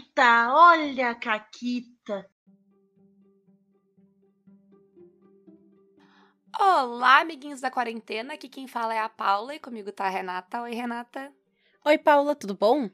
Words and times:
Caquita, 0.00 0.54
olha 0.54 1.10
a 1.10 1.14
Caquita. 1.14 2.30
Olá, 6.58 7.20
amiguinhos 7.20 7.60
da 7.60 7.70
quarentena. 7.70 8.34
Aqui 8.34 8.48
quem 8.48 8.66
fala 8.66 8.94
é 8.94 8.98
a 8.98 9.08
Paula 9.08 9.54
e 9.54 9.58
comigo 9.58 9.92
tá 9.92 10.06
a 10.06 10.08
Renata. 10.08 10.62
Oi, 10.62 10.74
Renata. 10.74 11.32
Oi, 11.84 11.98
Paula, 11.98 12.34
tudo 12.34 12.54
bom? 12.54 12.88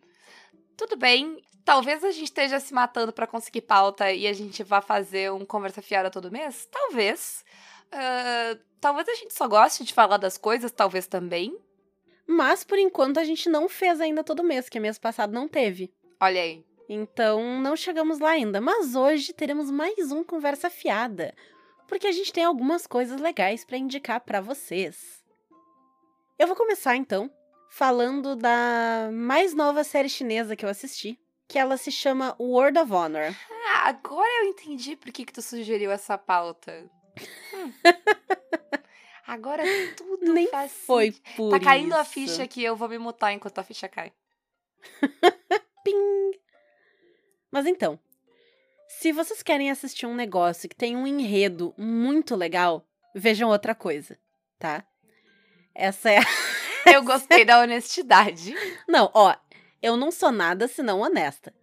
Tudo 0.76 0.96
bem. 0.96 1.42
Talvez 1.64 2.02
a 2.02 2.10
gente 2.10 2.24
esteja 2.24 2.58
se 2.58 2.74
matando 2.74 3.12
para 3.12 3.26
conseguir 3.26 3.62
pauta 3.62 4.12
e 4.12 4.26
a 4.26 4.32
gente 4.32 4.62
vá 4.64 4.80
fazer 4.80 5.32
um 5.32 5.44
conversa 5.44 5.80
fiada 5.80 6.10
todo 6.10 6.30
mês? 6.30 6.66
Talvez. 6.70 7.44
Uh, 7.86 8.60
talvez 8.80 9.08
a 9.08 9.14
gente 9.14 9.34
só 9.34 9.46
goste 9.46 9.84
de 9.84 9.94
falar 9.94 10.16
das 10.16 10.36
coisas, 10.36 10.72
talvez 10.72 11.06
também. 11.06 11.56
Mas 12.26 12.64
por 12.64 12.78
enquanto 12.78 13.18
a 13.18 13.24
gente 13.24 13.48
não 13.48 13.68
fez 13.68 14.00
ainda 14.00 14.24
todo 14.24 14.42
mês, 14.42 14.68
que 14.68 14.80
mês 14.80 14.98
passado 14.98 15.32
não 15.32 15.46
teve. 15.46 15.92
Olha 16.20 16.40
aí. 16.40 16.64
Então 16.88 17.60
não 17.60 17.76
chegamos 17.76 18.18
lá 18.18 18.30
ainda. 18.30 18.60
Mas 18.60 18.94
hoje 18.94 19.32
teremos 19.32 19.70
mais 19.70 20.12
um 20.12 20.22
conversa 20.22 20.70
fiada, 20.70 21.34
porque 21.88 22.06
a 22.06 22.12
gente 22.12 22.32
tem 22.32 22.44
algumas 22.44 22.86
coisas 22.86 23.20
legais 23.20 23.64
para 23.64 23.76
indicar 23.76 24.20
para 24.20 24.40
vocês. 24.40 25.24
Eu 26.38 26.46
vou 26.46 26.56
começar 26.56 26.96
então 26.96 27.30
falando 27.70 28.36
da 28.36 29.10
mais 29.12 29.52
nova 29.54 29.82
série 29.82 30.08
chinesa 30.08 30.54
que 30.54 30.64
eu 30.64 30.68
assisti, 30.68 31.18
que 31.48 31.58
ela 31.58 31.76
se 31.76 31.90
chama 31.90 32.36
World 32.38 32.78
of 32.78 32.92
Honor. 32.92 33.34
Ah, 33.68 33.88
agora 33.88 34.28
eu 34.42 34.48
entendi 34.50 34.96
por 34.96 35.10
que, 35.12 35.24
que 35.24 35.32
tu 35.32 35.42
sugeriu 35.42 35.90
essa 35.90 36.16
pauta. 36.16 36.88
Hum. 37.54 37.72
Agora 39.26 39.64
tudo 39.96 40.32
Nem 40.32 40.46
faz 40.46 40.70
foi 40.70 41.12
por 41.36 41.50
Tá 41.50 41.58
caindo 41.58 41.94
a 41.96 42.02
isso. 42.02 42.10
ficha 42.12 42.42
aqui, 42.44 42.62
eu 42.62 42.76
vou 42.76 42.88
me 42.88 42.96
mutar 42.96 43.32
enquanto 43.32 43.58
a 43.58 43.64
ficha 43.64 43.88
cai. 43.88 44.12
Ping! 45.82 46.30
Mas 47.56 47.64
então, 47.64 47.98
se 48.86 49.12
vocês 49.12 49.42
querem 49.42 49.70
assistir 49.70 50.04
um 50.04 50.14
negócio 50.14 50.68
que 50.68 50.76
tem 50.76 50.94
um 50.94 51.06
enredo 51.06 51.72
muito 51.78 52.36
legal, 52.36 52.86
vejam 53.14 53.48
outra 53.48 53.74
coisa, 53.74 54.18
tá? 54.58 54.84
Essa 55.74 56.10
é. 56.10 56.18
Eu 56.84 57.02
gostei 57.02 57.46
da 57.46 57.58
honestidade. 57.58 58.54
Não, 58.86 59.10
ó, 59.14 59.34
eu 59.80 59.96
não 59.96 60.12
sou 60.12 60.30
nada 60.30 60.68
senão 60.68 61.00
honesta. 61.00 61.54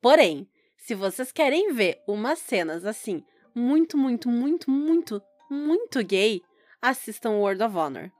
Porém, 0.00 0.48
se 0.78 0.94
vocês 0.94 1.30
querem 1.30 1.74
ver 1.74 2.02
umas 2.08 2.38
cenas 2.38 2.86
assim, 2.86 3.22
muito, 3.54 3.98
muito, 3.98 4.30
muito, 4.30 4.70
muito, 4.70 5.22
muito 5.50 6.02
gay, 6.02 6.40
assistam 6.80 7.32
World 7.32 7.62
of 7.62 7.76
Honor, 7.76 8.10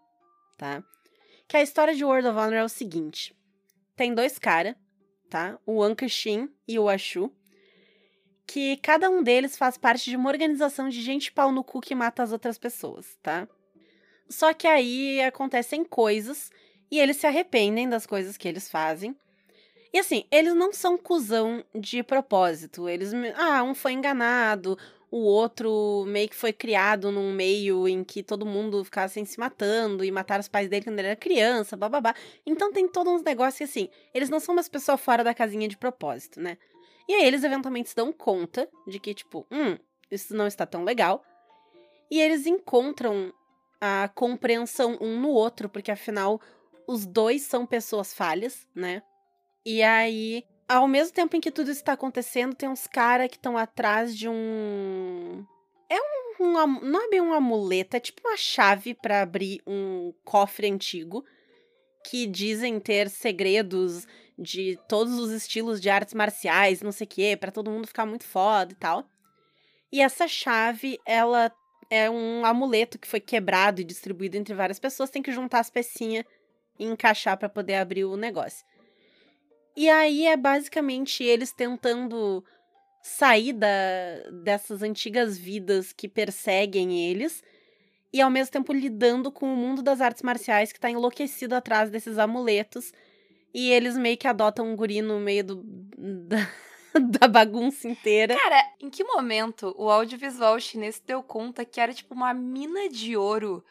tá? 0.59 0.85
Que 1.49 1.57
a 1.57 1.63
história 1.63 1.95
de 1.95 2.05
World 2.05 2.29
of 2.29 2.39
Honor 2.39 2.55
é 2.59 2.65
o 2.65 2.69
seguinte: 2.69 3.35
tem 3.97 4.15
dois 4.15 4.39
caras, 4.39 4.77
tá? 5.35 5.59
O 5.67 5.83
Anka 5.83 6.07
Shin 6.07 6.49
e 6.69 6.79
o 6.79 6.89
Ashu, 6.89 7.29
que 8.47 8.77
cada 8.77 9.11
um 9.11 9.21
deles 9.21 9.57
faz 9.57 9.77
parte 9.77 10.09
de 10.09 10.15
uma 10.17 10.31
organização 10.31 10.89
de 10.89 11.03
gente 11.03 11.33
pau 11.33 11.51
no 11.51 11.65
cu 11.65 11.81
que 11.81 11.93
mata 11.93 12.23
as 12.23 12.31
outras 12.31 12.57
pessoas, 12.57 13.19
tá? 13.21 13.49
Só 14.29 14.55
que 14.55 14.69
aí 14.69 15.21
acontecem 15.23 15.85
coisas 15.85 16.53
e 16.89 17.01
eles 17.01 17.17
se 17.17 17.27
arrependem 17.27 17.89
das 17.89 18.07
coisas 18.07 18.37
que 18.37 18.47
eles 18.47 18.71
fazem. 18.71 19.17
E 19.93 19.99
assim, 19.99 20.25
eles 20.31 20.55
não 20.55 20.73
são 20.73 20.97
cuzão 20.97 21.65
de 21.75 22.05
propósito. 22.05 22.89
Eles. 22.89 23.11
Ah, 23.35 23.65
um 23.65 23.75
foi 23.75 23.91
enganado, 23.91 24.79
o 25.17 25.23
outro 25.27 26.05
meio 26.09 26.29
que 26.29 26.35
foi 26.35 26.53
criado 26.53 27.13
num 27.13 27.33
meio 27.33 27.87
em 27.87 28.03
que 28.03 28.21
todo 28.21 28.45
mundo 28.45 28.85
ficava 28.85 29.07
assim, 29.07 29.25
se 29.25 29.39
matando 29.39 30.05
e 30.05 30.11
mataram 30.11 30.41
os 30.41 30.49
pais 30.49 30.69
dele 30.69 30.83
quando 30.83 30.99
ele 30.99 31.07
era 31.07 31.17
criança, 31.17 31.77
bababá. 31.77 32.13
Então 32.45 32.73
tem 32.73 32.89
todos 32.89 33.13
uns 33.13 33.23
negócios 33.23 33.59
que, 33.59 33.63
assim, 33.63 33.89
eles 34.13 34.29
não 34.29 34.41
são 34.41 34.53
umas 34.57 34.69
pessoas 34.69 35.01
fora 35.01 35.23
da 35.23 35.33
casinha 35.33 35.69
de 35.69 35.77
propósito, 35.77 36.41
né? 36.41 36.59
E 37.09 37.15
aí 37.15 37.25
eles 37.25 37.45
eventualmente 37.45 37.91
se 37.91 37.95
dão 37.95 38.13
conta 38.13 38.69
de 38.89 38.99
que, 38.99 39.15
tipo, 39.15 39.47
hum, 39.53 39.79
isso 40.11 40.35
não 40.35 40.49
está 40.49 40.67
tão 40.67 40.83
legal. 40.83 41.23
E 42.11 42.21
eles 42.21 42.45
encontram 42.45 43.33
a 43.81 44.11
compreensão 44.17 44.99
um 45.01 45.21
no 45.21 45.29
outro, 45.29 45.69
porque 45.69 45.93
afinal 45.93 46.41
os 46.89 47.07
dois 47.07 47.43
são 47.43 47.65
pessoas 47.65 48.13
falhas, 48.13 48.67
né? 48.75 49.01
E 49.65 49.81
aí, 49.81 50.45
ao 50.69 50.89
mesmo 50.89 51.15
tempo 51.15 51.37
em 51.37 51.41
que 51.41 51.51
tudo 51.51 51.71
está 51.71 51.93
acontecendo, 51.93 52.55
tem 52.55 52.69
uns 52.69 52.87
caras 52.87 53.29
que 53.29 53.37
estão 53.37 53.57
atrás 53.57 54.17
de 54.17 54.29
um. 54.29 55.45
É 55.89 55.97
um, 55.97 56.47
um 56.47 56.81
Não 56.81 57.05
é 57.05 57.09
bem 57.09 57.21
um 57.21 57.33
amuleto, 57.33 57.97
é 57.97 58.01
tipo 58.01 58.27
uma 58.27 58.37
chave 58.37 58.95
para 58.95 59.23
abrir 59.23 59.63
um 59.67 60.13
cofre 60.25 60.71
antigo. 60.71 61.25
Que 62.07 62.27
dizem 62.27 62.79
ter 62.79 63.09
segredos 63.09 64.07
de 64.39 64.79
todos 64.89 65.19
os 65.19 65.31
estilos 65.31 65.81
de 65.81 65.89
artes 65.89 66.13
marciais, 66.13 66.83
não 66.83 66.93
sei 66.93 67.07
o 67.07 67.09
quê, 67.09 67.37
pra 67.39 67.51
todo 67.51 67.71
mundo 67.71 67.87
ficar 67.87 68.05
muito 68.05 68.25
foda 68.25 68.73
e 68.73 68.77
tal. 68.77 69.07
E 69.91 70.01
essa 70.01 70.29
chave, 70.29 70.99
ela 71.07 71.51
é 71.89 72.11
um 72.11 72.45
amuleto 72.45 72.99
que 72.99 73.07
foi 73.07 73.21
quebrado 73.21 73.81
e 73.81 73.85
distribuído 73.85 74.37
entre 74.37 74.55
várias 74.55 74.79
pessoas, 74.79 75.11
tem 75.11 75.23
que 75.23 75.33
juntar 75.33 75.61
as 75.61 75.71
pecinhas 75.71 76.25
e 76.79 76.85
encaixar 76.85 77.39
pra 77.39 77.49
poder 77.49 77.77
abrir 77.77 78.05
o 78.05 78.17
negócio. 78.17 78.67
E 79.77 79.89
aí 79.89 80.27
é 80.27 80.37
basicamente 80.37 81.25
eles 81.25 81.53
tentando 81.53 82.45
sair 83.03 83.53
da, 83.53 83.69
dessas 84.43 84.83
antigas 84.83 85.37
vidas 85.37 85.93
que 85.93 86.09
perseguem 86.09 87.11
eles 87.11 87.43
e 88.13 88.21
ao 88.21 88.31
mesmo 88.31 88.53
tempo 88.53 88.73
lidando 88.73 89.31
com 89.31 89.53
o 89.53 89.57
mundo 89.57 89.83
das 89.83 90.01
artes 90.01 90.23
marciais 90.23 90.73
que 90.73 90.79
tá 90.79 90.89
enlouquecido 90.89 91.55
atrás 91.55 91.91
desses 91.91 92.17
amuletos. 92.17 92.93
E 93.53 93.71
eles 93.71 93.97
meio 93.97 94.17
que 94.17 94.27
adotam 94.27 94.67
um 94.67 94.77
guri 94.77 95.03
no 95.03 95.19
meio 95.21 95.45
do, 95.45 95.63
da, 95.65 96.49
da 97.21 97.29
bagunça 97.29 97.89
inteira. 97.89 98.37
Cara, 98.37 98.73
em 98.81 98.89
que 98.89 99.05
momento 99.05 99.75
o 99.77 99.91
audiovisual 99.91 100.59
chinês 100.61 101.03
deu 101.05 101.23
conta 101.23 101.65
que 101.65 101.81
era 101.81 101.93
tipo 101.93 102.15
uma 102.15 102.33
mina 102.33 102.89
de 102.89 103.17
ouro 103.17 103.65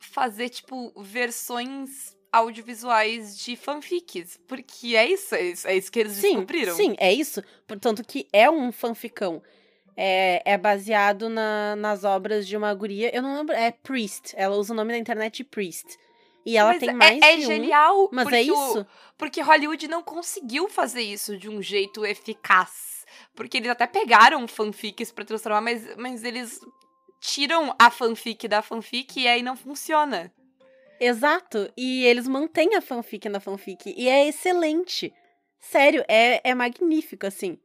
fazer, 0.00 0.48
tipo, 0.48 0.92
versões 1.00 2.16
audiovisuais 2.32 3.38
de 3.38 3.56
fanfics? 3.56 4.38
Porque 4.46 4.96
é 4.96 5.06
isso, 5.08 5.34
é 5.34 5.42
isso, 5.42 5.68
é 5.68 5.76
isso 5.76 5.90
que 5.90 5.98
eles 6.00 6.12
Sim, 6.12 6.28
descobriram. 6.36 6.74
sim, 6.76 6.94
é 6.98 7.12
isso. 7.12 7.42
Portanto, 7.66 8.02
que 8.04 8.26
é 8.32 8.50
um 8.50 8.70
fanficão. 8.72 9.42
É, 9.96 10.40
é 10.52 10.56
baseado 10.56 11.28
na- 11.28 11.76
nas 11.76 12.04
obras 12.04 12.46
de 12.46 12.56
uma 12.56 12.72
guria. 12.72 13.14
Eu 13.14 13.22
não 13.22 13.36
lembro. 13.36 13.54
É 13.54 13.70
Priest. 13.70 14.32
Ela 14.36 14.56
usa 14.56 14.72
o 14.72 14.76
nome 14.76 14.92
da 14.92 14.98
internet 14.98 15.44
Priest. 15.44 15.98
E 16.46 16.56
ela 16.56 16.70
Mas 16.70 16.80
tem 16.80 16.88
é- 16.88 16.92
mais 16.92 17.20
é, 17.22 17.36
um. 17.36 17.40
genial. 17.42 18.08
Mas 18.10 18.24
porque 18.24 18.36
é 18.36 18.40
o- 18.52 18.70
isso. 18.70 18.86
porque 19.18 19.40
Hollywood 19.42 19.88
não 19.88 20.02
conseguiu 20.02 20.68
fazer 20.70 21.02
isso 21.02 21.36
de 21.36 21.50
um 21.50 21.60
jeito 21.60 22.06
eficaz. 22.06 23.04
Porque 23.34 23.58
eles 23.58 23.68
até 23.68 23.86
pegaram 23.86 24.46
fanfics 24.48 25.12
pra 25.12 25.24
transformar, 25.24 25.60
mas, 25.60 25.94
mas 25.96 26.24
eles 26.24 26.58
tiram 27.20 27.74
a 27.78 27.90
fanfic 27.90 28.48
da 28.48 28.62
fanfic 28.62 29.20
e 29.20 29.28
aí 29.28 29.42
não 29.42 29.56
funciona. 29.56 30.32
Exato. 31.00 31.72
E 31.76 32.04
eles 32.04 32.28
mantêm 32.28 32.74
a 32.76 32.80
fanfic 32.80 33.28
na 33.28 33.40
fanfic. 33.40 33.94
E 33.96 34.08
é 34.08 34.26
excelente. 34.28 35.12
Sério, 35.58 36.04
é, 36.06 36.40
é 36.48 36.54
magnífico, 36.54 37.26
assim. 37.26 37.58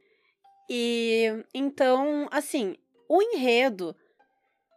E 0.69 1.43
então, 1.53 2.27
assim, 2.31 2.75
o 3.09 3.21
enredo. 3.21 3.95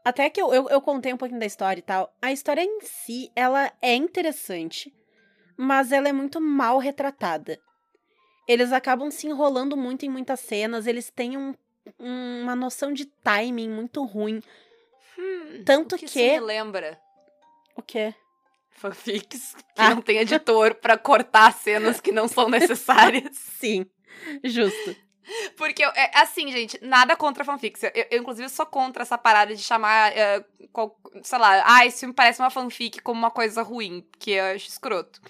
Até 0.04 0.28
que 0.30 0.40
eu, 0.40 0.52
eu, 0.52 0.68
eu 0.68 0.80
contei 0.80 1.12
um 1.12 1.16
pouquinho 1.16 1.40
da 1.40 1.46
história 1.46 1.78
e 1.78 1.82
tal. 1.82 2.12
A 2.20 2.32
história 2.32 2.62
em 2.62 2.80
si, 2.82 3.30
ela 3.36 3.70
é 3.80 3.94
interessante, 3.94 4.92
mas 5.56 5.92
ela 5.92 6.08
é 6.08 6.12
muito 6.12 6.40
mal 6.40 6.78
retratada. 6.78 7.58
Eles 8.48 8.72
acabam 8.72 9.10
se 9.10 9.26
enrolando 9.26 9.76
muito 9.76 10.06
em 10.06 10.08
muitas 10.08 10.40
cenas, 10.40 10.86
eles 10.86 11.10
têm 11.10 11.36
um- 11.36 11.54
um- 12.00 12.42
uma 12.42 12.56
noção 12.56 12.92
de 12.92 13.04
timing 13.04 13.68
muito 13.68 14.02
ruim. 14.04 14.40
Hum, 15.18 15.62
Tanto 15.64 15.96
o 15.96 15.98
que, 15.98 16.06
que- 16.06 16.20
isso 16.20 16.32
me 16.32 16.40
lembra 16.40 16.98
O 17.76 17.82
quê? 17.82 18.14
Fanfics 18.78 19.54
que 19.54 19.64
Ah. 19.82 19.90
não 19.90 20.00
tem 20.02 20.18
editor 20.18 20.74
pra 20.76 20.96
cortar 20.96 21.52
cenas 21.52 22.00
que 22.00 22.12
não 22.12 22.26
são 22.28 22.48
necessárias. 22.48 23.36
Sim, 23.60 23.86
justo. 24.44 24.96
Porque, 25.58 25.84
é, 25.84 26.10
assim, 26.14 26.50
gente, 26.50 26.78
nada 26.82 27.14
contra 27.14 27.44
fanfics. 27.44 27.82
Eu, 27.82 27.90
eu, 28.10 28.18
inclusive, 28.20 28.48
sou 28.48 28.64
contra 28.64 29.02
essa 29.02 29.18
parada 29.18 29.54
de 29.54 29.62
chamar, 29.62 30.16
é, 30.16 30.42
qual- 30.72 30.98
sei 31.22 31.38
lá, 31.38 31.62
ah, 31.66 31.84
esse 31.84 32.00
filme 32.00 32.14
parece 32.14 32.40
uma 32.40 32.48
fanfic 32.50 33.02
como 33.02 33.18
uma 33.18 33.30
coisa 33.30 33.60
ruim, 33.62 34.06
que 34.18 34.30
eu 34.30 34.44
acho 34.54 34.68
escroto. 34.68 35.20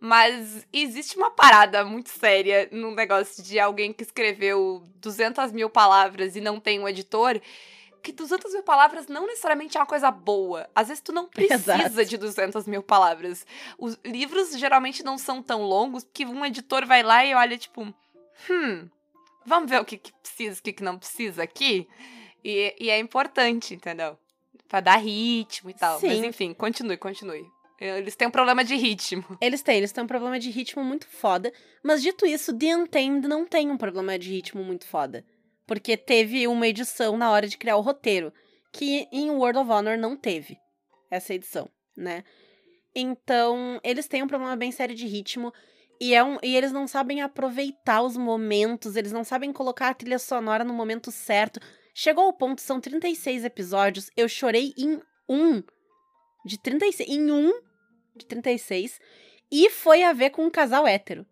Mas 0.00 0.66
existe 0.72 1.16
uma 1.16 1.30
parada 1.30 1.84
muito 1.84 2.10
séria 2.10 2.68
no 2.72 2.94
negócio 2.94 3.42
de 3.42 3.58
alguém 3.58 3.92
que 3.92 4.02
escreveu 4.02 4.82
200 4.96 5.52
mil 5.52 5.70
palavras 5.70 6.36
e 6.36 6.40
não 6.40 6.58
tem 6.60 6.78
um 6.80 6.88
editor. 6.88 7.40
Que 8.06 8.12
200 8.12 8.52
mil 8.52 8.62
palavras 8.62 9.08
não 9.08 9.26
necessariamente 9.26 9.76
é 9.76 9.80
uma 9.80 9.86
coisa 9.86 10.12
boa. 10.12 10.70
Às 10.72 10.86
vezes 10.86 11.02
tu 11.02 11.12
não 11.12 11.26
precisa 11.28 11.74
Exato. 11.74 12.04
de 12.04 12.16
200 12.16 12.64
mil 12.68 12.80
palavras. 12.80 13.44
Os 13.76 13.98
livros 14.04 14.56
geralmente 14.56 15.02
não 15.02 15.18
são 15.18 15.42
tão 15.42 15.62
longos, 15.62 16.04
porque 16.04 16.24
um 16.24 16.44
editor 16.46 16.86
vai 16.86 17.02
lá 17.02 17.24
e 17.26 17.34
olha, 17.34 17.58
tipo, 17.58 17.82
hum, 18.48 18.88
vamos 19.44 19.68
ver 19.68 19.80
o 19.80 19.84
que, 19.84 19.98
que 19.98 20.12
precisa 20.22 20.56
e 20.56 20.60
o 20.60 20.62
que, 20.62 20.72
que 20.72 20.84
não 20.84 20.96
precisa 20.96 21.42
aqui. 21.42 21.88
E, 22.44 22.76
e 22.78 22.90
é 22.90 22.98
importante, 23.00 23.74
entendeu? 23.74 24.16
Pra 24.68 24.78
dar 24.78 24.98
ritmo 24.98 25.68
e 25.68 25.74
tal. 25.74 26.00
Mas 26.00 26.18
Sim. 26.18 26.26
enfim, 26.26 26.54
continue, 26.54 26.96
continue. 26.96 27.44
Eles 27.80 28.14
têm 28.14 28.28
um 28.28 28.30
problema 28.30 28.62
de 28.62 28.76
ritmo. 28.76 29.24
Eles 29.42 29.62
têm, 29.62 29.78
eles 29.78 29.90
têm 29.90 30.04
um 30.04 30.06
problema 30.06 30.38
de 30.38 30.48
ritmo 30.48 30.84
muito 30.84 31.08
foda. 31.08 31.52
Mas 31.82 32.00
dito 32.02 32.24
isso, 32.24 32.56
The 32.56 32.76
Untamed 32.76 33.26
não 33.26 33.44
tem 33.44 33.68
um 33.68 33.76
problema 33.76 34.16
de 34.16 34.30
ritmo 34.30 34.62
muito 34.62 34.86
foda. 34.86 35.24
Porque 35.66 35.96
teve 35.96 36.46
uma 36.46 36.66
edição 36.66 37.16
na 37.16 37.30
hora 37.30 37.48
de 37.48 37.58
criar 37.58 37.76
o 37.76 37.80
roteiro. 37.80 38.32
Que 38.72 39.08
em 39.10 39.30
World 39.30 39.58
of 39.58 39.70
Honor 39.70 39.98
não 39.98 40.16
teve 40.16 40.58
essa 41.10 41.34
edição, 41.34 41.68
né? 41.96 42.24
Então, 42.94 43.80
eles 43.84 44.08
têm 44.08 44.22
um 44.22 44.28
problema 44.28 44.56
bem 44.56 44.72
sério 44.72 44.94
de 44.94 45.06
ritmo. 45.06 45.52
E, 46.00 46.14
é 46.14 46.22
um, 46.22 46.38
e 46.42 46.56
eles 46.56 46.72
não 46.72 46.86
sabem 46.86 47.22
aproveitar 47.22 48.02
os 48.02 48.16
momentos, 48.16 48.96
eles 48.96 49.12
não 49.12 49.24
sabem 49.24 49.52
colocar 49.52 49.88
a 49.88 49.94
trilha 49.94 50.18
sonora 50.18 50.64
no 50.64 50.74
momento 50.74 51.10
certo. 51.10 51.58
Chegou 51.94 52.24
ao 52.24 52.32
ponto, 52.32 52.60
são 52.60 52.80
36 52.80 53.44
episódios, 53.44 54.10
eu 54.16 54.28
chorei 54.28 54.74
em 54.76 55.00
um 55.28 55.62
de 56.44 56.58
36. 56.58 57.08
Em 57.08 57.30
um 57.30 57.52
de 58.14 58.26
36. 58.26 58.98
E 59.50 59.70
foi 59.70 60.02
a 60.02 60.12
ver 60.12 60.30
com 60.30 60.44
um 60.44 60.50
casal 60.50 60.86
hétero. 60.86 61.26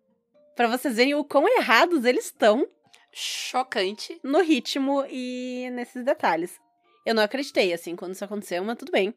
Pra 0.55 0.67
vocês 0.67 0.95
verem 0.95 1.15
o 1.15 1.23
quão 1.23 1.47
errados 1.47 2.05
eles 2.05 2.25
estão. 2.25 2.67
Chocante. 3.17 4.19
No 4.21 4.41
ritmo 4.41 5.05
e 5.09 5.69
nesses 5.71 6.03
detalhes. 6.03 6.59
Eu 7.05 7.15
não 7.15 7.23
acreditei, 7.23 7.71
assim, 7.71 7.95
quando 7.95 8.13
isso 8.13 8.25
aconteceu, 8.25 8.61
mas 8.61 8.77
tudo 8.77 8.91
bem. 8.91 9.15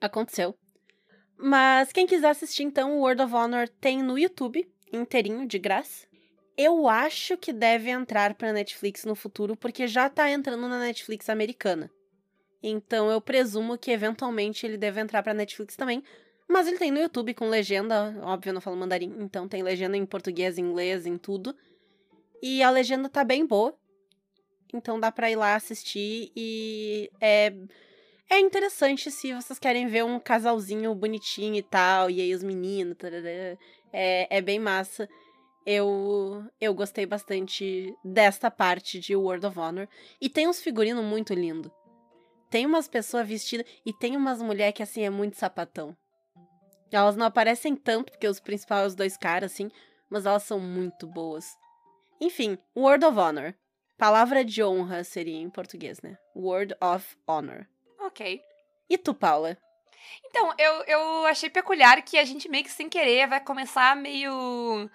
Aconteceu. 0.00 0.54
Mas 1.36 1.92
quem 1.92 2.06
quiser 2.06 2.30
assistir, 2.30 2.62
então, 2.62 2.96
o 2.96 3.00
World 3.00 3.20
of 3.20 3.34
Honor 3.34 3.68
tem 3.68 4.02
no 4.02 4.18
YouTube, 4.18 4.66
inteirinho, 4.90 5.46
de 5.46 5.58
graça. 5.58 6.06
Eu 6.56 6.88
acho 6.88 7.36
que 7.36 7.52
deve 7.52 7.90
entrar 7.90 8.32
pra 8.32 8.54
Netflix 8.54 9.04
no 9.04 9.14
futuro, 9.14 9.54
porque 9.54 9.86
já 9.86 10.08
tá 10.08 10.30
entrando 10.30 10.66
na 10.66 10.78
Netflix 10.78 11.28
americana. 11.28 11.90
Então 12.62 13.10
eu 13.10 13.20
presumo 13.20 13.76
que 13.76 13.90
eventualmente 13.90 14.64
ele 14.64 14.78
deve 14.78 14.98
entrar 14.98 15.22
pra 15.22 15.34
Netflix 15.34 15.76
também. 15.76 16.02
Mas 16.48 16.66
ele 16.66 16.78
tem 16.78 16.90
no 16.90 16.98
YouTube 16.98 17.34
com 17.34 17.50
legenda, 17.50 18.18
óbvio, 18.22 18.48
eu 18.48 18.54
não 18.54 18.62
falo 18.62 18.78
mandarim, 18.78 19.14
então 19.18 19.46
tem 19.46 19.62
legenda 19.62 19.94
em 19.94 20.06
português, 20.06 20.56
inglês, 20.56 21.04
em 21.04 21.18
tudo. 21.18 21.54
E 22.42 22.62
a 22.62 22.70
legenda 22.70 23.08
tá 23.08 23.24
bem 23.24 23.46
boa. 23.46 23.74
Então 24.72 25.00
dá 25.00 25.10
pra 25.10 25.30
ir 25.30 25.36
lá 25.36 25.54
assistir 25.54 26.30
e 26.36 27.10
é 27.20 27.52
é 28.30 28.38
interessante 28.38 29.10
se 29.10 29.32
vocês 29.32 29.58
querem 29.58 29.86
ver 29.86 30.04
um 30.04 30.20
casalzinho 30.20 30.94
bonitinho 30.94 31.54
e 31.54 31.62
tal, 31.62 32.10
e 32.10 32.20
aí 32.20 32.34
os 32.34 32.42
meninos, 32.42 32.98
tarará, 32.98 33.56
é, 33.90 34.26
é 34.28 34.40
bem 34.42 34.58
massa. 34.58 35.08
Eu, 35.64 36.44
eu 36.60 36.74
gostei 36.74 37.06
bastante 37.06 37.94
desta 38.04 38.50
parte 38.50 39.00
de 39.00 39.16
World 39.16 39.46
of 39.46 39.58
Honor. 39.58 39.88
E 40.20 40.28
tem 40.28 40.46
uns 40.46 40.60
figurinos 40.60 41.04
muito 41.04 41.32
lindo. 41.32 41.72
Tem 42.50 42.66
umas 42.66 42.86
pessoas 42.86 43.26
vestidas 43.26 43.66
e 43.84 43.94
tem 43.94 44.14
umas 44.14 44.42
mulheres 44.42 44.74
que, 44.74 44.82
assim, 44.82 45.02
é 45.02 45.10
muito 45.10 45.36
sapatão. 45.38 45.96
Elas 46.92 47.16
não 47.16 47.26
aparecem 47.26 47.74
tanto, 47.76 48.12
porque 48.12 48.28
os 48.28 48.40
principais, 48.40 48.88
os 48.88 48.94
dois 48.94 49.16
caras, 49.16 49.52
assim, 49.52 49.70
mas 50.10 50.26
elas 50.26 50.42
são 50.42 50.60
muito 50.60 51.06
boas. 51.06 51.46
Enfim, 52.20 52.58
Word 52.76 53.04
of 53.04 53.18
Honor. 53.18 53.54
Palavra 53.96 54.44
de 54.44 54.62
honra 54.62 55.02
seria 55.02 55.36
em 55.36 55.50
português, 55.50 56.00
né? 56.02 56.16
Word 56.34 56.74
of 56.80 57.16
Honor. 57.26 57.66
Ok. 57.98 58.40
E 58.88 58.96
tu, 58.96 59.12
Paula? 59.12 59.58
Então, 60.24 60.54
eu, 60.58 60.84
eu 60.84 61.26
achei 61.26 61.50
peculiar 61.50 62.00
que 62.02 62.16
a 62.16 62.24
gente 62.24 62.48
meio 62.48 62.64
que 62.64 62.70
sem 62.70 62.88
querer 62.88 63.26
vai 63.26 63.40
começar 63.40 63.96
meio 63.96 64.88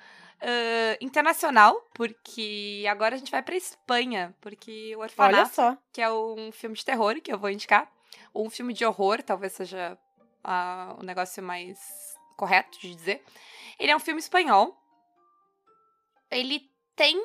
uh, 0.43 0.97
internacional, 1.01 1.75
porque 1.93 2.85
agora 2.89 3.15
a 3.15 3.17
gente 3.17 3.31
vai 3.31 3.43
pra 3.43 3.55
Espanha, 3.55 4.33
porque 4.41 4.95
o 4.95 4.99
Olha 4.99 5.03
Orfanato, 5.03 5.53
só. 5.53 5.77
que 5.91 6.01
é 6.01 6.11
um 6.11 6.51
filme 6.51 6.75
de 6.75 6.85
terror 6.85 7.19
que 7.21 7.31
eu 7.31 7.37
vou 7.37 7.49
indicar, 7.49 7.91
ou 8.33 8.45
um 8.45 8.49
filme 8.49 8.73
de 8.73 8.85
horror, 8.85 9.21
talvez 9.21 9.53
seja 9.53 9.97
ah, 10.43 10.95
o 10.99 11.03
negócio 11.03 11.41
mais 11.43 11.77
correto 12.35 12.79
de 12.79 12.95
dizer. 12.95 13.23
Ele 13.79 13.91
é 13.91 13.95
um 13.95 13.99
filme 13.99 14.19
espanhol. 14.19 14.77
Ele 16.29 16.72
tem. 16.95 17.21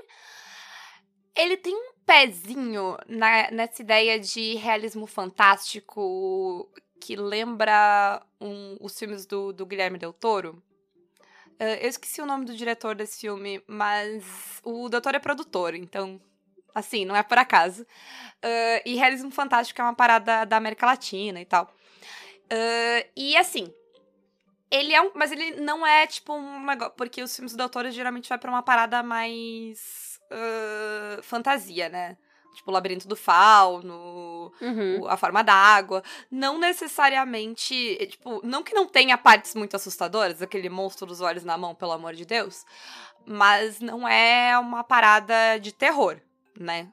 Ele 1.37 1.57
tem 1.57 1.75
um 1.75 1.93
pezinho 2.05 2.97
na- 3.07 3.51
nessa 3.51 3.83
ideia 3.83 4.19
de 4.19 4.55
realismo 4.55 5.07
fantástico 5.07 6.69
que 7.01 7.15
lembra 7.15 8.21
um- 8.41 8.77
os 8.81 8.99
filmes 8.99 9.25
do, 9.25 9.53
do 9.53 9.65
Guilherme 9.65 9.99
Del 9.99 10.13
Toro. 10.13 10.61
Eh, 11.59 11.85
eu 11.85 11.89
esqueci 11.89 12.21
o 12.21 12.27
nome 12.27 12.45
do 12.45 12.57
diretor 12.57 12.95
desse 12.95 13.21
filme, 13.21 13.63
mas 13.67 14.61
o 14.65 14.89
doutor 14.89 15.15
é 15.15 15.19
produtor, 15.19 15.75
então, 15.75 16.21
assim, 16.75 17.05
não 17.05 17.17
é 17.17 17.23
por 17.23 17.39
acaso. 17.39 17.87
Eh, 18.43 18.83
e 18.87 18.95
realismo 18.97 19.31
fantástico 19.31 19.81
é 19.81 19.85
uma 19.85 19.95
parada 19.95 20.45
da 20.45 20.57
América 20.57 20.87
Latina 20.87 21.41
e 21.41 21.45
tal. 21.47 21.73
Eh, 22.51 23.09
e 23.17 23.37
assim, 23.37 23.73
ele 24.71 24.95
é 24.95 25.01
um. 25.03 25.11
Mas 25.15 25.33
ele 25.33 25.61
não 25.61 25.87
é 25.87 26.07
tipo 26.07 26.33
um 26.35 26.65
negócio. 26.65 26.95
Porque 26.97 27.23
os 27.23 27.35
filmes 27.35 27.53
do 27.53 27.59
Doutor 27.59 27.91
geralmente 27.91 28.29
vai 28.29 28.39
pra 28.39 28.51
uma 28.51 28.63
parada 28.63 29.03
mais. 29.03 30.21
ah, 30.31 31.21
fantasia, 31.23 31.89
né? 31.89 32.17
Tipo, 32.55 32.71
o 32.71 32.75
Labirinto 32.75 33.07
do 33.07 33.15
Fauno, 33.17 34.53
Uhum. 34.61 35.01
o- 35.03 35.09
a 35.09 35.17
forma 35.17 35.43
da 35.45 35.55
água. 35.55 36.03
Não 36.31 36.59
necessariamente. 36.59 37.97
eh, 38.01 38.07
Tipo, 38.07 38.41
não 38.45 38.63
que 38.63 38.75
não 38.75 38.87
tenha 38.87 39.17
partes 39.17 39.55
muito 39.55 39.77
assustadoras, 39.77 40.43
aquele 40.43 40.69
monstro 40.69 41.07
dos 41.07 41.21
olhos 41.21 41.45
na 41.45 41.57
mão, 41.57 41.75
pelo 41.75 41.93
amor 41.93 42.15
de 42.15 42.25
Deus. 42.25 42.65
Mas 43.27 43.79
não 43.81 44.09
é 44.09 44.59
uma 44.59 44.83
parada 44.83 45.59
de 45.61 45.73
terror, 45.73 46.21
né? 46.59 46.89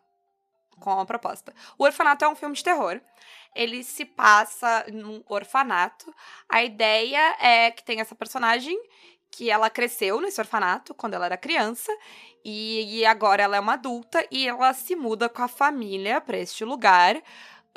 Com 0.79 0.91
a 0.99 1.05
proposta. 1.05 1.53
O 1.77 1.83
Orfanato 1.85 2.23
é 2.25 2.27
um 2.27 2.35
filme 2.35 2.55
de 2.55 2.63
terror. 2.63 2.99
Ele 3.55 3.83
se 3.83 4.05
passa 4.05 4.85
num 4.91 5.23
orfanato. 5.27 6.13
A 6.49 6.63
ideia 6.63 7.35
é 7.39 7.71
que 7.71 7.83
tem 7.83 8.01
essa 8.01 8.15
personagem 8.15 8.77
que 9.31 9.49
ela 9.49 9.69
cresceu 9.69 10.21
nesse 10.21 10.39
orfanato 10.39 10.93
quando 10.93 11.13
ela 11.13 11.25
era 11.25 11.37
criança 11.37 11.91
e, 12.43 12.99
e 12.99 13.05
agora 13.05 13.43
ela 13.43 13.57
é 13.57 13.59
uma 13.59 13.73
adulta 13.73 14.25
e 14.31 14.47
ela 14.47 14.73
se 14.73 14.95
muda 14.95 15.27
com 15.27 15.41
a 15.41 15.47
família 15.47 16.21
para 16.21 16.37
este 16.37 16.63
lugar. 16.63 17.21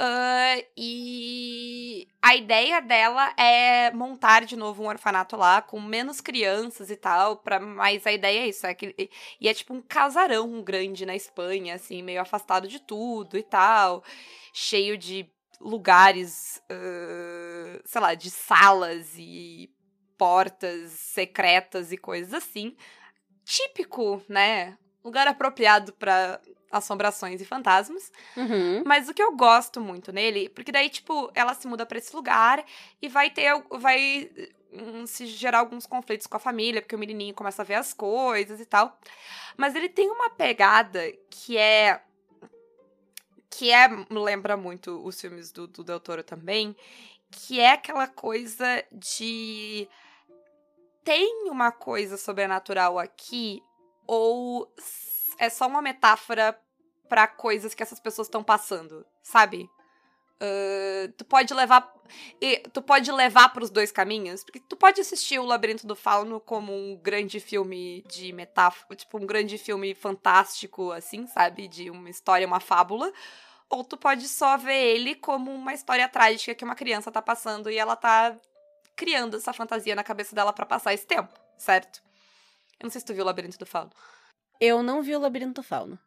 Ah, 0.01 0.63
e 0.77 2.07
a 2.23 2.37
ideia 2.37 2.81
dela 2.81 3.35
é 3.37 3.91
montar 3.93 4.45
de 4.45 4.55
novo 4.55 4.85
um 4.85 4.87
orfanato 4.87 5.37
lá 5.37 5.61
com 5.61 5.81
menos 5.81 6.21
crianças 6.21 6.89
e 6.89 6.97
tal, 6.97 7.39
para 7.39 7.59
mas 7.59 8.07
a 8.07 8.13
ideia 8.13 8.45
é 8.45 8.49
isso, 8.49 8.65
é 8.65 8.75
que 8.75 8.95
e 9.41 9.49
é 9.49 9.55
tipo 9.55 9.75
um 9.75 9.83
casarão 9.83 10.63
grande 10.63 11.05
na 11.05 11.17
Espanha, 11.17 11.75
assim, 11.75 12.01
meio 12.03 12.21
afastado 12.21 12.69
de 12.69 12.79
tudo 12.79 13.37
e 13.37 13.43
tal, 13.43 14.05
cheio 14.53 14.97
de 14.97 15.29
lugares, 15.61 16.63
ah, 16.71 17.81
sei 17.85 18.01
lá, 18.01 18.15
de 18.15 18.31
salas 18.31 19.15
e 19.17 19.71
portas 20.17 20.91
secretas 20.91 21.93
e 21.93 21.97
coisas 21.97 22.35
assim. 22.35 22.77
Típico, 23.45 24.23
né? 24.29 24.77
Lugar 25.05 25.29
apropriado 25.29 25.93
para 25.93 26.41
assombrações 26.71 27.41
e 27.41 27.45
fantasmas. 27.45 28.13
Uhum. 28.37 28.83
Mas 28.85 29.09
o 29.09 29.15
que 29.15 29.23
eu 29.23 29.35
gosto 29.35 29.81
muito 29.81 30.13
nele, 30.13 30.49
porque 30.51 30.73
daí, 30.73 30.91
tipo, 30.91 31.31
ela 31.35 31.55
se 31.55 31.67
muda 31.67 31.87
pra 31.87 31.99
esse 31.99 32.15
lugar 32.15 32.65
e 33.01 33.09
vai 33.09 33.31
ter. 33.31 33.51
Vai 33.71 34.31
hum, 34.73 35.07
se 35.07 35.27
gerar 35.27 35.61
alguns 35.61 35.87
conflitos 35.87 36.27
com 36.27 36.37
a 36.37 36.41
família, 36.41 36.83
porque 36.83 36.97
o 36.97 36.99
menininho 36.99 37.35
começa 37.35 37.63
a 37.63 37.65
ver 37.65 37.75
as 37.75 37.95
coisas 37.95 38.61
e 38.61 38.67
tal. 38.67 38.99
Mas 39.57 39.75
ele 39.75 39.89
tem 39.89 40.11
uma 40.11 40.31
pegada 40.31 41.01
que 41.31 41.57
é. 41.57 42.03
Que 43.51 43.71
é. 43.71 43.89
Lembra 44.11 44.57
muito 44.57 45.05
os 45.05 45.21
filmes 45.21 45.51
do, 45.51 45.67
do 45.67 45.85
Del 45.85 46.01
Toro 46.01 46.23
também. 46.23 46.77
Que 47.31 47.61
é 47.61 47.73
aquela 47.73 48.07
coisa 48.07 48.85
de. 48.93 49.89
Tem 51.05 51.49
uma 51.51 51.73
coisa 51.73 52.17
sobrenatural 52.19 52.99
aqui, 52.99 53.63
ou 54.07 54.71
é 55.39 55.49
só 55.49 55.67
uma 55.67 55.81
metáfora 55.81 56.59
pra 57.09 57.27
coisas 57.27 57.73
que 57.73 57.83
essas 57.83 57.99
pessoas 57.99 58.27
estão 58.27 58.45
passando, 58.45 59.07
sabe? 59.23 59.71
Ah, 60.41 61.11
tu 61.17 61.25
pode 61.25 61.53
levar 61.53 61.93
e 62.41 62.59
tu 62.73 62.81
pode 62.81 63.11
levar 63.13 63.51
para 63.51 63.63
os 63.63 63.71
dois 63.71 63.93
caminhos, 63.93 64.43
porque 64.45 64.61
tu 64.61 64.77
pode 64.77 65.01
assistir 65.01 65.39
o 65.39 65.45
Labirinto 65.45 65.87
do 65.87 65.95
Fauno 65.95 66.41
como 66.41 66.73
um 66.73 66.97
grande 66.97 67.41
filme 67.41 68.03
de 68.09 68.33
metáfora, 68.33 68.97
tipo 68.97 69.19
um 69.19 69.27
grande 69.27 69.59
filme 69.59 69.95
fantástico 69.95 70.91
assim, 70.93 71.27
sabe, 71.27 71.69
de 71.69 71.91
uma 71.91 72.09
história, 72.09 72.47
uma 72.47 72.61
fábula, 72.61 73.13
ou 73.69 73.85
tu 73.85 73.97
pode 73.97 74.27
só 74.29 74.57
ver 74.57 74.97
ele 74.97 75.15
como 75.15 75.53
uma 75.53 75.75
história 75.75 76.09
trágica 76.09 76.55
que 76.55 76.65
uma 76.65 76.75
criança 76.75 77.13
tá 77.13 77.21
passando 77.21 77.71
e 77.71 77.77
ela 77.77 77.97
tá 77.97 78.37
criando 78.97 79.37
essa 79.37 79.53
fantasia 79.53 79.95
na 79.95 80.05
cabeça 80.05 80.35
dela 80.35 80.53
pra 80.53 80.65
passar 80.65 80.95
esse 80.95 81.07
tempo, 81.07 81.33
certo? 81.59 82.03
Eu 82.81 82.85
não 82.85 82.91
sei 82.91 83.01
se 83.01 83.07
tu 83.07 83.13
viu 83.13 83.25
o 83.25 83.27
Labirinto 83.27 83.59
do 83.59 83.67
Fauno. 83.67 83.91
Eu 84.61 84.83
não 84.83 85.03
vi 85.03 85.15
o 85.15 85.21
Labirinto 85.21 85.61
do 85.61 85.63
Fauno. 85.63 85.99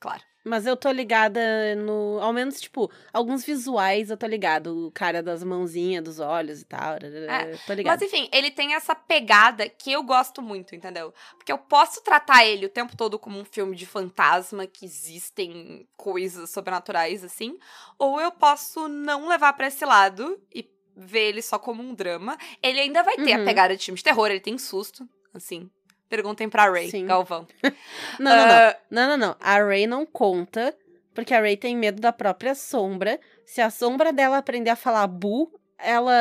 Claro. 0.00 0.22
Mas 0.42 0.64
eu 0.64 0.74
tô 0.74 0.90
ligada 0.90 1.40
no. 1.76 2.18
Ao 2.18 2.32
menos, 2.32 2.58
tipo, 2.58 2.90
alguns 3.12 3.44
visuais 3.44 4.08
eu 4.08 4.16
tô 4.16 4.26
ligado. 4.26 4.86
O 4.86 4.90
cara 4.90 5.22
das 5.22 5.44
mãozinhas, 5.44 6.02
dos 6.02 6.18
olhos 6.18 6.62
e 6.62 6.64
tal. 6.64 6.94
É, 6.94 7.56
tô 7.66 7.74
ligada. 7.74 7.98
Mas 8.00 8.02
enfim, 8.02 8.26
ele 8.32 8.50
tem 8.50 8.74
essa 8.74 8.94
pegada 8.94 9.68
que 9.68 9.92
eu 9.92 10.02
gosto 10.02 10.40
muito, 10.40 10.74
entendeu? 10.74 11.12
Porque 11.36 11.52
eu 11.52 11.58
posso 11.58 12.02
tratar 12.02 12.46
ele 12.46 12.64
o 12.64 12.70
tempo 12.70 12.96
todo 12.96 13.18
como 13.18 13.38
um 13.38 13.44
filme 13.44 13.76
de 13.76 13.84
fantasma, 13.84 14.66
que 14.66 14.86
existem 14.86 15.86
coisas 15.94 16.48
sobrenaturais 16.50 17.22
assim, 17.22 17.58
ou 17.98 18.18
eu 18.18 18.32
posso 18.32 18.88
não 18.88 19.28
levar 19.28 19.52
pra 19.52 19.66
esse 19.66 19.84
lado 19.84 20.40
e 20.54 20.66
ver 20.96 21.28
ele 21.28 21.42
só 21.42 21.58
como 21.58 21.82
um 21.82 21.94
drama. 21.94 22.38
Ele 22.62 22.80
ainda 22.80 23.02
vai 23.02 23.16
ter 23.16 23.36
Uhum. 23.36 23.42
a 23.42 23.44
pegada 23.44 23.76
de 23.76 23.84
filme 23.84 23.98
de 23.98 24.04
terror, 24.04 24.28
ele 24.30 24.40
tem 24.40 24.56
susto, 24.56 25.06
assim. 25.34 25.70
Perguntem 26.10 26.48
pra 26.50 26.68
Ray, 26.70 26.90
Sim. 26.90 27.06
Galvão. 27.06 27.46
Não, 28.20 28.36
não, 28.36 28.46
não. 28.46 28.54
Ah, 28.54 28.76
Não, 28.90 29.08
não, 29.08 29.16
não. 29.16 29.36
A 29.40 29.58
Ray 29.64 29.86
não 29.86 30.04
conta, 30.04 30.76
porque 31.14 31.32
a 31.32 31.40
Ray 31.40 31.56
tem 31.56 31.74
medo 31.76 32.00
da 32.02 32.12
própria 32.12 32.54
sombra. 32.54 33.18
Se 33.46 33.60
a 33.62 33.70
sombra 33.70 34.12
dela 34.12 34.36
aprender 34.36 34.70
a 34.70 34.76
falar 34.76 35.06
bu, 35.06 35.50
ela 35.78 36.12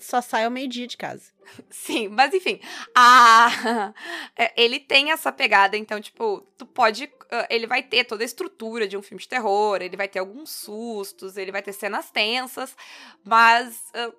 só 0.00 0.20
sai 0.20 0.44
ao 0.44 0.50
meio-dia 0.50 0.86
de 0.86 0.96
casa. 0.96 1.32
Sim, 1.70 2.08
mas 2.08 2.34
enfim, 2.34 2.60
a... 2.94 3.94
é, 4.36 4.52
ele 4.62 4.78
tem 4.80 5.12
essa 5.12 5.32
pegada, 5.32 5.76
então, 5.78 5.98
tipo, 5.98 6.40
tu 6.58 6.66
pode. 6.66 7.10
ah, 7.30 7.46
Ele 7.48 7.66
vai 7.66 7.82
ter 7.82 8.04
toda 8.04 8.22
a 8.22 8.26
estrutura 8.26 8.86
de 8.86 8.98
um 8.98 9.02
filme 9.02 9.22
de 9.22 9.28
terror, 9.28 9.80
ele 9.80 9.96
vai 9.96 10.08
ter 10.08 10.18
alguns 10.18 10.50
sustos, 10.50 11.36
ele 11.38 11.50
vai 11.52 11.62
ter 11.62 11.72
cenas 11.72 12.10
tensas, 12.10 12.76
mas 13.24 13.80
ah, 13.94 14.12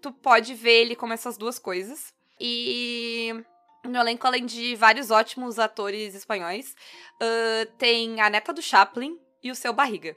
tu 0.00 0.12
pode 0.12 0.54
ver 0.54 0.82
ele 0.82 0.94
como 0.94 1.12
essas 1.14 1.36
duas 1.36 1.58
coisas. 1.58 2.12
E 2.40 3.34
no 3.88 3.98
elenco, 3.98 4.26
além 4.26 4.46
de 4.46 4.74
vários 4.76 5.10
ótimos 5.10 5.58
atores 5.58 6.14
espanhóis, 6.14 6.74
ah, 7.20 7.66
tem 7.78 8.20
a 8.20 8.30
neta 8.30 8.52
do 8.52 8.62
Chaplin 8.62 9.18
e 9.42 9.50
o 9.50 9.54
seu 9.54 9.72
barriga. 9.72 10.16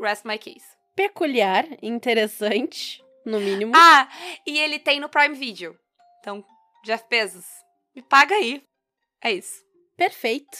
Rest 0.00 0.24
my 0.24 0.38
case. 0.38 0.66
Peculiar, 0.94 1.66
interessante, 1.82 3.02
no 3.24 3.40
mínimo. 3.40 3.72
Ah, 3.74 4.08
e 4.46 4.58
ele 4.58 4.78
tem 4.78 5.00
no 5.00 5.08
Prime 5.08 5.34
Video. 5.34 5.78
Então, 6.20 6.44
Jeff 6.84 7.04
Bezos, 7.08 7.46
me 7.94 8.02
paga 8.02 8.34
aí. 8.34 8.62
É 9.22 9.32
isso. 9.32 9.64
Perfeito. 9.96 10.58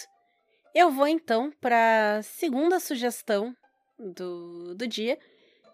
Eu 0.74 0.90
vou 0.90 1.08
então 1.08 1.52
para 1.60 2.20
segunda 2.22 2.78
sugestão 2.78 3.56
do, 3.98 4.74
do 4.74 4.86
dia, 4.86 5.18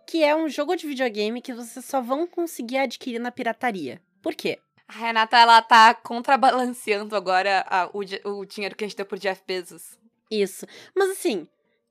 que 0.07 0.23
é 0.23 0.35
um 0.35 0.49
jogo 0.49 0.77
de 0.77 0.87
videogame 0.87 1.43
que 1.43 1.53
vocês 1.53 1.85
só 1.85 2.01
vão 2.01 2.27
conseguir 2.27 2.79
adquirir 2.79 3.19
na 3.19 3.31
pirataria. 3.31 4.01
Por 4.23 4.35
quê? 4.35 4.59
A 4.89 4.93
Renata, 4.93 5.39
ela 5.39 5.63
tá 5.63 5.95
contrabalanceando 5.95 7.17
agora 7.17 7.65
a- 7.69 7.89
o, 7.93 8.01
o 8.41 8.45
dinheiro 8.45 8.77
que 8.77 8.85
a 8.85 8.87
gente 8.87 8.97
deu 8.97 9.07
por 9.07 9.19
Jeff 9.19 9.43
Bezos. 9.47 9.99
Isso. 10.31 10.67
Mas 10.95 11.11
assim, 11.11 11.49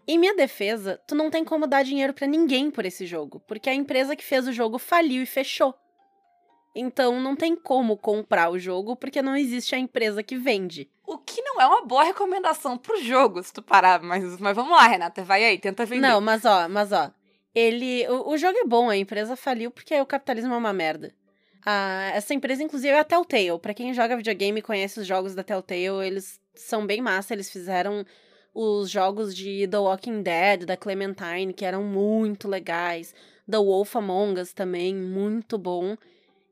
em 0.08 0.18
minha 0.20 0.36
defesa, 0.36 1.00
tu 1.08 1.16
não 1.16 1.30
tem 1.32 1.44
como 1.44 1.66
dar 1.68 1.84
dinheiro 1.84 2.14
pra 2.14 2.28
ninguém 2.28 2.70
por 2.70 2.86
esse 2.86 3.06
jogo, 3.06 3.40
porque 3.48 3.70
a 3.70 3.74
empresa 3.74 4.16
que 4.16 4.24
fez 4.24 4.48
o 4.48 4.54
jogo 4.54 4.78
faliu 4.78 5.24
e 5.24 5.26
fechou. 5.26 5.74
Então 6.76 7.20
não 7.20 7.36
tem 7.36 7.56
como 7.56 7.96
comprar 7.98 8.50
o 8.50 8.58
jogo 8.58 8.96
porque 8.96 9.22
não 9.22 9.36
existe 9.36 9.76
a 9.76 9.80
empresa 9.80 10.24
que 10.24 10.36
vende. 10.36 10.90
O 11.06 11.18
que 11.18 11.42
não 11.42 11.62
é 11.62 11.68
uma 11.68 11.86
boa 11.86 12.04
recomendação 12.04 12.78
pro 12.78 13.02
jogo, 13.02 13.44
se 13.44 13.54
tu 13.54 13.62
parar. 13.62 14.02
Mas, 14.02 14.40
mas 14.40 14.56
vamos 14.56 14.72
lá, 14.72 14.88
Renata, 14.88 15.24
vai 15.24 15.44
aí, 15.44 15.58
tenta 15.60 15.86
vender. 15.86 16.08
Não, 16.08 16.20
mas 16.22 16.46
ó, 16.46 16.68
mas 16.68 16.92
ó, 16.92 17.12
ele, 17.54 18.08
o, 18.08 18.30
o 18.32 18.38
jogo 18.38 18.58
é 18.58 18.66
bom, 18.66 18.90
a 18.90 18.98
empresa 18.98 19.36
faliu 19.36 19.70
porque 19.70 20.00
o 20.00 20.06
capitalismo 20.06 20.54
é 20.54 20.58
uma 20.58 20.74
merda. 20.74 21.14
Ah, 21.66 22.12
essa 22.14 22.34
empresa, 22.34 22.64
inclusive, 22.64 22.94
é 22.94 23.00
a 23.00 23.04
Telltale. 23.04 23.60
Pra 23.60 23.74
quem 23.74 23.94
joga 23.94 24.18
videogame 24.18 24.60
e 24.60 24.64
conhece 24.64 25.00
os 25.00 25.08
jogos 25.08 25.34
da 25.34 25.44
Telltale, 25.44 26.06
eles 26.06 26.40
são 26.54 26.86
bem 26.86 27.02
massa. 27.02 27.34
Eles 27.34 27.50
fizeram 27.50 28.06
os 28.54 28.90
jogos 28.90 29.36
de 29.36 29.68
The 29.68 29.78
Walking 29.78 30.22
Dead, 30.22 30.66
da 30.66 30.78
Clementine, 30.78 31.54
que 31.54 31.66
eram 31.66 31.84
muito 31.84 32.48
legais. 32.48 33.16
The 33.50 33.58
Wolf 33.58 33.96
Among 33.96 34.40
Us 34.40 34.54
também, 34.54 34.96
muito 34.96 35.58
bom. 35.58 35.98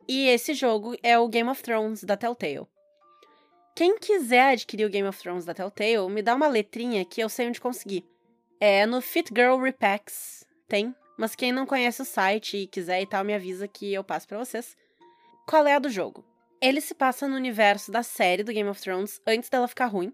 E 0.08 0.28
esse 0.28 0.54
jogo 0.54 0.96
é 1.04 1.18
o 1.18 1.28
Game 1.28 1.50
of 1.50 1.62
Thrones 1.62 2.04
da 2.04 2.18
Telltale. 2.18 2.68
Quem 3.76 3.98
quiser 3.98 4.54
adquirir 4.54 4.86
o 4.86 4.90
Game 4.90 5.08
of 5.08 5.18
Thrones 5.18 5.46
da 5.46 5.54
Telltale, 5.54 6.10
me 6.10 6.22
dá 6.22 6.36
uma 6.36 6.48
letrinha 6.48 7.06
que 7.06 7.22
eu 7.22 7.30
sei 7.30 7.48
onde 7.48 7.62
conseguir. 7.62 8.06
É 8.60 8.86
no 8.86 9.02
Fit 9.02 9.30
Girl 9.34 9.58
Repacks, 9.58 10.46
tem. 10.68 10.94
Mas 11.18 11.36
quem 11.36 11.52
não 11.52 11.66
conhece 11.66 12.02
o 12.02 12.06
site 12.06 12.58
e 12.58 12.68
quiser 12.68 13.02
e 13.02 13.06
tal, 13.06 13.24
me 13.24 13.34
avisa 13.34 13.68
que 13.68 13.94
eu 13.94 14.04
passo 14.04 14.28
pra 14.28 14.38
vocês. 14.38 14.76
Qual 15.52 15.68
é 15.68 15.74
a 15.76 15.80
do 15.80 15.90
jogo? 15.90 16.24
Ele 16.62 16.80
se 16.80 16.96
passa 16.96 17.28
no 17.28 17.36
universo 17.36 17.92
da 17.92 18.04
série 18.04 18.42
do 18.42 18.54
Game 18.54 18.70
of 18.70 18.80
Thrones 18.80 19.20
antes 19.28 19.50
dela 19.50 19.68
ficar 19.68 19.88
ruim. 19.88 20.14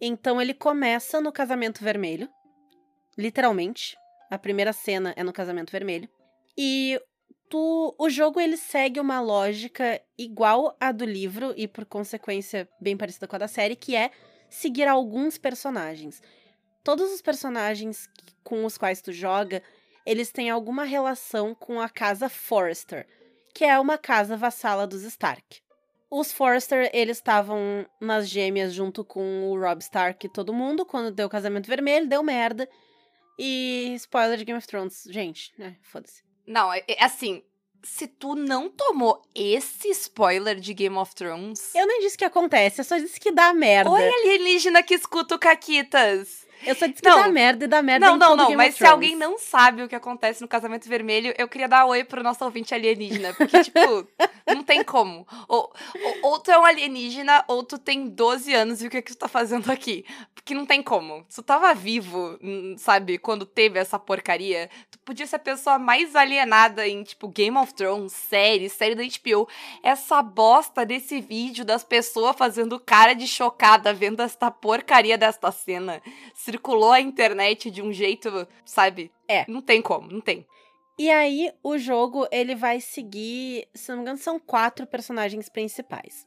Então 0.00 0.40
ele 0.40 0.54
começa 0.54 1.20
no 1.20 1.32
Casamento 1.32 1.82
Vermelho. 1.82 2.28
Literalmente. 3.18 3.96
A 4.30 4.38
primeira 4.38 4.72
cena 4.72 5.12
é 5.16 5.24
no 5.24 5.32
Casamento 5.32 5.72
Vermelho. 5.72 6.08
E 6.56 7.00
tu, 7.48 7.96
o 7.98 8.08
jogo 8.08 8.38
ele 8.38 8.56
segue 8.56 9.00
uma 9.00 9.20
lógica 9.20 10.00
igual 10.16 10.76
à 10.78 10.92
do 10.92 11.04
livro 11.04 11.52
e 11.56 11.66
por 11.66 11.84
consequência 11.84 12.68
bem 12.80 12.96
parecida 12.96 13.26
com 13.26 13.34
a 13.34 13.40
da 13.40 13.48
série, 13.48 13.74
que 13.74 13.96
é 13.96 14.12
seguir 14.48 14.86
alguns 14.86 15.36
personagens. 15.36 16.22
Todos 16.84 17.12
os 17.12 17.20
personagens 17.20 18.08
com 18.44 18.64
os 18.64 18.78
quais 18.78 19.02
tu 19.02 19.10
joga, 19.10 19.64
eles 20.06 20.30
têm 20.30 20.48
alguma 20.48 20.84
relação 20.84 21.56
com 21.56 21.80
a 21.80 21.88
casa 21.88 22.28
Forrester, 22.28 23.04
que 23.54 23.64
é 23.64 23.78
uma 23.78 23.98
casa 23.98 24.36
vassala 24.36 24.86
dos 24.86 25.02
Stark. 25.02 25.60
Os 26.10 26.32
Forrester, 26.32 26.90
eles 26.92 27.18
estavam 27.18 27.86
nas 28.00 28.28
gêmeas 28.28 28.74
junto 28.74 29.04
com 29.04 29.50
o 29.50 29.58
Rob 29.58 29.80
Stark 29.80 30.26
e 30.26 30.28
todo 30.30 30.52
mundo, 30.52 30.84
quando 30.84 31.14
deu 31.14 31.28
o 31.28 31.30
casamento 31.30 31.68
vermelho, 31.68 32.08
deu 32.08 32.22
merda. 32.22 32.68
E 33.38 33.94
spoiler 33.94 34.36
de 34.36 34.44
Game 34.44 34.58
of 34.58 34.66
Thrones, 34.66 35.04
gente, 35.08 35.52
né, 35.56 35.76
foda-se. 35.82 36.22
Não, 36.46 36.72
é, 36.72 36.82
é 36.88 37.04
assim, 37.04 37.42
se 37.82 38.06
tu 38.06 38.34
não 38.34 38.68
tomou 38.68 39.22
esse 39.34 39.88
spoiler 39.90 40.58
de 40.58 40.74
Game 40.74 40.96
of 40.96 41.14
Thrones... 41.14 41.74
Eu 41.74 41.86
nem 41.86 42.00
disse 42.00 42.18
que 42.18 42.24
acontece, 42.24 42.80
eu 42.80 42.84
só 42.84 42.98
disse 42.98 43.20
que 43.20 43.30
dá 43.30 43.54
merda. 43.54 43.90
Oi, 43.90 44.02
alienígena 44.02 44.82
que 44.82 44.94
escuta 44.94 45.36
o 45.36 45.38
Caquitas! 45.38 46.46
Eu 46.64 46.74
só 46.74 46.86
disse 46.86 47.00
que 47.00 47.08
Não. 47.08 47.22
dá 47.22 47.28
merda 47.28 47.64
e 47.64 47.68
dá 47.68 47.82
merda 47.82 48.06
Não, 48.06 48.16
não, 48.16 48.36
não, 48.36 48.54
mas 48.54 48.74
se 48.74 48.86
alguém 48.86 49.16
não 49.16 49.38
sabe 49.38 49.82
o 49.82 49.88
que 49.88 49.94
acontece 49.94 50.40
no 50.42 50.48
Casamento 50.48 50.88
Vermelho, 50.88 51.34
eu 51.38 51.48
queria 51.48 51.68
dar 51.68 51.86
oi 51.86 52.04
pro 52.04 52.22
nosso 52.22 52.44
ouvinte 52.44 52.74
alienígena, 52.74 53.32
porque, 53.34 53.60
tipo, 53.64 54.06
não 54.46 54.62
tem 54.62 54.84
como. 54.84 55.26
Ou, 55.48 55.72
ou, 56.22 56.30
ou 56.30 56.38
tu 56.38 56.50
é 56.50 56.58
um 56.58 56.64
alienígena, 56.64 57.44
ou 57.48 57.62
tu 57.62 57.78
tem 57.78 58.08
12 58.08 58.52
anos 58.54 58.82
e 58.82 58.86
o 58.86 58.90
que, 58.90 59.02
que 59.02 59.12
tu 59.12 59.18
tá 59.18 59.28
fazendo 59.28 59.70
aqui? 59.70 60.04
Porque 60.34 60.54
não 60.54 60.66
tem 60.66 60.82
como. 60.82 61.24
Se 61.28 61.36
tu 61.36 61.42
tava 61.42 61.74
vivo, 61.74 62.38
hum, 62.42 62.74
sabe, 62.78 63.18
quando 63.18 63.46
teve 63.46 63.78
essa 63.78 63.98
porcaria, 63.98 64.68
tu 64.90 64.98
podia 65.00 65.26
ser 65.26 65.36
a 65.36 65.40
pessoa 65.40 65.78
mais 65.78 66.14
alienada 66.16 66.86
em, 66.86 67.02
tipo, 67.02 67.28
Game 67.28 67.56
of 67.56 67.72
Thrones, 67.74 68.12
série, 68.12 68.68
série 68.68 68.94
da 68.94 69.02
HBO. 69.02 69.48
Essa 69.82 70.22
bosta 70.22 70.84
desse 70.84 71.20
vídeo 71.20 71.64
das 71.64 71.84
pessoas 71.84 72.36
fazendo 72.36 72.78
cara 72.80 73.14
de 73.14 73.26
chocada 73.26 73.92
vendo 73.92 74.20
esta 74.22 74.50
porcaria 74.50 75.16
desta 75.16 75.50
cena 75.52 76.02
circulou 76.50 76.90
a 76.90 77.00
internet 77.00 77.70
de 77.70 77.80
um 77.80 77.92
jeito, 77.92 78.46
sabe? 78.64 79.12
É. 79.28 79.44
Não 79.48 79.62
tem 79.62 79.80
como, 79.80 80.10
não 80.10 80.20
tem. 80.20 80.46
E 80.98 81.08
aí, 81.10 81.50
o 81.62 81.78
jogo, 81.78 82.26
ele 82.30 82.54
vai 82.54 82.80
seguir, 82.80 83.66
se 83.72 83.88
não 83.88 83.98
me 83.98 84.02
engano, 84.02 84.18
são 84.18 84.38
quatro 84.38 84.86
personagens 84.86 85.48
principais. 85.48 86.26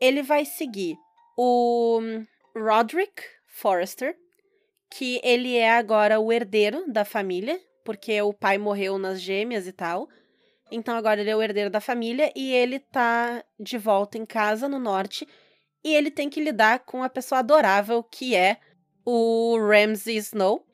Ele 0.00 0.22
vai 0.22 0.44
seguir 0.44 0.96
o 1.36 2.00
Roderick 2.56 3.22
Forrester, 3.46 4.16
que 4.90 5.20
ele 5.22 5.56
é 5.56 5.72
agora 5.72 6.20
o 6.20 6.32
herdeiro 6.32 6.90
da 6.90 7.04
família, 7.04 7.60
porque 7.84 8.20
o 8.22 8.32
pai 8.32 8.56
morreu 8.56 8.98
nas 8.98 9.20
gêmeas 9.20 9.66
e 9.66 9.72
tal. 9.72 10.08
Então 10.70 10.96
agora 10.96 11.20
ele 11.20 11.30
é 11.30 11.36
o 11.36 11.42
herdeiro 11.42 11.68
da 11.68 11.80
família 11.80 12.32
e 12.34 12.52
ele 12.52 12.78
tá 12.78 13.44
de 13.60 13.76
volta 13.76 14.16
em 14.16 14.24
casa 14.24 14.68
no 14.68 14.78
norte 14.78 15.28
e 15.84 15.94
ele 15.94 16.10
tem 16.10 16.30
que 16.30 16.42
lidar 16.42 16.80
com 16.80 17.02
a 17.02 17.10
pessoa 17.10 17.40
adorável 17.40 18.02
que 18.02 18.34
é 18.34 18.58
o 19.04 19.58
Ramsay 19.58 20.16
Snow. 20.16 20.66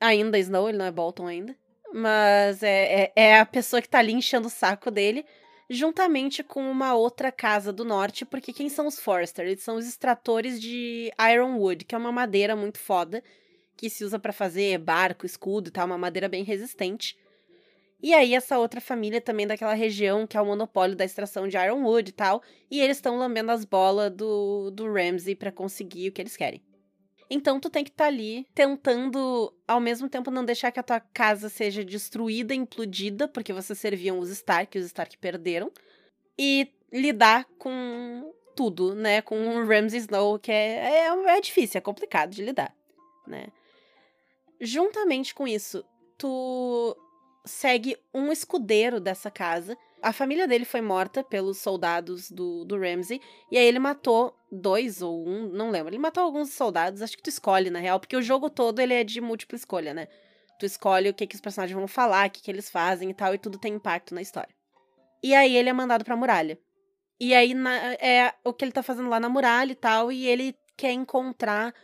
Ainda 0.00 0.38
Snow, 0.38 0.68
ele 0.68 0.78
não 0.78 0.86
é 0.86 0.90
Bolton 0.90 1.26
ainda. 1.26 1.56
Mas 1.92 2.62
é, 2.62 3.04
é, 3.04 3.12
é 3.16 3.38
a 3.38 3.46
pessoa 3.46 3.82
que 3.82 3.88
tá 3.88 3.98
ali 3.98 4.12
enchendo 4.12 4.46
o 4.46 4.50
saco 4.50 4.90
dele, 4.90 5.24
juntamente 5.68 6.42
com 6.42 6.70
uma 6.70 6.94
outra 6.94 7.32
casa 7.32 7.72
do 7.72 7.84
norte, 7.84 8.24
porque 8.24 8.52
quem 8.52 8.68
são 8.68 8.86
os 8.86 8.98
Forster? 8.98 9.46
Eles 9.46 9.62
são 9.62 9.76
os 9.76 9.86
extratores 9.86 10.60
de 10.60 11.12
Ironwood, 11.20 11.84
que 11.84 11.94
é 11.94 11.98
uma 11.98 12.12
madeira 12.12 12.54
muito 12.54 12.78
foda, 12.78 13.22
que 13.76 13.90
se 13.90 14.04
usa 14.04 14.18
para 14.18 14.32
fazer 14.32 14.78
barco, 14.78 15.26
escudo 15.26 15.68
e 15.68 15.72
tal, 15.72 15.86
uma 15.86 15.98
madeira 15.98 16.28
bem 16.28 16.44
resistente. 16.44 17.16
E 18.02 18.14
aí, 18.14 18.34
essa 18.34 18.58
outra 18.58 18.80
família 18.80 19.20
também 19.20 19.46
daquela 19.46 19.74
região, 19.74 20.26
que 20.26 20.36
é 20.36 20.40
o 20.40 20.46
monopólio 20.46 20.96
da 20.96 21.04
extração 21.04 21.46
de 21.46 21.56
Ironwood 21.56 22.10
e 22.10 22.12
tal, 22.12 22.42
e 22.70 22.80
eles 22.80 22.96
estão 22.96 23.18
lambendo 23.18 23.50
as 23.50 23.64
bolas 23.64 24.10
do, 24.10 24.70
do 24.70 24.90
Ramsey 24.90 25.34
para 25.34 25.52
conseguir 25.52 26.08
o 26.08 26.12
que 26.12 26.22
eles 26.22 26.36
querem. 26.36 26.62
Então 27.30 27.60
tu 27.60 27.70
tem 27.70 27.84
que 27.84 27.90
estar 27.90 28.06
ali 28.06 28.44
tentando, 28.52 29.54
ao 29.66 29.78
mesmo 29.78 30.08
tempo, 30.08 30.32
não 30.32 30.44
deixar 30.44 30.72
que 30.72 30.80
a 30.80 30.82
tua 30.82 30.98
casa 30.98 31.48
seja 31.48 31.84
destruída, 31.84 32.52
implodida, 32.52 33.28
porque 33.28 33.52
vocês 33.52 33.78
serviam 33.78 34.18
os 34.18 34.30
Stark, 34.30 34.76
os 34.76 34.86
Stark 34.86 35.16
perderam, 35.16 35.70
e 36.36 36.68
lidar 36.92 37.44
com 37.56 38.34
tudo, 38.56 38.96
né? 38.96 39.22
Com 39.22 39.36
o 39.56 39.64
Ramsay 39.64 40.00
Snow, 40.00 40.40
que 40.40 40.50
é, 40.50 41.06
é, 41.06 41.36
é 41.36 41.40
difícil, 41.40 41.78
é 41.78 41.80
complicado 41.80 42.30
de 42.30 42.44
lidar, 42.44 42.74
né? 43.26 43.46
Juntamente 44.60 45.32
com 45.32 45.46
isso, 45.46 45.84
tu 46.18 46.96
segue 47.44 47.96
um 48.12 48.32
escudeiro 48.32 49.00
dessa 49.00 49.30
casa. 49.30 49.78
A 50.02 50.12
família 50.12 50.48
dele 50.48 50.64
foi 50.64 50.80
morta 50.80 51.22
pelos 51.22 51.58
soldados 51.58 52.30
do, 52.30 52.64
do 52.64 52.78
Ramsey. 52.78 53.20
E 53.50 53.58
aí 53.58 53.66
ele 53.66 53.78
matou 53.78 54.34
dois 54.50 55.02
ou 55.02 55.26
um, 55.28 55.48
não 55.48 55.70
lembro. 55.70 55.90
Ele 55.90 55.98
matou 55.98 56.22
alguns 56.22 56.52
soldados, 56.52 57.02
acho 57.02 57.16
que 57.16 57.22
tu 57.22 57.28
escolhe, 57.28 57.70
na 57.70 57.78
real, 57.78 58.00
porque 58.00 58.16
o 58.16 58.22
jogo 58.22 58.48
todo 58.48 58.80
ele 58.80 58.94
é 58.94 59.04
de 59.04 59.20
múltipla 59.20 59.56
escolha, 59.56 59.92
né? 59.92 60.08
Tu 60.58 60.66
escolhe 60.66 61.08
o 61.08 61.14
que, 61.14 61.26
que 61.26 61.34
os 61.34 61.40
personagens 61.40 61.76
vão 61.76 61.88
falar, 61.88 62.28
o 62.28 62.30
que, 62.30 62.42
que 62.42 62.50
eles 62.50 62.68
fazem 62.70 63.10
e 63.10 63.14
tal, 63.14 63.34
e 63.34 63.38
tudo 63.38 63.58
tem 63.58 63.74
impacto 63.74 64.14
na 64.14 64.22
história. 64.22 64.54
E 65.22 65.34
aí 65.34 65.56
ele 65.56 65.68
é 65.68 65.72
mandado 65.72 66.04
pra 66.04 66.16
muralha. 66.16 66.58
E 67.18 67.34
aí 67.34 67.52
na- 67.54 67.92
é 67.94 68.34
o 68.44 68.52
que 68.52 68.64
ele 68.64 68.72
tá 68.72 68.82
fazendo 68.82 69.08
lá 69.08 69.20
na 69.20 69.28
muralha 69.28 69.72
e 69.72 69.76
tal, 69.76 70.10
e 70.10 70.26
ele 70.26 70.54
quer 70.76 70.92
encontrar 70.92 71.74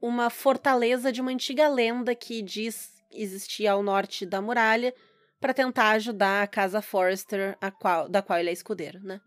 uma 0.00 0.30
fortaleza 0.30 1.12
de 1.12 1.20
uma 1.20 1.30
antiga 1.30 1.68
lenda 1.68 2.14
que 2.14 2.42
diz 2.42 2.90
existir 3.10 3.66
ao 3.66 3.82
norte 3.82 4.24
da 4.24 4.40
muralha 4.40 4.94
pra 5.42 5.52
tentar 5.52 5.90
ajudar 5.90 6.42
a 6.42 6.46
casa 6.46 6.80
Forrester, 6.80 7.58
a 7.60 7.70
qual, 7.70 8.08
da 8.08 8.22
qual 8.22 8.38
ele 8.38 8.48
é 8.48 8.52
escudeiro, 8.52 9.00
né? 9.00 9.20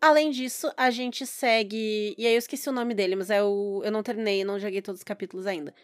Além 0.00 0.30
disso, 0.30 0.72
a 0.76 0.90
gente 0.90 1.26
segue. 1.26 2.14
E 2.16 2.26
aí 2.26 2.32
eu 2.32 2.38
esqueci 2.38 2.70
o 2.70 2.72
nome 2.72 2.94
dele, 2.94 3.16
mas 3.16 3.28
é 3.28 3.42
o. 3.42 3.82
Eu 3.84 3.92
não 3.92 4.02
terminei, 4.02 4.44
não 4.44 4.58
joguei 4.58 4.80
todos 4.80 5.00
os 5.00 5.04
capítulos 5.04 5.46
ainda. 5.46 5.74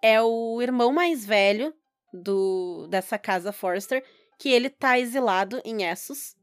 É 0.00 0.20
o 0.22 0.60
irmão 0.62 0.92
mais 0.92 1.24
velho 1.24 1.74
do 2.12 2.86
dessa 2.88 3.18
casa 3.18 3.50
Forrester, 3.50 4.04
que 4.38 4.50
ele 4.50 4.68
tá 4.70 4.98
exilado 4.98 5.60
em 5.64 5.84
Essos. 5.84 6.36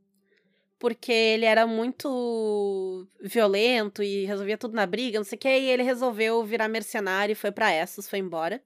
Porque 0.80 1.12
ele 1.12 1.46
era 1.46 1.68
muito 1.68 3.08
violento 3.22 4.02
e 4.02 4.26
resolvia 4.26 4.58
tudo 4.58 4.74
na 4.74 4.88
briga, 4.88 5.20
não 5.20 5.24
sei 5.24 5.36
o 5.36 5.40
que, 5.40 5.48
e 5.48 5.70
ele 5.70 5.84
resolveu 5.84 6.44
virar 6.44 6.68
mercenário 6.68 7.34
e 7.34 7.36
foi 7.36 7.52
pra 7.52 7.72
Essos, 7.72 8.10
foi 8.10 8.18
embora. 8.18 8.60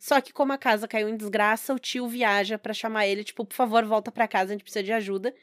Só 0.00 0.18
que 0.18 0.32
como 0.32 0.50
a 0.54 0.58
casa 0.58 0.88
caiu 0.88 1.10
em 1.10 1.16
desgraça, 1.16 1.74
o 1.74 1.78
tio 1.78 2.08
viaja 2.08 2.58
pra 2.58 2.72
chamar 2.72 3.06
ele, 3.06 3.22
tipo, 3.22 3.44
por 3.44 3.54
favor, 3.54 3.84
volta 3.84 4.10
pra 4.10 4.26
casa, 4.26 4.46
a 4.46 4.54
gente 4.54 4.62
precisa 4.62 4.82
de 4.82 4.94
ajuda. 4.94 5.34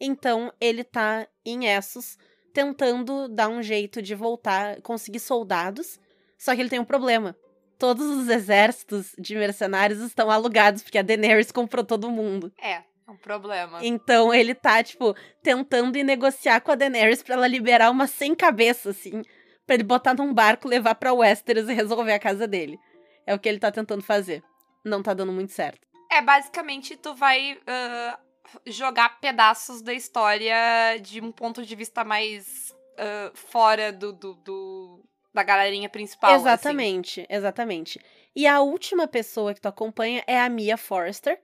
Então, 0.00 0.52
ele 0.60 0.82
tá 0.82 1.28
em 1.46 1.68
Essos, 1.68 2.18
tentando 2.52 3.28
dar 3.28 3.48
um 3.48 3.62
jeito 3.62 4.02
de 4.02 4.16
voltar, 4.16 4.82
conseguir 4.82 5.20
soldados. 5.20 6.00
Só 6.36 6.52
que 6.52 6.60
ele 6.60 6.68
tem 6.68 6.80
um 6.80 6.84
problema. 6.84 7.36
Todos 7.78 8.04
os 8.04 8.28
exércitos 8.28 9.14
de 9.16 9.36
mercenários 9.36 10.00
estão 10.00 10.28
alugados, 10.32 10.82
porque 10.82 10.98
a 10.98 11.02
Daenerys 11.02 11.52
comprou 11.52 11.84
todo 11.84 12.10
mundo. 12.10 12.52
É, 12.60 12.82
é 13.06 13.10
um 13.10 13.16
problema. 13.16 13.78
Então 13.84 14.34
ele 14.34 14.52
tá, 14.52 14.82
tipo, 14.82 15.14
tentando 15.44 15.96
ir 15.96 16.02
negociar 16.02 16.60
com 16.60 16.72
a 16.72 16.74
Daenerys 16.74 17.22
pra 17.22 17.36
ela 17.36 17.46
liberar 17.46 17.88
uma 17.88 18.08
sem 18.08 18.34
cabeça, 18.34 18.90
assim. 18.90 19.22
Pra 19.64 19.76
ele 19.76 19.84
botar 19.84 20.14
num 20.14 20.34
barco, 20.34 20.66
levar 20.66 20.96
pra 20.96 21.12
Westeros 21.12 21.68
e 21.68 21.72
resolver 21.72 22.12
a 22.12 22.18
casa 22.18 22.48
dele. 22.48 22.80
É 23.26 23.34
o 23.34 23.38
que 23.38 23.48
ele 23.48 23.58
tá 23.58 23.70
tentando 23.70 24.02
fazer. 24.02 24.42
Não 24.84 25.02
tá 25.02 25.14
dando 25.14 25.32
muito 25.32 25.52
certo. 25.52 25.80
É, 26.10 26.20
basicamente, 26.20 26.96
tu 26.96 27.14
vai 27.14 27.58
ah, 27.66 28.18
jogar 28.66 29.20
pedaços 29.20 29.80
da 29.80 29.94
história 29.94 30.54
de 31.00 31.20
um 31.20 31.32
ponto 31.32 31.64
de 31.64 31.74
vista 31.74 32.04
mais 32.04 32.74
ah, 32.98 33.30
fora 33.34 33.92
do, 33.92 34.12
do, 34.12 34.34
do- 34.34 35.04
da 35.32 35.42
galerinha 35.42 35.88
principal. 35.88 36.30
assim. 36.34 36.42
exatamente, 36.42 37.26
exatamente. 37.28 38.00
E 38.34 38.46
a 38.46 38.60
última 38.60 39.06
pessoa 39.06 39.54
que 39.54 39.60
tu 39.60 39.68
acompanha 39.68 40.22
é 40.26 40.38
a 40.40 40.48
Mia 40.48 40.76
Forrester, 40.76 41.40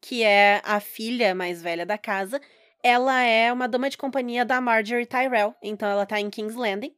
que 0.00 0.22
é 0.22 0.60
a 0.64 0.80
filha 0.80 1.34
mais 1.34 1.62
velha 1.62 1.86
da 1.86 1.96
casa. 1.96 2.40
Ela 2.84 3.22
é 3.22 3.52
uma 3.52 3.68
dama 3.68 3.88
de 3.88 3.96
companhia 3.96 4.44
da 4.44 4.60
Marjorie 4.60 5.06
Tyrell. 5.06 5.54
Então 5.62 5.88
ela 5.88 6.04
tá 6.04 6.20
em 6.20 6.28
King's 6.30 6.56
Landing, 6.56 6.94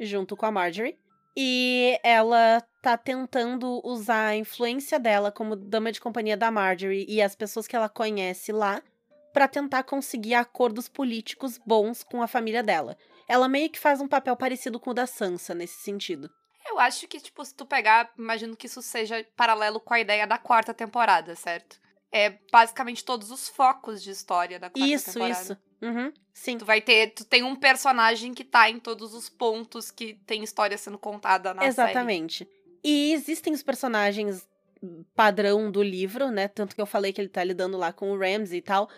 junto 0.00 0.36
com 0.36 0.46
a 0.46 0.50
Marjorie. 0.50 0.98
E 1.36 1.98
ela 2.02 2.60
tá 2.82 2.96
tentando 2.96 3.80
usar 3.84 4.28
a 4.28 4.36
influência 4.36 4.98
dela 4.98 5.32
como 5.32 5.56
dama 5.56 5.92
de 5.92 6.00
companhia 6.00 6.36
da 6.36 6.50
Marjorie 6.50 7.06
e 7.08 7.20
as 7.20 7.34
pessoas 7.34 7.66
que 7.66 7.76
ela 7.76 7.88
conhece 7.88 8.52
lá 8.52 8.82
pra 9.32 9.48
tentar 9.48 9.82
conseguir 9.82 10.34
acordos 10.34 10.88
políticos 10.88 11.58
bons 11.64 12.02
com 12.02 12.22
a 12.22 12.26
família 12.26 12.62
dela. 12.62 12.96
Ela 13.28 13.48
meio 13.48 13.70
que 13.70 13.78
faz 13.78 14.00
um 14.00 14.08
papel 14.08 14.36
parecido 14.36 14.80
com 14.80 14.90
o 14.90 14.94
da 14.94 15.06
Sansa 15.06 15.54
nesse 15.54 15.82
sentido. 15.82 16.30
Eu 16.66 16.78
acho 16.78 17.06
que, 17.06 17.20
tipo, 17.20 17.44
se 17.44 17.54
tu 17.54 17.64
pegar, 17.64 18.10
imagino 18.18 18.56
que 18.56 18.66
isso 18.66 18.82
seja 18.82 19.24
paralelo 19.36 19.80
com 19.80 19.94
a 19.94 20.00
ideia 20.00 20.26
da 20.26 20.38
quarta 20.38 20.74
temporada, 20.74 21.34
certo? 21.34 21.80
É 22.10 22.38
basicamente 22.50 23.04
todos 23.04 23.30
os 23.30 23.48
focos 23.48 24.02
de 24.02 24.10
história 24.10 24.58
da 24.58 24.70
quarta 24.70 24.88
isso, 24.88 25.12
temporada. 25.12 25.40
isso. 25.42 25.58
Uhum, 25.80 26.12
sim. 26.32 26.58
Tu 26.58 26.64
vai 26.64 26.80
ter, 26.80 27.12
tu 27.14 27.24
tem 27.24 27.42
um 27.42 27.54
personagem 27.54 28.34
que 28.34 28.44
tá 28.44 28.68
em 28.68 28.78
todos 28.78 29.14
os 29.14 29.28
pontos 29.28 29.90
que 29.90 30.14
tem 30.26 30.42
história 30.42 30.76
sendo 30.76 30.98
contada 30.98 31.54
na 31.54 31.60
série. 31.62 31.70
Exatamente. 31.70 32.48
E 32.82 33.12
existem 33.12 33.52
os 33.52 33.62
personagens 33.62 34.46
padrão 35.14 35.70
do 35.70 35.82
livro, 35.82 36.30
né? 36.30 36.48
Tanto 36.48 36.74
que 36.74 36.80
eu 36.80 36.86
falei 36.86 37.12
que 37.12 37.20
ele 37.20 37.28
tá 37.28 37.42
lidando 37.42 37.76
lá 37.76 37.92
com 37.92 38.10
o 38.12 38.18
Ramsey 38.18 38.58
e 38.58 38.62
tal. 38.62 38.88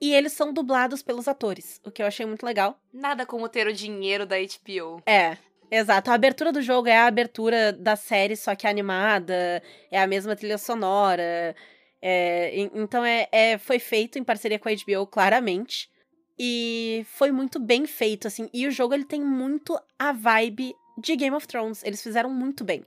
E 0.00 0.12
eles 0.14 0.32
são 0.32 0.52
dublados 0.52 1.02
pelos 1.02 1.26
atores, 1.26 1.80
o 1.84 1.90
que 1.90 2.02
eu 2.02 2.06
achei 2.06 2.26
muito 2.26 2.44
legal. 2.44 2.78
Nada 2.92 3.24
como 3.24 3.48
ter 3.48 3.66
o 3.66 3.72
dinheiro 3.72 4.26
da 4.26 4.36
HBO. 4.36 5.02
É, 5.06 5.38
exato. 5.70 6.10
A 6.10 6.14
abertura 6.14 6.52
do 6.52 6.60
jogo 6.60 6.86
é 6.88 6.96
a 6.96 7.06
abertura 7.06 7.72
da 7.72 7.96
série, 7.96 8.36
só 8.36 8.54
que 8.54 8.66
animada, 8.66 9.62
é 9.90 9.98
a 10.00 10.06
mesma 10.06 10.36
trilha 10.36 10.58
sonora. 10.58 11.54
é, 12.02 12.50
en- 12.54 12.70
então 12.74 13.04
é, 13.04 13.26
é- 13.32 13.58
foi 13.58 13.78
feito 13.78 14.18
em 14.18 14.22
parceria 14.22 14.58
com 14.58 14.68
a 14.68 14.72
HBO, 14.72 15.06
claramente. 15.06 15.90
E 16.38 17.04
foi 17.08 17.32
muito 17.32 17.58
bem 17.58 17.86
feito, 17.86 18.28
assim. 18.28 18.50
E 18.52 18.66
o 18.66 18.70
jogo 18.70 18.92
ele 18.94 19.04
tem 19.04 19.20
muito 19.22 19.76
a 19.98 20.12
vibe 20.12 20.74
de 20.98 21.16
Game 21.16 21.34
of 21.34 21.48
Thrones. 21.48 21.82
Eles 21.82 22.02
fizeram 22.02 22.28
muito 22.30 22.62
bem. 22.62 22.84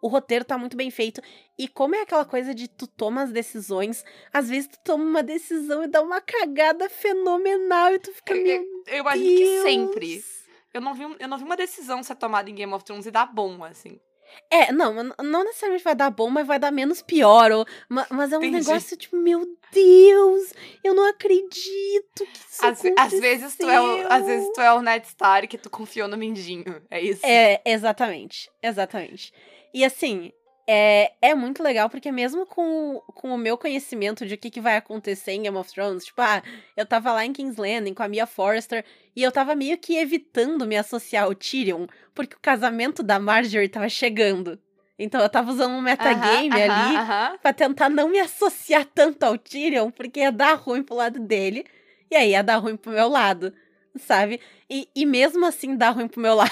O 0.00 0.08
roteiro 0.08 0.44
tá 0.44 0.56
muito 0.56 0.76
bem 0.76 0.90
feito. 0.90 1.20
E 1.58 1.68
como 1.68 1.94
é 1.94 2.02
aquela 2.02 2.24
coisa 2.24 2.54
de 2.54 2.68
tu 2.68 2.86
toma 2.86 3.22
as 3.22 3.30
decisões, 3.30 4.04
às 4.32 4.48
vezes 4.48 4.68
tu 4.68 4.78
toma 4.84 5.04
uma 5.04 5.22
decisão 5.22 5.84
e 5.84 5.88
dá 5.88 6.00
uma 6.02 6.20
cagada 6.20 6.88
fenomenal 6.88 7.94
e 7.94 7.98
tu 7.98 8.12
fica, 8.12 8.34
Eu- 8.34 8.42
meu 8.44 8.82
Eu 8.86 8.98
imagino 8.98 9.28
que 9.36 9.44
Deus. 9.44 9.62
sempre. 9.62 10.24
Eu 10.72 10.80
não, 10.80 10.94
vi, 10.94 11.02
eu 11.18 11.28
não 11.28 11.36
vi 11.36 11.44
uma 11.44 11.56
decisão 11.56 12.02
ser 12.02 12.14
tomada 12.16 12.48
em 12.48 12.54
Game 12.54 12.72
of 12.72 12.84
Thrones 12.84 13.04
e 13.06 13.10
dar 13.10 13.26
bom, 13.26 13.62
assim. 13.64 14.00
É, 14.48 14.70
não, 14.70 14.94
não 15.20 15.42
necessariamente 15.42 15.82
vai 15.82 15.94
dar 15.96 16.08
bom, 16.10 16.30
mas 16.30 16.46
vai 16.46 16.56
dar 16.56 16.70
menos 16.70 17.02
pior. 17.02 17.50
Ou, 17.50 17.66
ma- 17.88 18.06
mas 18.10 18.32
é 18.32 18.38
um 18.38 18.42
Entendi. 18.44 18.64
negócio 18.68 18.96
tipo, 18.96 19.16
meu 19.16 19.44
Deus, 19.72 20.52
eu 20.84 20.94
não 20.94 21.04
acredito 21.08 22.24
que 22.32 22.38
isso 22.48 22.64
Às, 22.64 22.80
às 22.96 23.12
vezes 23.20 23.56
tu 23.56 23.68
é 23.68 23.80
o, 23.80 24.06
às 24.12 24.24
vezes 24.26 24.48
tu 24.54 24.60
é 24.60 24.72
o 24.72 24.80
Ned 24.80 25.04
Stark 25.06 25.48
que 25.48 25.58
tu 25.58 25.68
confiou 25.68 26.06
no 26.08 26.16
Mindinho. 26.16 26.80
É 26.88 27.00
isso? 27.00 27.26
É, 27.26 27.60
exatamente, 27.64 28.48
exatamente. 28.62 29.32
E 29.72 29.84
assim, 29.84 30.32
é, 30.72 31.12
é 31.20 31.34
muito 31.34 31.62
legal, 31.62 31.90
porque 31.90 32.12
mesmo 32.12 32.46
com, 32.46 33.02
com 33.14 33.34
o 33.34 33.38
meu 33.38 33.58
conhecimento 33.58 34.24
de 34.24 34.34
o 34.34 34.38
que, 34.38 34.50
que 34.50 34.60
vai 34.60 34.76
acontecer 34.76 35.32
em 35.32 35.42
Game 35.42 35.56
of 35.56 35.72
Thrones, 35.72 36.04
tipo, 36.04 36.22
ah, 36.22 36.42
eu 36.76 36.86
tava 36.86 37.12
lá 37.12 37.24
em 37.24 37.32
King's 37.32 37.56
Landing 37.56 37.92
com 37.92 38.04
a 38.04 38.08
Mia 38.08 38.24
Forrester, 38.24 38.84
e 39.16 39.22
eu 39.22 39.32
tava 39.32 39.56
meio 39.56 39.76
que 39.78 39.96
evitando 39.96 40.66
me 40.66 40.76
associar 40.76 41.24
ao 41.24 41.34
Tyrion, 41.34 41.86
porque 42.14 42.36
o 42.36 42.40
casamento 42.40 43.02
da 43.02 43.18
Marjorie 43.18 43.68
tava 43.68 43.88
chegando. 43.88 44.60
Então 44.96 45.20
eu 45.20 45.28
tava 45.28 45.50
usando 45.50 45.72
um 45.72 45.80
metagame 45.80 46.48
Aham, 46.48 46.70
aham, 46.70 46.70
ali 46.70 46.96
aham. 46.96 47.38
pra 47.42 47.52
tentar 47.52 47.88
não 47.88 48.08
me 48.08 48.20
associar 48.20 48.84
tanto 48.84 49.24
ao 49.24 49.36
Tyrion, 49.36 49.90
porque 49.90 50.20
ia 50.20 50.30
dar 50.30 50.54
ruim 50.54 50.82
pro 50.82 50.94
lado 50.94 51.18
dele, 51.18 51.64
e 52.10 52.14
aí 52.14 52.30
ia 52.30 52.44
dar 52.44 52.58
ruim 52.58 52.76
pro 52.76 52.92
meu 52.92 53.08
lado, 53.08 53.52
sabe? 53.96 54.38
E, 54.68 54.88
e 54.94 55.04
mesmo 55.04 55.44
assim 55.46 55.74
dá 55.74 55.90
ruim 55.90 56.06
pro 56.06 56.20
meu 56.20 56.34
lado, 56.36 56.50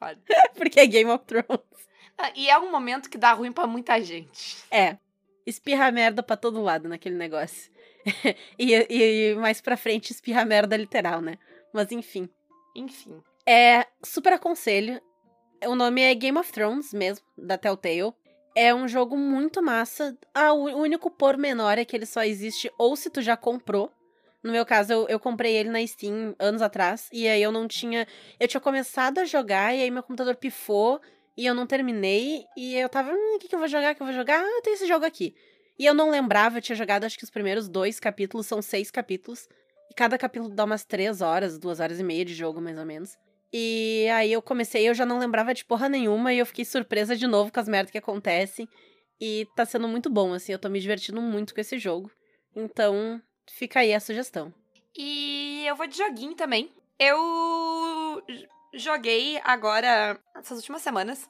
Foda. 0.00 0.20
porque 0.56 0.80
é 0.80 0.86
Game 0.86 1.10
of 1.10 1.24
Thrones. 1.26 1.60
Ah, 2.18 2.32
E 2.34 2.48
é 2.48 2.58
um 2.58 2.70
momento 2.70 3.08
que 3.08 3.18
dá 3.18 3.32
ruim 3.32 3.52
pra 3.52 3.66
muita 3.66 4.00
gente. 4.02 4.56
É, 4.70 4.96
espirra 5.46 5.92
merda 5.92 6.22
pra 6.22 6.36
todo 6.36 6.62
lado 6.62 6.88
naquele 6.88 7.14
negócio. 7.16 7.70
e, 8.58 8.74
e 8.74 9.34
mais 9.36 9.60
pra 9.60 9.76
frente 9.76 10.10
espirra 10.10 10.44
merda 10.44 10.76
literal, 10.76 11.20
né? 11.20 11.36
Mas 11.72 11.92
enfim. 11.92 12.28
Enfim. 12.74 13.22
É 13.46 13.86
super 14.02 14.32
aconselho. 14.32 15.00
O 15.66 15.74
nome 15.74 16.00
é 16.00 16.14
Game 16.14 16.38
of 16.38 16.50
Thrones 16.50 16.92
mesmo, 16.94 17.24
da 17.36 17.58
Telltale. 17.58 18.14
É 18.56 18.74
um 18.74 18.88
jogo 18.88 19.16
muito 19.16 19.62
massa. 19.62 20.16
Ah, 20.34 20.52
o 20.52 20.64
único 20.64 21.10
pormenor 21.10 21.78
é 21.78 21.84
que 21.84 21.94
ele 21.94 22.06
só 22.06 22.24
existe 22.24 22.72
ou 22.78 22.96
se 22.96 23.10
tu 23.10 23.20
já 23.20 23.36
comprou. 23.36 23.92
No 24.42 24.52
meu 24.52 24.64
caso, 24.64 24.92
eu, 24.92 25.08
eu 25.08 25.20
comprei 25.20 25.56
ele 25.56 25.68
na 25.68 25.86
Steam 25.86 26.34
anos 26.38 26.62
atrás. 26.62 27.08
E 27.12 27.28
aí 27.28 27.42
eu 27.42 27.52
não 27.52 27.68
tinha. 27.68 28.06
Eu 28.38 28.48
tinha 28.48 28.60
começado 28.60 29.18
a 29.18 29.24
jogar 29.24 29.74
e 29.74 29.82
aí 29.82 29.90
meu 29.90 30.02
computador 30.02 30.34
pifou 30.36 31.00
e 31.36 31.46
eu 31.46 31.54
não 31.54 31.66
terminei. 31.66 32.44
E 32.56 32.74
eu 32.74 32.88
tava, 32.88 33.12
hum, 33.12 33.36
o 33.36 33.38
que, 33.38 33.48
que 33.48 33.54
eu 33.54 33.58
vou 33.58 33.68
jogar? 33.68 33.92
O 33.92 33.94
que 33.96 34.02
eu 34.02 34.06
vou 34.06 34.14
jogar? 34.14 34.42
Ah, 34.42 34.60
tem 34.62 34.74
esse 34.74 34.86
jogo 34.86 35.04
aqui. 35.04 35.34
E 35.78 35.86
eu 35.86 35.94
não 35.94 36.10
lembrava, 36.10 36.58
eu 36.58 36.62
tinha 36.62 36.76
jogado 36.76 37.04
acho 37.04 37.16
que 37.16 37.24
os 37.24 37.30
primeiros 37.30 37.68
dois 37.68 37.98
capítulos, 37.98 38.46
são 38.46 38.60
seis 38.60 38.90
capítulos. 38.90 39.48
E 39.90 39.94
cada 39.94 40.18
capítulo 40.18 40.54
dá 40.54 40.64
umas 40.64 40.84
três 40.84 41.20
horas, 41.20 41.58
duas 41.58 41.80
horas 41.80 41.98
e 41.98 42.04
meia 42.04 42.24
de 42.24 42.34
jogo, 42.34 42.60
mais 42.60 42.78
ou 42.78 42.84
menos. 42.84 43.16
E 43.52 44.06
aí 44.12 44.32
eu 44.32 44.40
comecei, 44.40 44.88
eu 44.88 44.94
já 44.94 45.04
não 45.04 45.18
lembrava 45.18 45.52
de 45.52 45.64
porra 45.64 45.88
nenhuma, 45.88 46.32
e 46.32 46.38
eu 46.38 46.46
fiquei 46.46 46.64
surpresa 46.64 47.16
de 47.16 47.26
novo 47.26 47.50
com 47.50 47.58
as 47.58 47.68
merdas 47.68 47.90
que 47.90 47.98
acontecem. 47.98 48.68
E 49.20 49.46
tá 49.56 49.64
sendo 49.64 49.88
muito 49.88 50.08
bom, 50.08 50.32
assim, 50.32 50.52
eu 50.52 50.58
tô 50.58 50.68
me 50.68 50.80
divertindo 50.80 51.20
muito 51.20 51.54
com 51.54 51.60
esse 51.60 51.78
jogo. 51.78 52.10
Então, 52.54 53.20
fica 53.52 53.80
aí 53.80 53.94
a 53.94 54.00
sugestão. 54.00 54.52
E 54.96 55.64
eu 55.66 55.76
vou 55.76 55.86
de 55.86 55.96
joguinho 55.96 56.34
também. 56.34 56.72
Eu 56.98 58.22
joguei 58.74 59.40
agora, 59.44 60.20
essas 60.34 60.58
últimas 60.58 60.82
semanas. 60.82 61.28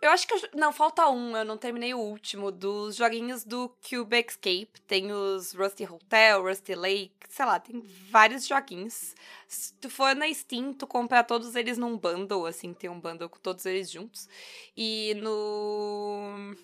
Eu 0.00 0.10
acho 0.10 0.26
que 0.26 0.34
eu. 0.34 0.40
Não, 0.54 0.72
falta 0.72 1.08
um, 1.08 1.36
eu 1.36 1.44
não 1.44 1.56
terminei 1.56 1.94
o 1.94 1.98
último. 1.98 2.52
Dos 2.52 2.96
joguinhos 2.96 3.44
do 3.44 3.68
Cube 3.88 4.16
Escape. 4.18 4.80
Tem 4.86 5.10
os 5.12 5.52
Rusty 5.52 5.84
Hotel, 5.84 6.42
Rusty 6.42 6.74
Lake, 6.74 7.16
sei 7.28 7.44
lá, 7.44 7.58
tem 7.58 7.80
vários 8.10 8.46
joguinhos. 8.46 9.14
Se 9.48 9.74
tu 9.74 9.90
for 9.90 10.14
na 10.14 10.32
Steam, 10.32 10.72
tu 10.72 10.86
compra 10.86 11.24
todos 11.24 11.54
eles 11.54 11.78
num 11.78 11.96
bundle, 11.96 12.46
assim, 12.46 12.72
tem 12.72 12.88
um 12.90 13.00
bundle 13.00 13.28
com 13.28 13.38
todos 13.38 13.64
eles 13.66 13.90
juntos. 13.90 14.28
E 14.76 15.14
no. 15.16 16.54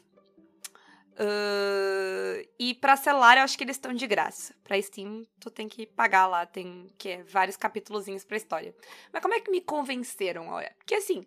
Uh, 1.13 2.49
e 2.59 2.75
pra 2.75 2.97
celular 2.97 3.37
eu 3.37 3.45
acho 3.45 3.57
que 3.57 3.65
eles 3.65 3.77
estão 3.77 3.93
de 3.93 4.07
graça. 4.07 4.55
Pra 4.65 4.81
Steam, 4.81 5.25
tu 5.39 5.51
tem 5.51 5.69
que 5.69 5.87
pagar 5.87 6.27
lá, 6.27 6.47
tem 6.47 6.89
que 6.99 7.11
é, 7.11 7.23
vários 7.23 7.57
capítulozinhos 7.57 8.25
pra 8.25 8.37
história. 8.37 8.75
Mas 9.13 9.23
como 9.23 9.35
é 9.35 9.41
que 9.41 9.51
me 9.51 9.61
convenceram? 9.61 10.49
Olha, 10.49 10.75
porque 10.79 10.95
assim, 10.95 11.27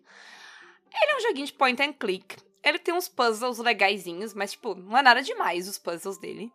ele 1.02 1.12
é 1.12 1.16
um 1.16 1.20
joguinho 1.20 1.46
de 1.46 1.52
point 1.52 1.80
and 1.82 1.92
click. 1.92 2.36
Ele 2.62 2.78
tem 2.78 2.94
uns 2.94 3.08
puzzles 3.08 3.58
legaisinhos, 3.58 4.34
mas 4.34 4.52
tipo, 4.52 4.74
não 4.74 4.98
é 4.98 5.02
nada 5.02 5.22
demais 5.22 5.68
os 5.68 5.78
puzzles 5.78 6.18
dele. 6.18 6.52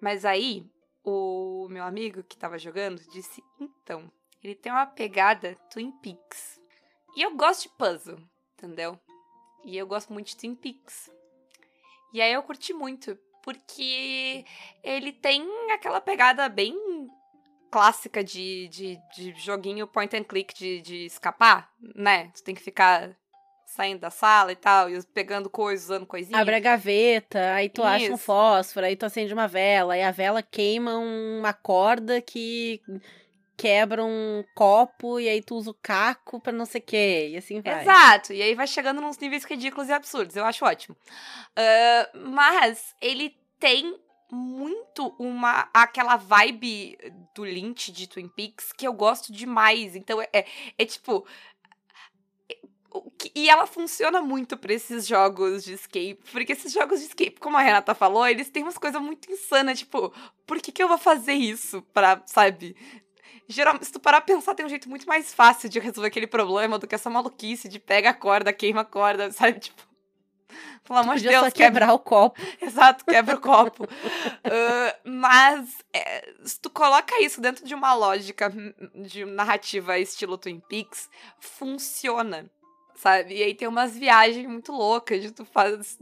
Mas 0.00 0.24
aí, 0.24 0.66
o 1.02 1.66
meu 1.70 1.84
amigo 1.84 2.22
que 2.22 2.36
tava 2.36 2.58
jogando 2.58 3.00
disse: 3.10 3.42
então, 3.58 4.10
ele 4.42 4.54
tem 4.54 4.70
uma 4.70 4.86
pegada 4.86 5.56
Twin 5.70 5.90
Peaks. 6.02 6.60
E 7.16 7.22
eu 7.22 7.34
gosto 7.34 7.62
de 7.62 7.68
puzzle, 7.70 8.18
entendeu? 8.52 8.98
E 9.64 9.78
eu 9.78 9.86
gosto 9.86 10.12
muito 10.12 10.26
de 10.26 10.36
Twin 10.36 10.54
Peaks. 10.54 11.13
E 12.14 12.22
aí 12.22 12.32
eu 12.32 12.44
curti 12.44 12.72
muito, 12.72 13.18
porque 13.42 14.44
ele 14.84 15.12
tem 15.12 15.44
aquela 15.72 16.00
pegada 16.00 16.48
bem 16.48 16.72
clássica 17.72 18.22
de, 18.22 18.68
de, 18.68 18.98
de 19.16 19.34
joguinho 19.36 19.84
point 19.84 20.16
and 20.16 20.22
click 20.22 20.54
de, 20.54 20.80
de 20.80 21.06
escapar, 21.06 21.68
né? 21.96 22.30
Tu 22.32 22.44
tem 22.44 22.54
que 22.54 22.62
ficar 22.62 23.16
saindo 23.66 23.98
da 23.98 24.10
sala 24.10 24.52
e 24.52 24.56
tal, 24.56 24.88
e 24.88 25.02
pegando 25.06 25.50
coisas, 25.50 25.86
usando 25.86 26.06
coisinhas. 26.06 26.40
Abre 26.40 26.54
a 26.54 26.60
gaveta, 26.60 27.54
aí 27.54 27.68
tu 27.68 27.80
Isso. 27.80 27.88
acha 27.88 28.12
um 28.12 28.16
fósforo, 28.16 28.86
aí 28.86 28.94
tu 28.94 29.04
acende 29.04 29.34
uma 29.34 29.48
vela, 29.48 29.94
aí 29.94 30.02
a 30.04 30.12
vela 30.12 30.40
queima 30.40 30.96
uma 30.96 31.52
corda 31.52 32.22
que 32.22 32.80
quebra 33.56 34.04
um 34.04 34.44
copo 34.54 35.18
e 35.20 35.28
aí 35.28 35.42
tu 35.42 35.54
usa 35.56 35.70
o 35.70 35.74
caco 35.74 36.40
pra 36.40 36.52
não 36.52 36.66
sei 36.66 36.80
o 36.80 36.84
quê, 36.84 37.28
e 37.32 37.36
assim 37.36 37.60
vai. 37.60 37.82
Exato, 37.82 38.32
e 38.32 38.42
aí 38.42 38.54
vai 38.54 38.66
chegando 38.66 39.00
nos 39.00 39.18
níveis 39.18 39.44
ridículos 39.44 39.88
e 39.88 39.92
absurdos, 39.92 40.36
eu 40.36 40.44
acho 40.44 40.64
ótimo. 40.64 40.96
Uh, 40.96 42.18
mas 42.30 42.94
ele 43.00 43.36
tem 43.58 43.98
muito 44.30 45.14
uma 45.18 45.68
aquela 45.72 46.16
vibe 46.16 46.98
do 47.34 47.44
Lynch 47.44 47.92
de 47.92 48.08
Twin 48.08 48.28
Peaks 48.28 48.72
que 48.72 48.86
eu 48.86 48.92
gosto 48.92 49.32
demais. 49.32 49.94
Então 49.94 50.20
é, 50.20 50.28
é, 50.32 50.46
é 50.76 50.84
tipo 50.84 51.24
e 53.34 53.48
ela 53.48 53.66
funciona 53.66 54.20
muito 54.20 54.56
para 54.56 54.72
esses 54.72 55.06
jogos 55.06 55.64
de 55.64 55.72
escape, 55.72 56.20
porque 56.30 56.52
esses 56.52 56.72
jogos 56.72 57.00
de 57.00 57.06
escape, 57.06 57.40
como 57.40 57.56
a 57.56 57.62
Renata 57.62 57.94
falou, 57.94 58.26
eles 58.26 58.48
têm 58.50 58.62
umas 58.62 58.78
coisas 58.78 59.00
muito 59.02 59.30
insanas, 59.32 59.80
tipo, 59.80 60.12
por 60.46 60.60
que 60.60 60.70
que 60.70 60.82
eu 60.82 60.86
vou 60.86 60.98
fazer 60.98 61.32
isso 61.32 61.82
pra, 61.92 62.22
sabe, 62.26 62.76
geralmente, 63.48 63.86
se 63.86 63.92
tu 63.92 64.00
parar 64.00 64.20
pra 64.20 64.34
pensar, 64.34 64.54
tem 64.54 64.64
um 64.64 64.68
jeito 64.68 64.88
muito 64.88 65.06
mais 65.06 65.32
fácil 65.32 65.68
de 65.68 65.78
resolver 65.78 66.08
aquele 66.08 66.26
problema 66.26 66.78
do 66.78 66.86
que 66.86 66.94
essa 66.94 67.10
maluquice 67.10 67.68
de 67.68 67.78
pega 67.78 68.10
a 68.10 68.14
corda, 68.14 68.52
queima 68.52 68.82
a 68.82 68.84
corda, 68.84 69.30
sabe? 69.32 69.60
Tipo. 69.60 69.82
Pelo 70.84 70.98
amor 70.98 71.16
de 71.16 71.22
Deus. 71.22 71.44
Só 71.44 71.50
quebrar 71.50 71.86
quebra... 71.86 71.94
o 71.94 71.98
copo. 71.98 72.40
Exato, 72.60 73.04
quebra 73.04 73.36
o 73.36 73.40
copo. 73.40 73.84
uh, 73.84 73.88
mas 75.08 75.78
é, 75.92 76.32
se 76.44 76.60
tu 76.60 76.68
coloca 76.70 77.20
isso 77.22 77.40
dentro 77.40 77.64
de 77.64 77.74
uma 77.74 77.94
lógica 77.94 78.52
de 78.94 79.24
narrativa 79.24 79.98
estilo 79.98 80.36
Twin 80.36 80.60
Peaks, 80.60 81.08
funciona. 81.40 82.50
Sabe? 82.94 83.36
E 83.36 83.42
aí 83.42 83.54
tem 83.54 83.68
umas 83.68 83.96
viagens 83.96 84.46
muito 84.46 84.72
loucas 84.72 85.20
de 85.20 85.30
tu 85.30 85.44
faz 85.44 85.98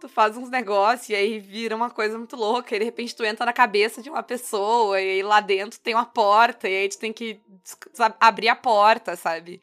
tu 0.00 0.08
faz 0.08 0.36
uns 0.36 0.48
negócios 0.50 1.08
e 1.08 1.14
aí 1.14 1.38
vira 1.38 1.74
uma 1.74 1.90
coisa 1.90 2.16
muito 2.18 2.36
louca. 2.36 2.74
E 2.76 2.78
de 2.78 2.84
repente 2.84 3.14
tu 3.14 3.24
entra 3.24 3.46
na 3.46 3.52
cabeça 3.52 4.02
de 4.02 4.10
uma 4.10 4.22
pessoa 4.22 5.00
e 5.00 5.10
aí 5.12 5.22
lá 5.22 5.40
dentro 5.40 5.80
tem 5.80 5.94
uma 5.94 6.06
porta 6.06 6.68
e 6.68 6.76
aí 6.76 6.88
tu 6.88 6.98
tem 6.98 7.12
que 7.12 7.40
abrir 8.20 8.48
a 8.48 8.56
porta, 8.56 9.16
sabe? 9.16 9.60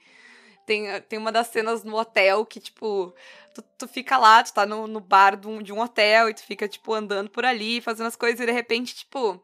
Tem, 0.65 1.01
tem 1.01 1.19
uma 1.19 1.31
das 1.31 1.47
cenas 1.47 1.83
no 1.83 1.97
hotel 1.97 2.45
que, 2.45 2.59
tipo, 2.59 3.13
tu, 3.53 3.61
tu 3.77 3.87
fica 3.87 4.17
lá, 4.17 4.41
tu 4.41 4.53
tá 4.53 4.65
no, 4.65 4.87
no 4.87 5.01
bar 5.01 5.35
de 5.35 5.47
um, 5.47 5.61
de 5.61 5.73
um 5.73 5.79
hotel 5.79 6.29
e 6.29 6.33
tu 6.33 6.43
fica, 6.43 6.67
tipo, 6.67 6.93
andando 6.93 7.29
por 7.29 7.45
ali, 7.45 7.81
fazendo 7.81 8.07
as 8.07 8.15
coisas 8.15 8.39
e 8.39 8.45
de 8.45 8.51
repente, 8.51 8.95
tipo, 8.95 9.43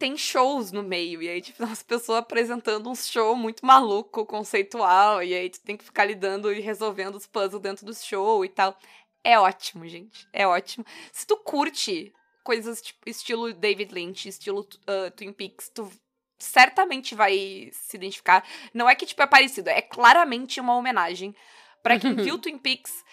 tem 0.00 0.16
shows 0.16 0.72
no 0.72 0.82
meio. 0.82 1.22
E 1.22 1.28
aí, 1.28 1.40
tipo, 1.42 1.62
as 1.62 1.82
pessoas 1.82 2.18
apresentando 2.18 2.90
um 2.90 2.94
show 2.94 3.36
muito 3.36 3.64
maluco, 3.64 4.26
conceitual. 4.26 5.22
E 5.22 5.34
aí 5.34 5.50
tu 5.50 5.60
tem 5.60 5.76
que 5.76 5.84
ficar 5.84 6.06
lidando 6.06 6.50
e 6.52 6.58
resolvendo 6.58 7.14
os 7.14 7.26
puzzles 7.26 7.62
dentro 7.62 7.84
do 7.86 7.94
show 7.94 8.44
e 8.44 8.48
tal. 8.48 8.76
É 9.22 9.38
ótimo, 9.38 9.86
gente. 9.86 10.26
É 10.32 10.46
ótimo. 10.46 10.84
Se 11.12 11.26
tu 11.26 11.36
curte 11.36 12.12
coisas 12.42 12.80
tipo 12.80 12.98
estilo 13.08 13.52
David 13.52 13.92
Lynch, 13.92 14.26
estilo 14.28 14.60
uh, 14.60 15.10
Twin 15.14 15.32
Peaks, 15.32 15.68
tu 15.68 15.92
certamente 16.38 17.14
vai 17.14 17.70
se 17.70 17.98
identificar. 17.98 18.42
Não 18.72 18.88
é 18.88 18.94
que 18.94 19.04
tipo 19.04 19.22
é 19.22 19.26
parecido, 19.26 19.68
é 19.68 19.82
claramente 19.82 20.58
uma 20.58 20.74
homenagem. 20.74 21.36
Para 21.82 22.00
quem 22.00 22.14
viu 22.14 22.38
Twin 22.40 22.56
Peaks, 22.56 23.04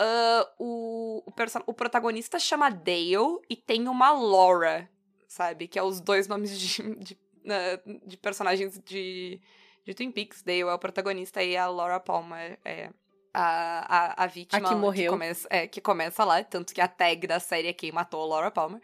uh, 0.00 0.48
o, 0.58 1.22
o, 1.24 1.32
o, 1.66 1.72
protagonista 1.72 2.40
chama 2.40 2.68
Dale 2.68 3.38
e 3.48 3.54
tem 3.54 3.86
uma 3.86 4.10
Laura, 4.10 4.90
sabe? 5.32 5.66
Que 5.66 5.78
é 5.78 5.82
os 5.82 6.00
dois 6.00 6.28
nomes 6.28 6.58
de, 6.58 6.82
de, 6.96 7.14
uh, 7.14 8.00
de 8.06 8.16
personagens 8.16 8.78
de, 8.84 9.40
de 9.84 9.94
Twin 9.94 10.12
Peaks. 10.12 10.42
Dale 10.42 10.60
é 10.60 10.74
o 10.74 10.78
protagonista 10.78 11.42
e 11.42 11.56
a 11.56 11.66
Laura 11.66 11.98
Palmer 11.98 12.58
é 12.64 12.90
a, 13.32 14.20
a, 14.20 14.24
a 14.24 14.26
vítima. 14.26 14.68
A 14.68 14.72
que 14.72 14.76
morreu. 14.76 15.12
Que 15.12 15.18
começa, 15.18 15.48
é, 15.50 15.66
que 15.66 15.80
começa 15.80 16.24
lá, 16.24 16.44
tanto 16.44 16.74
que 16.74 16.80
a 16.80 16.88
tag 16.88 17.26
da 17.26 17.40
série 17.40 17.68
é 17.68 17.72
quem 17.72 17.90
matou 17.90 18.22
a 18.22 18.26
Laura 18.26 18.50
Palmer. 18.50 18.80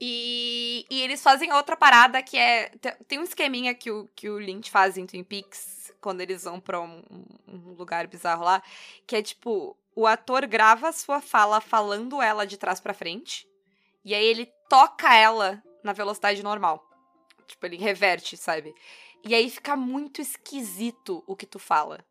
E, 0.00 0.84
e 0.90 1.00
eles 1.00 1.22
fazem 1.22 1.52
outra 1.52 1.76
parada 1.76 2.20
que 2.22 2.36
é. 2.36 2.70
Tem 3.06 3.20
um 3.20 3.22
esqueminha 3.22 3.72
que 3.72 3.88
o, 3.88 4.08
que 4.16 4.28
o 4.28 4.38
Lynch 4.38 4.68
faz 4.68 4.98
em 4.98 5.06
Twin 5.06 5.22
Peaks, 5.22 5.94
quando 6.00 6.20
eles 6.20 6.42
vão 6.42 6.58
pra 6.58 6.80
um, 6.80 7.04
um 7.46 7.74
lugar 7.74 8.08
bizarro 8.08 8.42
lá, 8.42 8.60
que 9.06 9.14
é 9.14 9.22
tipo: 9.22 9.76
o 9.94 10.08
ator 10.08 10.44
grava 10.48 10.88
a 10.88 10.92
sua 10.92 11.20
fala 11.20 11.60
falando 11.60 12.20
ela 12.20 12.44
de 12.44 12.56
trás 12.56 12.80
para 12.80 12.92
frente, 12.92 13.46
e 14.04 14.12
aí 14.12 14.24
ele 14.24 14.52
toca 14.72 15.14
ela 15.14 15.62
na 15.84 15.92
velocidade 15.92 16.42
normal. 16.42 16.82
Tipo, 17.46 17.66
ele 17.66 17.76
reverte, 17.76 18.38
sabe? 18.38 18.74
E 19.22 19.34
aí 19.34 19.50
fica 19.50 19.76
muito 19.76 20.22
esquisito 20.22 21.22
o 21.26 21.36
que 21.36 21.44
tu 21.44 21.58
fala, 21.58 22.02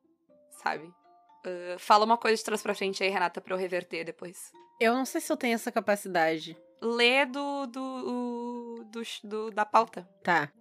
sabe? 0.63 0.85
Uh, 0.85 1.79
fala 1.79 2.05
uma 2.05 2.19
coisa 2.19 2.37
de 2.37 2.43
trás 2.43 2.61
pra 2.61 2.75
frente 2.75 3.03
aí, 3.03 3.09
Renata, 3.09 3.41
pra 3.41 3.55
eu 3.55 3.57
reverter 3.57 4.03
depois. 4.03 4.51
Eu 4.79 4.93
não 4.93 5.05
sei 5.05 5.19
se 5.21 5.33
eu 5.33 5.37
tenho 5.37 5.55
essa 5.55 5.71
capacidade. 5.71 6.55
Lê 6.79 7.25
do, 7.25 7.65
do, 7.65 8.85
do, 8.91 9.01
do 9.23 9.49
da 9.49 9.65
pauta. 9.65 10.07
Tá. 10.21 10.51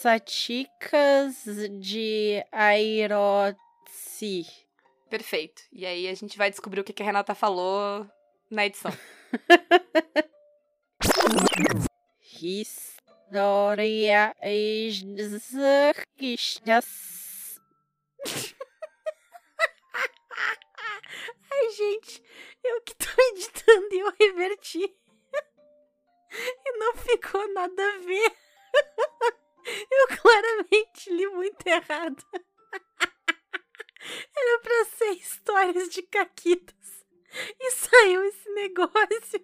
Saticas 0.00 1.44
de 1.78 2.44
Airotsi. 2.50 4.46
Perfeito. 5.08 5.62
E 5.72 5.86
aí 5.86 6.08
a 6.08 6.14
gente 6.14 6.36
vai 6.36 6.50
descobrir 6.50 6.80
o 6.80 6.84
que, 6.84 6.92
que 6.92 7.04
a 7.04 7.06
Renata 7.06 7.36
falou 7.36 8.04
na 8.50 8.66
edição. 8.66 8.90
História 12.46 14.36
Ai, 21.50 21.70
gente, 21.70 22.22
eu 22.62 22.82
que 22.82 22.94
tô 22.96 23.06
editando 23.32 23.94
e 23.94 23.98
eu 23.98 24.12
reverti. 24.20 24.94
E 26.66 26.72
não 26.76 26.94
ficou 26.96 27.50
nada 27.54 27.82
a 27.82 27.98
ver. 28.00 28.36
Eu 29.90 30.08
claramente 30.20 31.08
li 31.08 31.26
muito 31.28 31.66
errado. 31.66 32.22
Era 34.36 34.58
pra 34.60 34.84
ser 34.84 35.12
histórias 35.12 35.88
de 35.88 36.02
caquitas. 36.02 37.06
E 37.58 37.70
saiu 37.70 38.22
esse 38.24 38.50
negócio. 38.50 39.40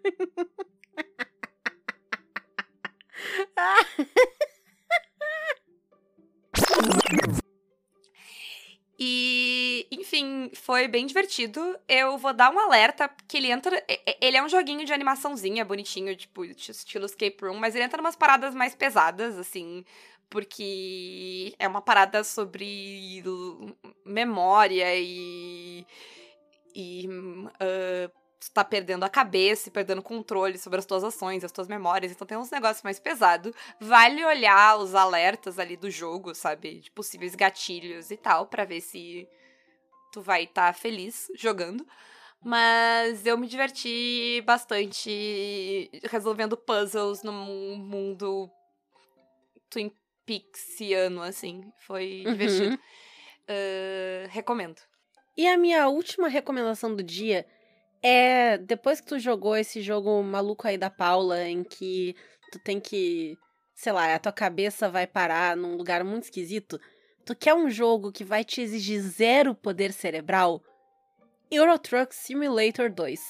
E, 9.03 9.87
enfim, 9.91 10.51
foi 10.55 10.87
bem 10.87 11.07
divertido. 11.07 11.79
Eu 11.89 12.19
vou 12.19 12.35
dar 12.35 12.53
um 12.53 12.59
alerta, 12.59 13.09
que 13.27 13.39
ele 13.39 13.51
entra. 13.51 13.83
Ele 14.21 14.37
é 14.37 14.43
um 14.43 14.49
joguinho 14.49 14.85
de 14.85 14.93
animaçãozinha, 14.93 15.65
bonitinho, 15.65 16.15
tipo, 16.15 16.45
estilo 16.45 17.07
escape 17.07 17.39
room, 17.41 17.55
mas 17.55 17.75
ele 17.75 17.85
entra 17.85 17.99
umas 17.99 18.15
paradas 18.15 18.55
mais 18.55 18.75
pesadas, 18.75 19.39
assim, 19.39 19.87
porque 20.29 21.55
é 21.59 21.67
uma 21.67 21.81
parada 21.81 22.23
sobre 22.23 23.23
memória 24.05 24.95
e. 24.97 25.87
e 26.75 27.09
uh, 27.09 28.11
tu 28.41 28.51
tá 28.51 28.65
perdendo 28.65 29.05
a 29.05 29.09
cabeça 29.09 29.69
e 29.69 29.73
perdendo 29.73 30.03
controle 30.03 30.57
sobre 30.57 30.79
as 30.79 30.87
tuas 30.87 31.05
ações, 31.05 31.45
as 31.45 31.53
tuas 31.53 31.69
memórias, 31.69 32.11
então 32.11 32.27
tem 32.27 32.39
uns 32.39 32.51
negócios 32.51 32.83
mais 32.83 32.99
pesados. 32.99 33.53
Vale 33.79 34.25
olhar 34.25 34.79
os 34.79 34.95
alertas 34.95 35.59
ali 35.59 35.77
do 35.77 35.91
jogo, 35.91 36.35
sabe? 36.35 36.81
De 36.81 36.91
possíveis 36.91 37.35
gatilhos 37.35 38.11
e 38.11 38.17
tal, 38.17 38.47
para 38.47 38.65
ver 38.65 38.81
se 38.81 39.29
tu 40.11 40.23
vai 40.23 40.45
estar 40.45 40.69
tá 40.69 40.73
feliz 40.73 41.31
jogando. 41.37 41.87
Mas 42.43 43.27
eu 43.27 43.37
me 43.37 43.47
diverti 43.47 44.43
bastante 44.47 45.91
resolvendo 46.05 46.57
puzzles 46.57 47.23
no 47.23 47.33
mundo 47.33 48.51
Twin 49.69 49.93
Peaksiano, 50.25 51.21
assim. 51.21 51.71
Foi 51.87 52.25
uhum. 52.25 52.33
divertido. 52.33 52.75
Uh, 52.77 54.29
recomendo. 54.31 54.81
E 55.37 55.47
a 55.47 55.59
minha 55.59 55.89
última 55.89 56.29
recomendação 56.29 56.95
do 56.95 57.03
dia 57.03 57.47
É, 58.03 58.59
depois 58.59 59.01
que 59.01 59.09
tu 59.09 59.19
jogou 59.19 59.57
esse 59.57 59.83
jogo 59.83 60.23
maluco 60.23 60.67
aí 60.67 60.79
da 60.79 60.89
Paula, 60.89 61.47
em 61.47 61.63
que 61.63 62.15
tu 62.51 62.59
tem 62.59 62.81
que, 62.81 63.37
sei 63.75 63.93
lá, 63.93 64.15
a 64.15 64.19
tua 64.19 64.33
cabeça 64.33 64.89
vai 64.89 65.07
parar 65.07 65.57
num 65.57 65.77
lugar 65.77 66.03
muito 66.03 66.25
esquisito, 66.25 66.81
tu 67.25 67.35
quer 67.37 67.55
um 67.55 67.69
jogo 67.69 68.11
que 68.11 68.25
vai 68.25 68.43
te 68.43 68.61
exigir 68.61 69.01
zero 69.01 69.55
poder 69.55 69.93
cerebral? 69.93 70.63
Euro 71.51 71.79
Truck 71.79 72.15
Simulator 72.15 72.91
2. 72.91 73.21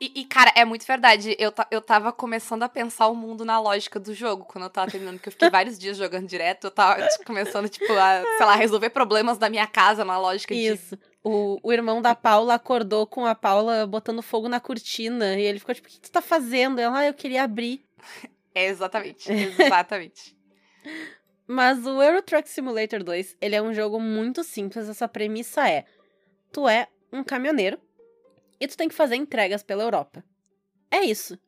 E, 0.00 0.20
e, 0.20 0.24
cara, 0.24 0.52
é 0.56 0.64
muito 0.64 0.84
verdade. 0.84 1.36
Eu, 1.38 1.52
eu 1.70 1.80
tava 1.80 2.12
começando 2.12 2.62
a 2.64 2.68
pensar 2.68 3.06
o 3.08 3.14
mundo 3.14 3.44
na 3.44 3.60
lógica 3.60 4.00
do 4.00 4.12
jogo 4.12 4.44
quando 4.44 4.64
eu 4.64 4.70
tava 4.70 4.90
terminando, 4.90 5.20
que 5.20 5.28
eu 5.28 5.32
fiquei 5.32 5.48
vários 5.48 5.78
dias 5.78 5.96
jogando 5.96 6.26
direto. 6.26 6.64
Eu 6.64 6.70
tava 6.70 7.06
tipo, 7.06 7.24
começando, 7.24 7.68
tipo, 7.68 7.90
a, 7.92 8.22
sei 8.36 8.46
lá, 8.46 8.56
resolver 8.56 8.90
problemas 8.90 9.38
da 9.38 9.48
minha 9.48 9.66
casa 9.66 10.04
na 10.04 10.18
lógica 10.18 10.52
Isso. 10.52 10.96
De... 10.96 11.02
O, 11.24 11.58
o 11.62 11.72
irmão 11.72 12.02
da 12.02 12.14
Paula 12.14 12.54
acordou 12.54 13.06
com 13.06 13.24
a 13.24 13.34
Paula 13.34 13.86
botando 13.86 14.20
fogo 14.20 14.46
na 14.46 14.60
cortina. 14.60 15.38
E 15.38 15.42
ele 15.42 15.58
ficou 15.58 15.74
tipo, 15.74 15.88
o 15.88 15.90
que 15.90 15.98
tu 15.98 16.10
tá 16.10 16.20
fazendo? 16.20 16.78
Ela, 16.78 16.98
ah, 16.98 17.06
eu 17.06 17.14
queria 17.14 17.42
abrir. 17.42 17.82
É, 18.54 18.66
exatamente. 18.68 19.32
Exatamente. 19.32 20.36
Mas 21.46 21.86
o 21.86 22.02
Euro 22.02 22.22
Truck 22.22 22.48
Simulator 22.48 23.02
2, 23.02 23.36
ele 23.40 23.56
é 23.56 23.62
um 23.62 23.72
jogo 23.72 23.98
muito 23.98 24.44
simples. 24.44 24.88
Essa 24.88 25.08
premissa 25.08 25.68
é: 25.68 25.84
tu 26.52 26.68
é 26.68 26.88
um 27.12 27.24
caminhoneiro 27.24 27.78
e 28.60 28.66
tu 28.66 28.76
tem 28.76 28.88
que 28.88 28.94
fazer 28.94 29.16
entregas 29.16 29.62
pela 29.62 29.82
Europa. 29.82 30.22
É 30.90 31.00
isso. 31.00 31.38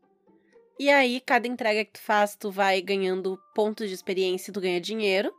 E 0.79 0.91
aí, 0.91 1.21
cada 1.21 1.47
entrega 1.47 1.85
que 1.85 1.93
tu 1.93 2.01
faz, 2.01 2.37
tu 2.37 2.51
vai 2.51 2.83
ganhando 2.83 3.39
pontos 3.55 3.89
de 3.89 3.95
experiência 3.95 4.51
e 4.51 4.55
tu 4.55 4.61
ganha 4.61 4.81
dinheiro. 4.81 5.33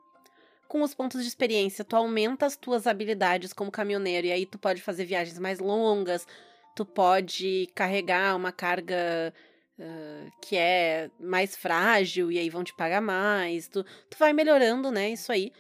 Com 0.68 0.82
os 0.82 0.94
pontos 0.94 1.22
de 1.22 1.28
experiência, 1.28 1.86
tu 1.86 1.96
aumenta 1.96 2.46
as 2.46 2.58
tuas 2.58 2.88
habilidades 2.88 3.54
como 3.54 3.72
caminhoneiro, 3.72 4.28
e 4.28 4.32
aí 4.32 4.46
tu 4.46 4.60
pode 4.60 4.82
fazer 4.82 5.06
viagens 5.06 5.40
mais 5.40 5.60
longas, 5.60 6.28
tu 6.76 6.86
pode 6.86 7.70
carregar 7.74 8.36
uma 8.36 8.52
carga 8.52 9.34
uh, 9.80 10.32
que 10.42 10.58
é 10.58 11.10
mais 11.20 11.56
frágil, 11.56 12.32
e 12.32 12.38
aí 12.38 12.50
vão 12.50 12.64
te 12.64 12.76
pagar 12.76 13.02
mais. 13.02 13.68
Tu, 13.68 13.84
tu 13.84 14.18
vai 14.18 14.34
melhorando, 14.34 14.92
né? 14.92 15.10
Isso 15.10 15.32
aí. 15.32 15.54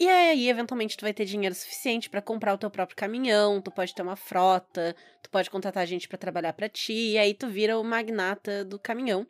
E 0.00 0.08
aí, 0.08 0.48
eventualmente, 0.48 0.96
tu 0.96 1.02
vai 1.02 1.12
ter 1.12 1.24
dinheiro 1.24 1.54
suficiente 1.54 2.08
para 2.08 2.22
comprar 2.22 2.54
o 2.54 2.58
teu 2.58 2.70
próprio 2.70 2.96
caminhão, 2.96 3.60
tu 3.60 3.70
pode 3.70 3.94
ter 3.94 4.00
uma 4.02 4.16
frota, 4.16 4.94
tu 5.22 5.28
pode 5.28 5.50
contratar 5.50 5.86
gente 5.86 6.08
para 6.08 6.16
trabalhar 6.16 6.52
para 6.52 6.68
ti, 6.68 7.12
e 7.12 7.18
aí 7.18 7.34
tu 7.34 7.48
vira 7.48 7.78
o 7.78 7.84
magnata 7.84 8.64
do 8.64 8.78
caminhão. 8.78 9.26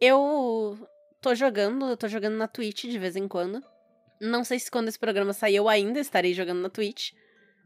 Eu 0.00 0.78
tô 1.20 1.34
jogando, 1.34 1.88
eu 1.88 1.96
tô 1.96 2.08
jogando 2.08 2.36
na 2.36 2.48
Twitch 2.48 2.84
de 2.84 2.98
vez 2.98 3.16
em 3.16 3.28
quando. 3.28 3.62
Não 4.20 4.44
sei 4.44 4.58
se 4.58 4.70
quando 4.70 4.88
esse 4.88 4.98
programa 4.98 5.32
sair 5.32 5.56
eu 5.56 5.68
ainda 5.68 5.98
estarei 5.98 6.34
jogando 6.34 6.60
na 6.60 6.68
Twitch. 6.68 7.12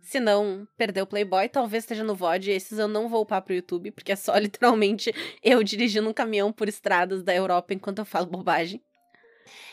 Se 0.00 0.20
não, 0.20 0.68
perdeu 0.76 1.04
o 1.04 1.06
Playboy, 1.06 1.48
talvez 1.48 1.84
esteja 1.84 2.04
no 2.04 2.14
VOD. 2.14 2.50
Esses 2.50 2.78
eu 2.78 2.86
não 2.86 3.08
vou 3.08 3.22
upar 3.22 3.40
pro 3.42 3.54
YouTube, 3.54 3.90
porque 3.90 4.12
é 4.12 4.16
só 4.16 4.36
literalmente 4.38 5.12
eu 5.42 5.62
dirigindo 5.62 6.08
um 6.08 6.12
caminhão 6.12 6.52
por 6.52 6.68
estradas 6.68 7.22
da 7.22 7.34
Europa 7.34 7.72
enquanto 7.74 8.00
eu 8.00 8.04
falo 8.04 8.26
bobagem. 8.26 8.82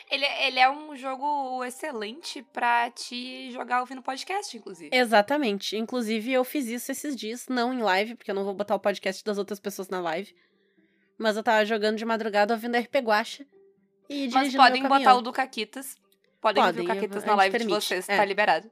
Ele, 0.09 0.25
ele 0.25 0.59
é 0.59 0.69
um 0.69 0.95
jogo 0.95 1.63
excelente 1.63 2.43
pra 2.51 2.91
te 2.91 3.49
jogar 3.51 3.79
ouvindo 3.79 4.01
podcast, 4.01 4.55
inclusive. 4.57 4.89
Exatamente. 4.93 5.77
Inclusive, 5.77 6.33
eu 6.33 6.43
fiz 6.43 6.67
isso 6.67 6.91
esses 6.91 7.15
dias, 7.15 7.47
não 7.47 7.73
em 7.73 7.81
live, 7.81 8.15
porque 8.15 8.29
eu 8.29 8.35
não 8.35 8.43
vou 8.43 8.53
botar 8.53 8.75
o 8.75 8.79
podcast 8.79 9.23
das 9.23 9.37
outras 9.37 9.59
pessoas 9.59 9.87
na 9.87 10.01
live. 10.01 10.35
Mas 11.17 11.37
eu 11.37 11.43
tava 11.43 11.65
jogando 11.65 11.97
de 11.97 12.03
madrugada 12.03 12.53
ouvindo 12.53 12.77
RP 12.77 12.95
Guacha 12.97 13.45
e 14.09 14.27
Mas 14.29 14.53
podem 14.53 14.83
botar 14.83 15.15
o 15.15 15.21
do 15.21 15.31
Caquitas. 15.31 15.95
Podem, 16.41 16.63
podem 16.63 16.81
ouvir 16.81 16.91
o 16.91 16.95
Caquitas 16.95 17.23
na 17.23 17.35
live 17.35 17.51
permite. 17.51 17.79
de 17.79 17.85
vocês, 17.85 18.09
é. 18.09 18.17
tá 18.17 18.25
liberado. 18.25 18.69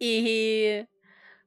E. 0.00 0.84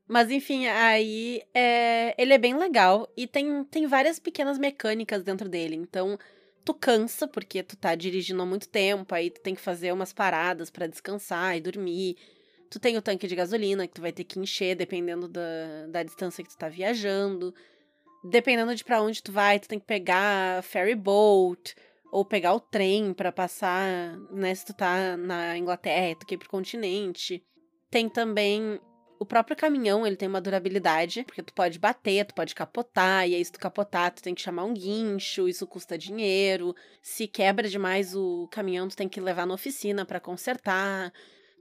Mas 0.07 0.31
enfim, 0.31 0.67
aí 0.67 1.41
é... 1.53 2.15
ele 2.17 2.33
é 2.33 2.37
bem 2.37 2.55
legal 2.55 3.07
e 3.15 3.27
tem, 3.27 3.63
tem 3.65 3.85
várias 3.87 4.19
pequenas 4.19 4.57
mecânicas 4.57 5.23
dentro 5.23 5.47
dele. 5.47 5.75
Então, 5.75 6.17
tu 6.65 6.73
cansa, 6.73 7.27
porque 7.27 7.63
tu 7.63 7.77
tá 7.77 7.95
dirigindo 7.95 8.41
há 8.41 8.45
muito 8.45 8.67
tempo, 8.67 9.13
aí 9.13 9.29
tu 9.29 9.41
tem 9.41 9.55
que 9.55 9.61
fazer 9.61 9.91
umas 9.93 10.11
paradas 10.11 10.69
para 10.69 10.87
descansar 10.87 11.55
e 11.57 11.61
dormir. 11.61 12.17
Tu 12.69 12.79
tem 12.79 12.97
o 12.97 13.01
tanque 13.01 13.27
de 13.27 13.35
gasolina 13.35 13.87
que 13.87 13.93
tu 13.93 14.01
vai 14.01 14.11
ter 14.11 14.23
que 14.23 14.39
encher 14.39 14.75
dependendo 14.75 15.27
da, 15.27 15.87
da 15.89 16.03
distância 16.03 16.43
que 16.43 16.49
tu 16.49 16.57
tá 16.57 16.69
viajando. 16.69 17.53
Dependendo 18.23 18.73
de 18.75 18.83
para 18.83 19.01
onde 19.01 19.21
tu 19.21 19.31
vai, 19.31 19.59
tu 19.59 19.67
tem 19.67 19.79
que 19.79 19.85
pegar 19.85 20.63
ferry 20.63 20.95
boat 20.95 21.75
ou 22.11 22.25
pegar 22.25 22.53
o 22.53 22.59
trem 22.59 23.13
para 23.13 23.31
passar, 23.31 24.17
né, 24.29 24.53
se 24.53 24.65
tu 24.65 24.73
tá 24.73 25.15
na 25.15 25.57
Inglaterra, 25.57 26.15
tu 26.19 26.25
quer 26.25 26.35
ir 26.35 26.37
pro 26.37 26.49
continente. 26.49 27.41
Tem 27.89 28.09
também 28.09 28.79
o 29.17 29.25
próprio 29.25 29.55
caminhão, 29.55 30.05
ele 30.05 30.15
tem 30.15 30.27
uma 30.27 30.41
durabilidade, 30.41 31.23
porque 31.23 31.43
tu 31.43 31.53
pode 31.53 31.77
bater, 31.77 32.25
tu 32.25 32.33
pode 32.33 32.55
capotar, 32.55 33.29
e 33.29 33.35
aí 33.35 33.45
se 33.45 33.51
tu 33.51 33.59
capotar, 33.59 34.11
tu 34.11 34.21
tem 34.21 34.33
que 34.33 34.41
chamar 34.41 34.65
um 34.65 34.73
guincho, 34.73 35.47
isso 35.47 35.67
custa 35.67 35.95
dinheiro. 35.97 36.75
Se 37.01 37.27
quebra 37.27 37.69
demais 37.69 38.15
o 38.15 38.47
caminhão, 38.51 38.87
tu 38.87 38.97
tem 38.97 39.07
que 39.07 39.21
levar 39.21 39.45
na 39.45 39.53
oficina 39.53 40.05
para 40.05 40.19
consertar. 40.19 41.13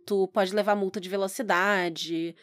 Tu 0.07 0.27
pode 0.29 0.55
levar 0.55 0.75
multa 0.75 0.99
de 0.99 1.09
velocidade. 1.11 2.35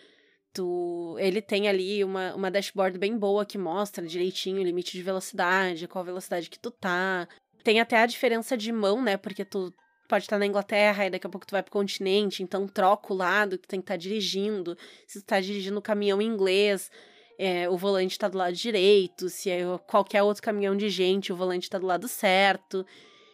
Tu, 0.54 1.16
ele 1.20 1.42
tem 1.42 1.68
ali 1.68 2.04
uma, 2.04 2.36
uma 2.36 2.52
dashboard 2.52 3.00
bem 3.00 3.18
boa 3.18 3.46
que 3.46 3.58
mostra 3.58 4.06
direitinho 4.06 4.62
o 4.62 4.64
limite 4.64 4.92
de 4.92 5.02
velocidade, 5.02 5.88
qual 5.88 6.06
velocidade 6.06 6.50
que 6.50 6.60
tu 6.60 6.70
tá. 6.70 7.28
Tem 7.64 7.80
até 7.80 7.98
a 7.98 8.06
diferença 8.06 8.56
de 8.56 8.72
mão, 8.72 9.02
né? 9.02 9.18
Porque 9.18 9.44
tu 9.44 9.74
pode 10.08 10.24
estar 10.24 10.38
na 10.38 10.46
Inglaterra 10.46 11.06
e 11.06 11.10
daqui 11.10 11.28
a 11.28 11.30
pouco 11.30 11.46
tu 11.46 11.52
vai 11.52 11.62
pro 11.62 11.72
continente, 11.72 12.42
então 12.42 12.68
troca 12.68 13.12
o 13.12 13.16
lado 13.16 13.58
que 13.58 13.68
tu 13.68 13.72
tem 13.72 13.82
que 13.82 13.84
estar 13.84 13.98
dirigindo. 13.98 14.78
Se 15.06 15.22
tu 15.22 15.26
tá 15.26 15.40
dirigindo 15.40 15.78
o 15.78 15.82
caminhão 15.82 16.22
em 16.22 16.26
inglês, 16.26 16.90
é, 17.38 17.70
o 17.70 17.78
volante 17.78 18.18
tá 18.18 18.28
do 18.28 18.38
lado 18.38 18.56
direito. 18.56 19.30
Se 19.30 19.50
é 19.50 19.62
qualquer 19.86 20.24
outro 20.24 20.42
caminhão 20.42 20.76
de 20.76 20.90
gente, 20.90 21.34
o 21.34 21.36
volante 21.36 21.70
tá 21.70 21.78
do 21.78 21.86
lado 21.86 22.08
certo. 22.08 22.86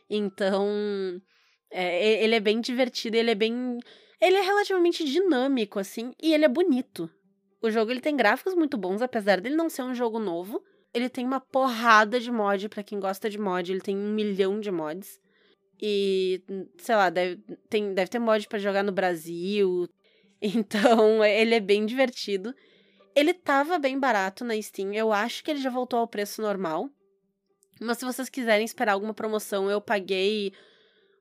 Então, 0.09 0.67
é, 1.71 2.23
ele 2.23 2.36
é 2.36 2.39
bem 2.39 2.59
divertido, 2.59 3.17
ele 3.17 3.31
é 3.31 3.36
bem. 3.36 3.79
Ele 4.19 4.38
é 4.38 4.41
relativamente 4.41 5.03
dinâmico, 5.03 5.79
assim, 5.79 6.13
e 6.21 6.33
ele 6.33 6.45
é 6.45 6.49
bonito. 6.49 7.09
O 7.62 7.69
jogo 7.69 7.91
ele 7.91 7.99
tem 7.99 8.15
gráficos 8.15 8.53
muito 8.55 8.77
bons, 8.77 9.01
apesar 9.01 9.39
dele 9.39 9.55
não 9.55 9.69
ser 9.69 9.83
um 9.83 9.95
jogo 9.95 10.19
novo. 10.19 10.63
Ele 10.93 11.10
tem 11.10 11.25
uma 11.25 11.39
porrada 11.39 12.19
de 12.19 12.32
mod 12.32 12.69
para 12.69 12.84
quem 12.84 12.99
gosta 12.99 13.29
de 13.29 13.38
mod, 13.38 13.71
ele 13.71 13.82
tem 13.82 13.97
um 13.97 14.13
milhão 14.13 14.60
de 14.60 14.71
mods. 14.71 15.19
E, 15.82 16.41
sei 16.77 16.95
lá, 16.95 17.10
deve, 17.10 17.41
tem, 17.69 17.93
deve 17.93 18.10
ter 18.10 18.19
mod 18.19 18.47
para 18.47 18.60
jogar 18.60 18.84
no 18.84 18.91
Brasil. 18.91 19.88
Então, 20.45 21.23
ele 21.23 21.56
é 21.56 21.60
bem 21.62 21.86
divertido. 21.86 22.53
Ele 23.15 23.34
tava 23.34 23.79
bem 23.79 23.97
barato 23.97 24.43
na 24.43 24.62
Steam. 24.62 24.93
Eu 24.93 25.13
acho 25.13 25.41
que 25.41 25.49
ele 25.49 25.62
já 25.62 25.69
voltou 25.69 25.99
ao 25.99 26.08
preço 26.08 26.41
normal. 26.41 26.89
Mas 27.79 27.97
se 27.97 28.03
vocês 28.03 28.27
quiserem 28.27 28.65
esperar 28.65 28.91
alguma 28.91 29.13
promoção, 29.13 29.71
eu 29.71 29.79
paguei 29.79 30.51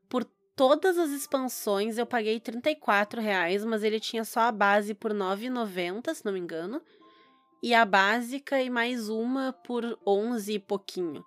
por 0.08 0.24
todas 0.56 0.98
as 0.98 1.11
expansões, 1.11 1.98
eu 1.98 2.06
paguei 2.06 2.38
34 2.38 3.20
reais, 3.20 3.64
mas 3.64 3.82
ele 3.82 4.00
tinha 4.00 4.24
só 4.24 4.40
a 4.40 4.52
base 4.52 4.94
por 4.94 5.12
9,90, 5.12 6.14
se 6.14 6.24
não 6.24 6.32
me 6.32 6.40
engano. 6.40 6.82
E 7.62 7.75
a 7.75 7.85
básica 7.85 8.61
e 8.61 8.68
mais 8.68 9.09
uma 9.09 9.53
por 9.53 9.98
11 10.07 10.55
e 10.55 10.59
pouquinho 10.59 11.25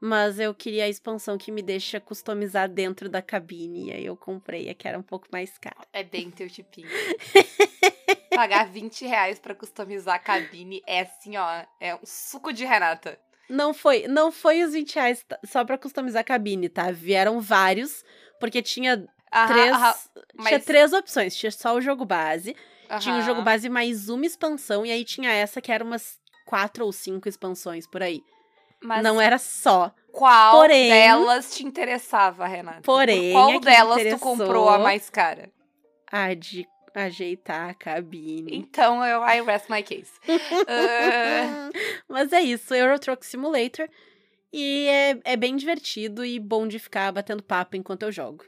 mas 0.00 0.38
eu 0.38 0.54
queria 0.54 0.84
a 0.84 0.88
expansão 0.88 1.36
que 1.36 1.50
me 1.50 1.62
deixa 1.62 2.00
customizar 2.00 2.68
dentro 2.68 3.08
da 3.08 3.20
cabine. 3.20 3.88
E 3.88 3.92
aí 3.92 4.06
eu 4.06 4.16
comprei 4.16 4.70
a 4.70 4.74
que 4.74 4.86
era 4.86 4.98
um 4.98 5.02
pouco 5.02 5.26
mais 5.32 5.58
cara. 5.58 5.76
É 5.92 6.04
bem 6.04 6.30
teu 6.30 6.48
tipinho. 6.48 6.88
Pagar 8.30 8.68
20 8.68 9.06
reais 9.06 9.38
pra 9.38 9.54
customizar 9.54 10.14
a 10.14 10.18
cabine 10.18 10.82
é 10.86 11.00
assim, 11.00 11.36
ó. 11.36 11.64
É 11.80 11.94
um 11.96 12.04
suco 12.04 12.52
de 12.52 12.64
Renata. 12.64 13.18
Não 13.48 13.72
foi, 13.74 14.06
não 14.06 14.30
foi 14.30 14.62
os 14.62 14.72
20 14.72 14.94
reais 14.94 15.24
só 15.44 15.64
pra 15.64 15.78
customizar 15.78 16.20
a 16.20 16.24
cabine, 16.24 16.68
tá? 16.68 16.92
Vieram 16.92 17.40
vários, 17.40 18.04
porque 18.38 18.62
tinha 18.62 19.04
aham, 19.32 19.48
três. 19.48 19.72
Aham, 19.72 19.94
mas... 20.36 20.48
Tinha 20.48 20.60
três 20.60 20.92
opções. 20.92 21.34
Tinha 21.34 21.50
só 21.50 21.74
o 21.74 21.80
jogo 21.80 22.04
base. 22.04 22.54
Aham. 22.90 23.00
Tinha 23.00 23.18
o 23.18 23.22
jogo 23.22 23.42
base 23.42 23.68
mais 23.68 24.08
uma 24.08 24.24
expansão, 24.24 24.84
e 24.84 24.90
aí 24.90 25.04
tinha 25.04 25.30
essa 25.30 25.60
que 25.60 25.70
era 25.70 25.84
umas 25.84 26.18
quatro 26.46 26.84
ou 26.84 26.92
cinco 26.92 27.28
expansões 27.28 27.86
por 27.86 28.02
aí. 28.02 28.22
Mas 28.80 29.02
não 29.02 29.20
era 29.20 29.38
só. 29.38 29.92
Qual 30.12 30.60
porém, 30.60 30.88
delas 30.88 31.54
te 31.54 31.64
interessava, 31.64 32.46
Renata? 32.46 32.80
Porém, 32.82 33.32
Por 33.32 33.32
qual 33.32 33.60
delas 33.60 34.02
tu 34.02 34.18
comprou 34.18 34.68
a 34.68 34.78
mais 34.78 35.10
cara? 35.10 35.50
A 36.10 36.32
de 36.34 36.66
ajeitar 36.94 37.70
a 37.70 37.74
cabine. 37.74 38.56
Então 38.56 39.04
eu 39.04 39.22
I 39.22 39.42
rest 39.42 39.68
my 39.68 39.82
case. 39.82 40.12
uh... 40.28 41.70
Mas 42.08 42.32
é 42.32 42.40
isso, 42.40 42.74
Euro 42.74 42.98
Truck 42.98 43.24
Simulator. 43.24 43.88
E 44.52 44.86
é, 44.88 45.32
é 45.32 45.36
bem 45.36 45.56
divertido 45.56 46.24
e 46.24 46.38
bom 46.40 46.66
de 46.66 46.78
ficar 46.78 47.12
batendo 47.12 47.42
papo 47.42 47.76
enquanto 47.76 48.04
eu 48.04 48.12
jogo. 48.12 48.44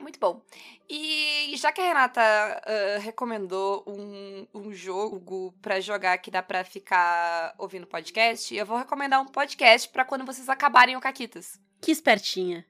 Muito 0.00 0.18
bom. 0.18 0.42
E 0.88 1.54
já 1.56 1.70
que 1.70 1.80
a 1.80 1.84
Renata 1.84 2.20
uh, 2.20 3.00
recomendou 3.00 3.84
um, 3.86 4.46
um 4.54 4.72
jogo 4.72 5.54
para 5.60 5.78
jogar 5.78 6.16
que 6.18 6.30
dá 6.30 6.42
para 6.42 6.64
ficar 6.64 7.54
ouvindo 7.58 7.86
podcast, 7.86 8.54
eu 8.54 8.64
vou 8.64 8.78
recomendar 8.78 9.20
um 9.20 9.26
podcast 9.26 9.88
para 9.90 10.04
quando 10.04 10.24
vocês 10.24 10.48
acabarem 10.48 10.96
o 10.96 11.00
Caquitas. 11.00 11.60
Que 11.80 11.92
espertinha. 11.92 12.66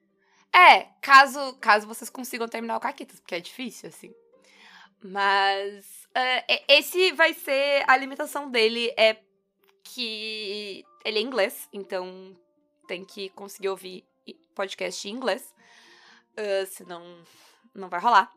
É, 0.52 0.88
caso, 1.00 1.54
caso 1.60 1.86
vocês 1.86 2.10
consigam 2.10 2.48
terminar 2.48 2.76
o 2.76 2.80
Caquitas, 2.80 3.20
porque 3.20 3.36
é 3.36 3.40
difícil, 3.40 3.88
assim. 3.88 4.12
Mas 5.02 6.08
uh, 6.08 6.62
esse 6.68 7.12
vai 7.12 7.32
ser. 7.32 7.84
A 7.86 7.96
limitação 7.96 8.50
dele 8.50 8.92
é 8.96 9.16
que 9.84 10.84
ele 11.04 11.18
é 11.18 11.22
inglês, 11.22 11.68
então 11.72 12.36
tem 12.86 13.04
que 13.04 13.28
conseguir 13.30 13.68
ouvir 13.68 14.04
podcast 14.54 15.08
em 15.08 15.12
inglês, 15.12 15.54
uh, 16.38 16.66
senão 16.66 17.02
não 17.74 17.88
vai 17.88 18.00
rolar. 18.00 18.30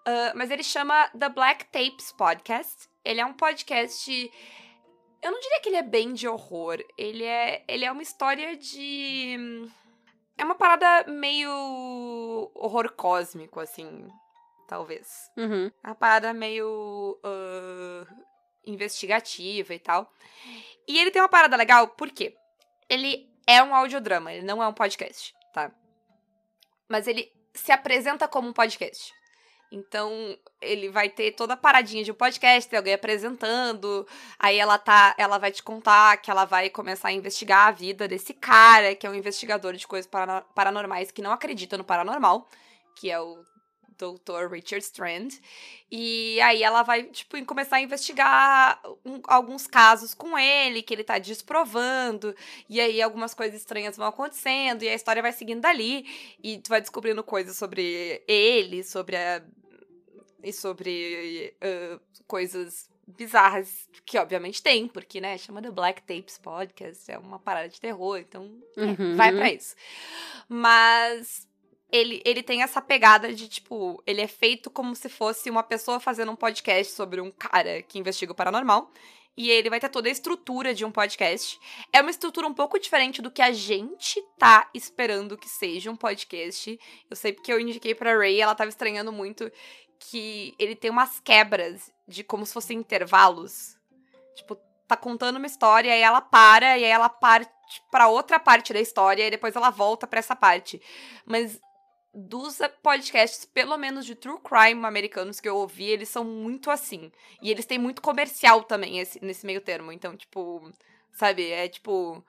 Uh, 0.00 0.36
mas 0.36 0.50
ele 0.50 0.62
chama 0.62 1.08
The 1.08 1.28
Black 1.28 1.66
Tapes 1.66 2.12
Podcast. 2.12 2.88
Ele 3.04 3.20
é 3.20 3.26
um 3.26 3.32
podcast. 3.32 4.32
Eu 5.22 5.30
não 5.30 5.40
diria 5.40 5.60
que 5.60 5.68
ele 5.68 5.76
é 5.76 5.82
bem 5.82 6.14
de 6.14 6.26
horror. 6.26 6.82
Ele 6.96 7.24
é, 7.24 7.64
ele 7.68 7.84
é 7.84 7.92
uma 7.92 8.02
história 8.02 8.56
de. 8.56 9.68
É 10.38 10.44
uma 10.44 10.54
parada 10.54 11.04
meio 11.10 11.50
horror 12.54 12.92
cósmico, 12.92 13.60
assim, 13.60 14.08
talvez. 14.66 15.30
Uhum. 15.36 15.70
É 15.84 15.88
uma 15.88 15.94
parada 15.94 16.32
meio 16.32 17.20
uh, 17.22 18.06
investigativa 18.64 19.74
e 19.74 19.78
tal. 19.78 20.10
E 20.88 20.98
ele 20.98 21.10
tem 21.10 21.20
uma 21.20 21.28
parada 21.28 21.56
legal, 21.56 21.88
por 21.88 22.10
quê? 22.10 22.34
Ele 22.88 23.30
é 23.46 23.62
um 23.62 23.74
audiodrama, 23.74 24.32
ele 24.32 24.46
não 24.46 24.62
é 24.62 24.66
um 24.66 24.72
podcast, 24.72 25.34
tá? 25.52 25.70
Mas 26.90 27.06
ele 27.06 27.32
se 27.54 27.72
apresenta 27.72 28.28
como 28.28 28.48
um 28.48 28.52
podcast. 28.52 29.14
Então, 29.72 30.36
ele 30.60 30.88
vai 30.88 31.08
ter 31.08 31.30
toda 31.32 31.54
a 31.54 31.56
paradinha 31.56 32.02
de 32.02 32.10
um 32.10 32.14
podcast, 32.14 32.68
tem 32.68 32.76
alguém 32.76 32.94
apresentando, 32.94 34.04
aí 34.36 34.58
ela 34.58 34.76
tá, 34.76 35.14
ela 35.16 35.38
vai 35.38 35.52
te 35.52 35.62
contar 35.62 36.16
que 36.16 36.28
ela 36.28 36.44
vai 36.44 36.68
começar 36.68 37.08
a 37.08 37.12
investigar 37.12 37.68
a 37.68 37.70
vida 37.70 38.08
desse 38.08 38.34
cara, 38.34 38.96
que 38.96 39.06
é 39.06 39.10
um 39.10 39.14
investigador 39.14 39.74
de 39.74 39.86
coisas 39.86 40.10
paranormais 40.54 41.12
que 41.12 41.22
não 41.22 41.30
acredita 41.30 41.78
no 41.78 41.84
paranormal, 41.84 42.48
que 42.96 43.08
é 43.08 43.20
o 43.20 43.44
Dr. 44.00 44.50
Richard 44.50 44.84
Strand. 44.84 45.28
E 45.90 46.40
aí 46.40 46.62
ela 46.62 46.82
vai, 46.82 47.04
tipo, 47.04 47.42
começar 47.44 47.76
a 47.76 47.80
investigar 47.80 48.80
um, 49.04 49.20
alguns 49.24 49.66
casos 49.66 50.14
com 50.14 50.38
ele, 50.38 50.82
que 50.82 50.94
ele 50.94 51.04
tá 51.04 51.18
desprovando. 51.18 52.34
E 52.68 52.80
aí 52.80 53.02
algumas 53.02 53.34
coisas 53.34 53.60
estranhas 53.60 53.96
vão 53.96 54.06
acontecendo, 54.06 54.82
e 54.82 54.88
a 54.88 54.94
história 54.94 55.22
vai 55.22 55.32
seguindo 55.32 55.60
dali. 55.60 56.06
E 56.42 56.58
tu 56.58 56.68
vai 56.68 56.80
descobrindo 56.80 57.22
coisas 57.24 57.56
sobre 57.56 58.22
ele, 58.26 58.82
sobre 58.84 59.16
a. 59.16 59.42
E 60.42 60.52
sobre 60.54 61.54
uh, 61.62 62.00
coisas 62.26 62.88
bizarras, 63.06 63.88
que 64.06 64.16
obviamente 64.16 64.62
tem, 64.62 64.86
porque, 64.88 65.20
né, 65.20 65.36
chama 65.36 65.60
The 65.60 65.70
Black 65.70 66.00
Tapes 66.02 66.38
Podcast, 66.38 67.10
é 67.10 67.18
uma 67.18 67.38
parada 67.38 67.68
de 67.68 67.78
terror, 67.80 68.16
então 68.18 68.50
é, 68.76 68.82
Uhum. 68.82 69.16
vai 69.16 69.32
pra 69.32 69.50
isso. 69.52 69.74
Mas 70.48 71.46
ele, 71.92 72.22
ele 72.24 72.42
tem 72.42 72.62
essa 72.62 72.80
pegada 72.80 73.32
de, 73.32 73.48
tipo, 73.48 74.02
ele 74.06 74.20
é 74.20 74.26
feito 74.26 74.70
como 74.70 74.94
se 74.94 75.08
fosse 75.08 75.50
uma 75.50 75.62
pessoa 75.62 76.00
fazendo 76.00 76.32
um 76.32 76.36
podcast 76.36 76.92
sobre 76.92 77.20
um 77.20 77.30
cara 77.30 77.82
que 77.82 77.98
investiga 77.98 78.32
o 78.32 78.34
paranormal. 78.34 78.90
E 79.36 79.48
ele 79.48 79.70
vai 79.70 79.80
ter 79.80 79.88
toda 79.88 80.08
a 80.08 80.12
estrutura 80.12 80.74
de 80.74 80.84
um 80.84 80.90
podcast. 80.90 81.58
É 81.92 82.00
uma 82.00 82.10
estrutura 82.10 82.46
um 82.46 82.52
pouco 82.52 82.78
diferente 82.78 83.22
do 83.22 83.30
que 83.30 83.40
a 83.40 83.52
gente 83.52 84.22
tá 84.38 84.68
esperando 84.74 85.38
que 85.38 85.48
seja 85.48 85.90
um 85.90 85.96
podcast. 85.96 86.78
Eu 87.08 87.16
sei 87.16 87.32
porque 87.32 87.52
eu 87.52 87.60
indiquei 87.60 87.94
pra 87.94 88.16
Ray, 88.16 88.40
ela 88.40 88.54
tava 88.54 88.68
estranhando 88.68 89.12
muito 89.12 89.50
que 89.98 90.54
ele 90.58 90.74
tem 90.74 90.90
umas 90.90 91.20
quebras 91.20 91.92
de 92.06 92.24
como 92.24 92.44
se 92.44 92.52
fossem 92.52 92.78
intervalos. 92.78 93.76
Tipo, 94.34 94.56
tá 94.86 94.96
contando 94.96 95.36
uma 95.36 95.46
história 95.46 95.96
e 95.96 96.00
ela 96.00 96.20
para 96.20 96.76
e 96.76 96.84
aí 96.84 96.90
ela 96.90 97.08
parte 97.08 97.50
para 97.90 98.08
outra 98.08 98.40
parte 98.40 98.72
da 98.72 98.80
história 98.80 99.26
e 99.26 99.30
depois 99.30 99.54
ela 99.54 99.70
volta 99.70 100.06
para 100.06 100.18
essa 100.18 100.34
parte. 100.34 100.82
Mas 101.24 101.60
dos 102.12 102.58
podcasts, 102.82 103.44
pelo 103.44 103.76
menos 103.76 104.04
de 104.04 104.14
true 104.14 104.40
crime 104.40 104.84
americanos 104.84 105.40
que 105.40 105.48
eu 105.48 105.56
ouvi, 105.56 105.84
eles 105.84 106.08
são 106.08 106.24
muito 106.24 106.70
assim. 106.70 107.12
E 107.40 107.50
eles 107.50 107.66
têm 107.66 107.78
muito 107.78 108.02
comercial 108.02 108.64
também 108.64 108.98
esse, 108.98 109.24
nesse 109.24 109.46
meio 109.46 109.60
termo. 109.60 109.92
Então, 109.92 110.16
tipo, 110.16 110.70
sabe, 111.12 111.50
é 111.50 111.68
tipo 111.68 112.24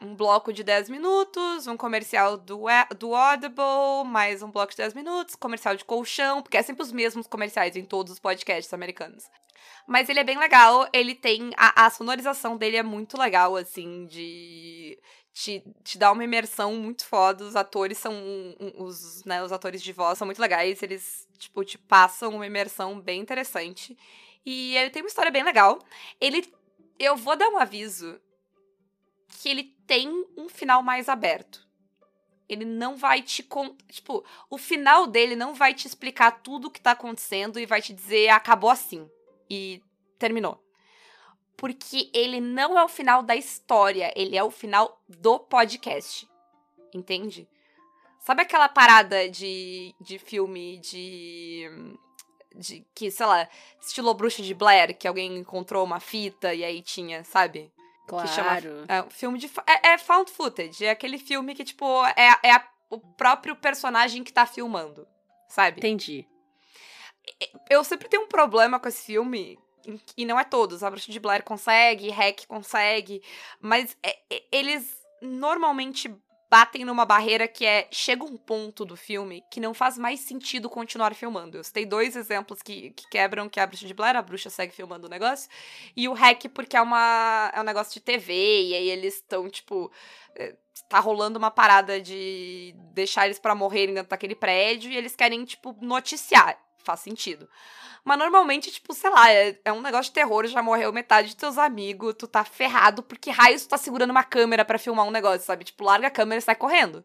um 0.00 0.14
bloco 0.14 0.52
de 0.52 0.62
10 0.62 0.88
minutos, 0.90 1.66
um 1.66 1.76
comercial 1.76 2.36
do, 2.36 2.64
do 2.98 3.14
Audible, 3.14 4.04
mais 4.04 4.42
um 4.42 4.50
bloco 4.50 4.72
de 4.72 4.76
10 4.78 4.94
minutos, 4.94 5.34
comercial 5.34 5.74
de 5.74 5.84
colchão, 5.84 6.42
porque 6.42 6.56
é 6.56 6.62
sempre 6.62 6.82
os 6.82 6.92
mesmos 6.92 7.26
comerciais 7.26 7.76
em 7.76 7.84
todos 7.84 8.12
os 8.12 8.18
podcasts 8.18 8.72
americanos. 8.74 9.24
Mas 9.86 10.08
ele 10.08 10.20
é 10.20 10.24
bem 10.24 10.38
legal, 10.38 10.88
ele 10.92 11.14
tem. 11.14 11.50
A, 11.56 11.86
a 11.86 11.90
sonorização 11.90 12.56
dele 12.56 12.76
é 12.76 12.82
muito 12.82 13.18
legal, 13.18 13.56
assim, 13.56 14.06
de. 14.06 14.98
Te, 15.36 15.62
te 15.84 15.98
dá 15.98 16.10
uma 16.12 16.24
imersão 16.24 16.74
muito 16.76 17.04
foda. 17.04 17.44
Os 17.44 17.54
atores 17.54 17.98
são. 17.98 18.14
Os, 18.78 19.22
né, 19.26 19.42
os 19.42 19.52
atores 19.52 19.82
de 19.82 19.92
voz 19.92 20.16
são 20.16 20.24
muito 20.26 20.40
legais. 20.40 20.82
Eles, 20.82 21.28
tipo, 21.36 21.62
te 21.62 21.76
passam 21.76 22.34
uma 22.34 22.46
imersão 22.46 22.98
bem 22.98 23.20
interessante. 23.20 23.94
E 24.46 24.74
ele 24.78 24.88
tem 24.88 25.02
uma 25.02 25.08
história 25.08 25.30
bem 25.30 25.44
legal. 25.44 25.78
Ele. 26.18 26.50
Eu 26.98 27.16
vou 27.16 27.36
dar 27.36 27.50
um 27.50 27.58
aviso 27.58 28.18
que 29.28 29.50
ele 29.50 29.64
tem 29.86 30.08
um 30.38 30.48
final 30.48 30.82
mais 30.82 31.06
aberto. 31.06 31.68
Ele 32.48 32.64
não 32.64 32.96
vai 32.96 33.20
te 33.20 33.42
contar. 33.42 33.84
Tipo, 33.90 34.24
o 34.48 34.56
final 34.56 35.06
dele 35.06 35.36
não 35.36 35.52
vai 35.52 35.74
te 35.74 35.86
explicar 35.86 36.30
tudo 36.40 36.68
o 36.68 36.70
que 36.70 36.80
tá 36.80 36.92
acontecendo 36.92 37.60
e 37.60 37.66
vai 37.66 37.82
te 37.82 37.92
dizer 37.92 38.30
acabou 38.30 38.70
assim. 38.70 39.06
E 39.50 39.82
terminou. 40.18 40.65
Porque 41.56 42.10
ele 42.12 42.40
não 42.40 42.78
é 42.78 42.84
o 42.84 42.88
final 42.88 43.22
da 43.22 43.34
história, 43.34 44.12
ele 44.14 44.36
é 44.36 44.44
o 44.44 44.50
final 44.50 45.00
do 45.08 45.38
podcast. 45.38 46.28
Entende? 46.94 47.48
Sabe 48.26 48.42
aquela 48.42 48.68
parada 48.68 49.28
de, 49.30 49.94
de 50.00 50.18
filme 50.18 50.78
de. 50.78 51.70
de 52.56 52.84
que, 52.94 53.10
sei 53.10 53.24
lá, 53.24 53.48
estilo 53.80 54.12
Bruxa 54.14 54.42
de 54.42 54.52
Blair, 54.52 54.98
que 54.98 55.06
alguém 55.06 55.36
encontrou 55.36 55.84
uma 55.84 56.00
fita 56.00 56.52
e 56.52 56.64
aí 56.64 56.82
tinha, 56.82 57.22
sabe? 57.22 57.72
Claro. 58.06 58.28
Que 58.28 58.34
chama, 58.34 58.58
é 58.88 59.02
um 59.02 59.10
filme 59.10 59.38
de. 59.38 59.50
É, 59.66 59.90
é 59.90 59.98
found 59.98 60.30
footage. 60.30 60.84
É 60.84 60.90
aquele 60.90 61.18
filme 61.18 61.54
que, 61.54 61.64
tipo, 61.64 62.04
é, 62.16 62.36
é 62.42 62.52
a, 62.52 62.68
o 62.90 62.98
próprio 62.98 63.54
personagem 63.54 64.24
que 64.24 64.32
tá 64.32 64.44
filmando. 64.44 65.06
Sabe? 65.48 65.78
Entendi. 65.78 66.26
Eu 67.70 67.84
sempre 67.84 68.08
tenho 68.08 68.24
um 68.24 68.28
problema 68.28 68.80
com 68.80 68.88
esse 68.88 69.04
filme. 69.04 69.58
E 70.16 70.24
não 70.24 70.38
é 70.38 70.44
todos. 70.44 70.82
A 70.82 70.90
Bruxa 70.90 71.12
de 71.12 71.20
Blair 71.20 71.42
consegue, 71.42 72.10
Hack 72.10 72.46
consegue. 72.46 73.22
Mas 73.60 73.96
é, 74.02 74.18
é, 74.30 74.42
eles 74.50 74.98
normalmente 75.22 76.14
batem 76.50 76.84
numa 76.84 77.04
barreira 77.04 77.46
que 77.46 77.64
é. 77.64 77.88
Chega 77.90 78.24
um 78.24 78.36
ponto 78.36 78.84
do 78.84 78.96
filme 78.96 79.42
que 79.50 79.60
não 79.60 79.74
faz 79.74 79.98
mais 79.98 80.20
sentido 80.20 80.68
continuar 80.68 81.14
filmando. 81.14 81.56
Eu 81.56 81.64
citei 81.64 81.86
dois 81.86 82.16
exemplos 82.16 82.62
que, 82.62 82.90
que 82.90 83.08
quebram, 83.08 83.48
que 83.48 83.60
é 83.60 83.62
a 83.62 83.66
Bruxa 83.66 83.86
de 83.86 83.94
Blair, 83.94 84.16
a 84.16 84.22
bruxa 84.22 84.50
segue 84.50 84.74
filmando 84.74 85.06
o 85.06 85.10
negócio. 85.10 85.48
E 85.96 86.08
o 86.08 86.12
Hack, 86.12 86.48
porque 86.54 86.76
é, 86.76 86.82
uma, 86.82 87.50
é 87.54 87.60
um 87.60 87.64
negócio 87.64 87.94
de 87.94 88.00
TV, 88.00 88.32
e 88.32 88.74
aí 88.74 88.90
eles 88.90 89.16
estão, 89.16 89.48
tipo. 89.48 89.90
Tá 90.88 91.00
rolando 91.00 91.38
uma 91.38 91.50
parada 91.50 92.00
de 92.00 92.72
deixar 92.92 93.24
eles 93.24 93.40
para 93.40 93.54
morrerem 93.54 93.94
dentro 93.94 94.10
daquele 94.10 94.36
prédio 94.36 94.90
e 94.90 94.96
eles 94.96 95.16
querem, 95.16 95.44
tipo, 95.44 95.76
noticiar. 95.80 96.56
Faz 96.86 97.00
sentido. 97.00 97.48
Mas 98.04 98.16
normalmente, 98.16 98.70
tipo, 98.70 98.94
sei 98.94 99.10
lá, 99.10 99.28
é, 99.28 99.58
é, 99.64 99.72
um 99.72 99.80
negócio 99.80 100.04
de 100.04 100.12
terror, 100.12 100.46
já 100.46 100.62
morreu 100.62 100.92
metade 100.92 101.30
de 101.30 101.36
teus 101.36 101.58
amigos, 101.58 102.14
tu 102.16 102.28
tá 102.28 102.44
ferrado 102.44 103.02
porque 103.02 103.28
raios 103.28 103.64
tu 103.64 103.70
tá 103.70 103.76
segurando 103.76 104.10
uma 104.12 104.22
câmera 104.22 104.64
para 104.64 104.78
filmar 104.78 105.04
um 105.04 105.10
negócio, 105.10 105.44
sabe? 105.44 105.64
Tipo, 105.64 105.82
larga 105.82 106.06
a 106.06 106.10
câmera 106.12 106.38
e 106.38 106.42
sai 106.42 106.54
correndo. 106.54 107.04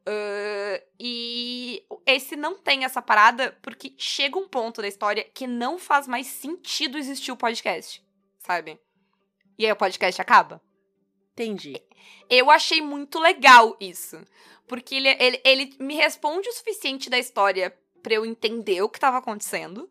Uh, 0.00 0.82
e 0.98 1.84
esse 2.04 2.34
não 2.34 2.58
tem 2.58 2.84
essa 2.84 3.00
parada 3.00 3.56
porque 3.62 3.94
chega 3.96 4.36
um 4.36 4.48
ponto 4.48 4.82
da 4.82 4.88
história 4.88 5.22
que 5.22 5.46
não 5.46 5.78
faz 5.78 6.08
mais 6.08 6.26
sentido 6.26 6.98
existir 6.98 7.30
o 7.30 7.36
podcast, 7.36 8.04
sabe? 8.40 8.80
E 9.56 9.64
aí 9.64 9.70
o 9.70 9.76
podcast 9.76 10.20
acaba. 10.20 10.60
Entendi. 11.34 11.80
Eu 12.28 12.50
achei 12.50 12.82
muito 12.82 13.20
legal 13.20 13.76
isso. 13.78 14.20
Porque 14.66 14.96
ele, 14.96 15.08
ele, 15.20 15.40
ele 15.44 15.76
me 15.78 15.94
responde 15.94 16.48
o 16.48 16.52
suficiente 16.52 17.08
da 17.08 17.18
história 17.18 17.72
para 18.02 18.14
eu 18.14 18.24
entender 18.24 18.82
o 18.82 18.88
que 18.88 19.00
tava 19.00 19.18
acontecendo 19.18 19.90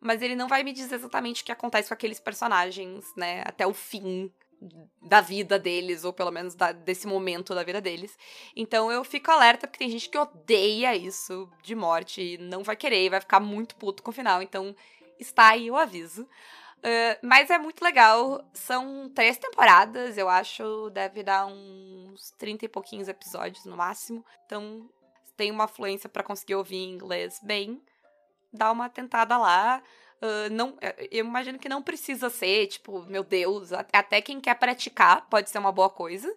mas 0.00 0.22
ele 0.22 0.36
não 0.36 0.48
vai 0.48 0.62
me 0.62 0.72
dizer 0.72 0.94
exatamente 0.94 1.42
o 1.42 1.44
que 1.44 1.52
acontece 1.52 1.88
com 1.88 1.94
aqueles 1.94 2.20
personagens, 2.20 3.12
né, 3.16 3.42
até 3.44 3.66
o 3.66 3.74
fim 3.74 4.30
da 5.02 5.20
vida 5.20 5.58
deles, 5.58 6.04
ou 6.04 6.12
pelo 6.12 6.30
menos 6.30 6.54
da, 6.54 6.72
desse 6.72 7.06
momento 7.06 7.54
da 7.54 7.62
vida 7.62 7.80
deles. 7.80 8.16
Então 8.54 8.90
eu 8.90 9.04
fico 9.04 9.30
alerta, 9.30 9.66
porque 9.66 9.78
tem 9.78 9.90
gente 9.90 10.08
que 10.08 10.16
odeia 10.16 10.96
isso 10.96 11.50
de 11.62 11.74
morte 11.74 12.22
e 12.22 12.38
não 12.38 12.62
vai 12.62 12.76
querer, 12.76 13.04
e 13.04 13.10
vai 13.10 13.20
ficar 13.20 13.40
muito 13.40 13.76
puto 13.76 14.02
com 14.02 14.10
o 14.10 14.14
final. 14.14 14.40
Então 14.40 14.74
está 15.18 15.48
aí 15.50 15.70
o 15.70 15.76
aviso. 15.76 16.22
Uh, 16.78 17.18
mas 17.22 17.50
é 17.50 17.58
muito 17.58 17.82
legal. 17.82 18.48
São 18.54 19.10
três 19.14 19.36
temporadas, 19.36 20.16
eu 20.16 20.28
acho. 20.28 20.88
Deve 20.90 21.22
dar 21.22 21.46
uns 21.46 22.30
30 22.38 22.64
e 22.64 22.68
pouquinhos 22.68 23.08
episódios 23.08 23.64
no 23.64 23.76
máximo. 23.76 24.24
Então 24.46 24.88
tem 25.36 25.50
uma 25.50 25.68
fluência 25.68 26.08
para 26.08 26.22
conseguir 26.22 26.54
ouvir 26.54 26.84
inglês 26.84 27.40
bem 27.42 27.82
dá 28.56 28.72
uma 28.72 28.88
tentada 28.88 29.36
lá. 29.36 29.82
Uh, 30.20 30.50
não, 30.50 30.76
eu 31.10 31.24
imagino 31.24 31.58
que 31.58 31.68
não 31.68 31.82
precisa 31.82 32.30
ser, 32.30 32.66
tipo, 32.68 33.02
meu 33.02 33.22
Deus, 33.22 33.72
até 33.72 34.20
quem 34.20 34.40
quer 34.40 34.54
praticar 34.54 35.26
pode 35.28 35.50
ser 35.50 35.58
uma 35.58 35.72
boa 35.72 35.90
coisa. 35.90 36.34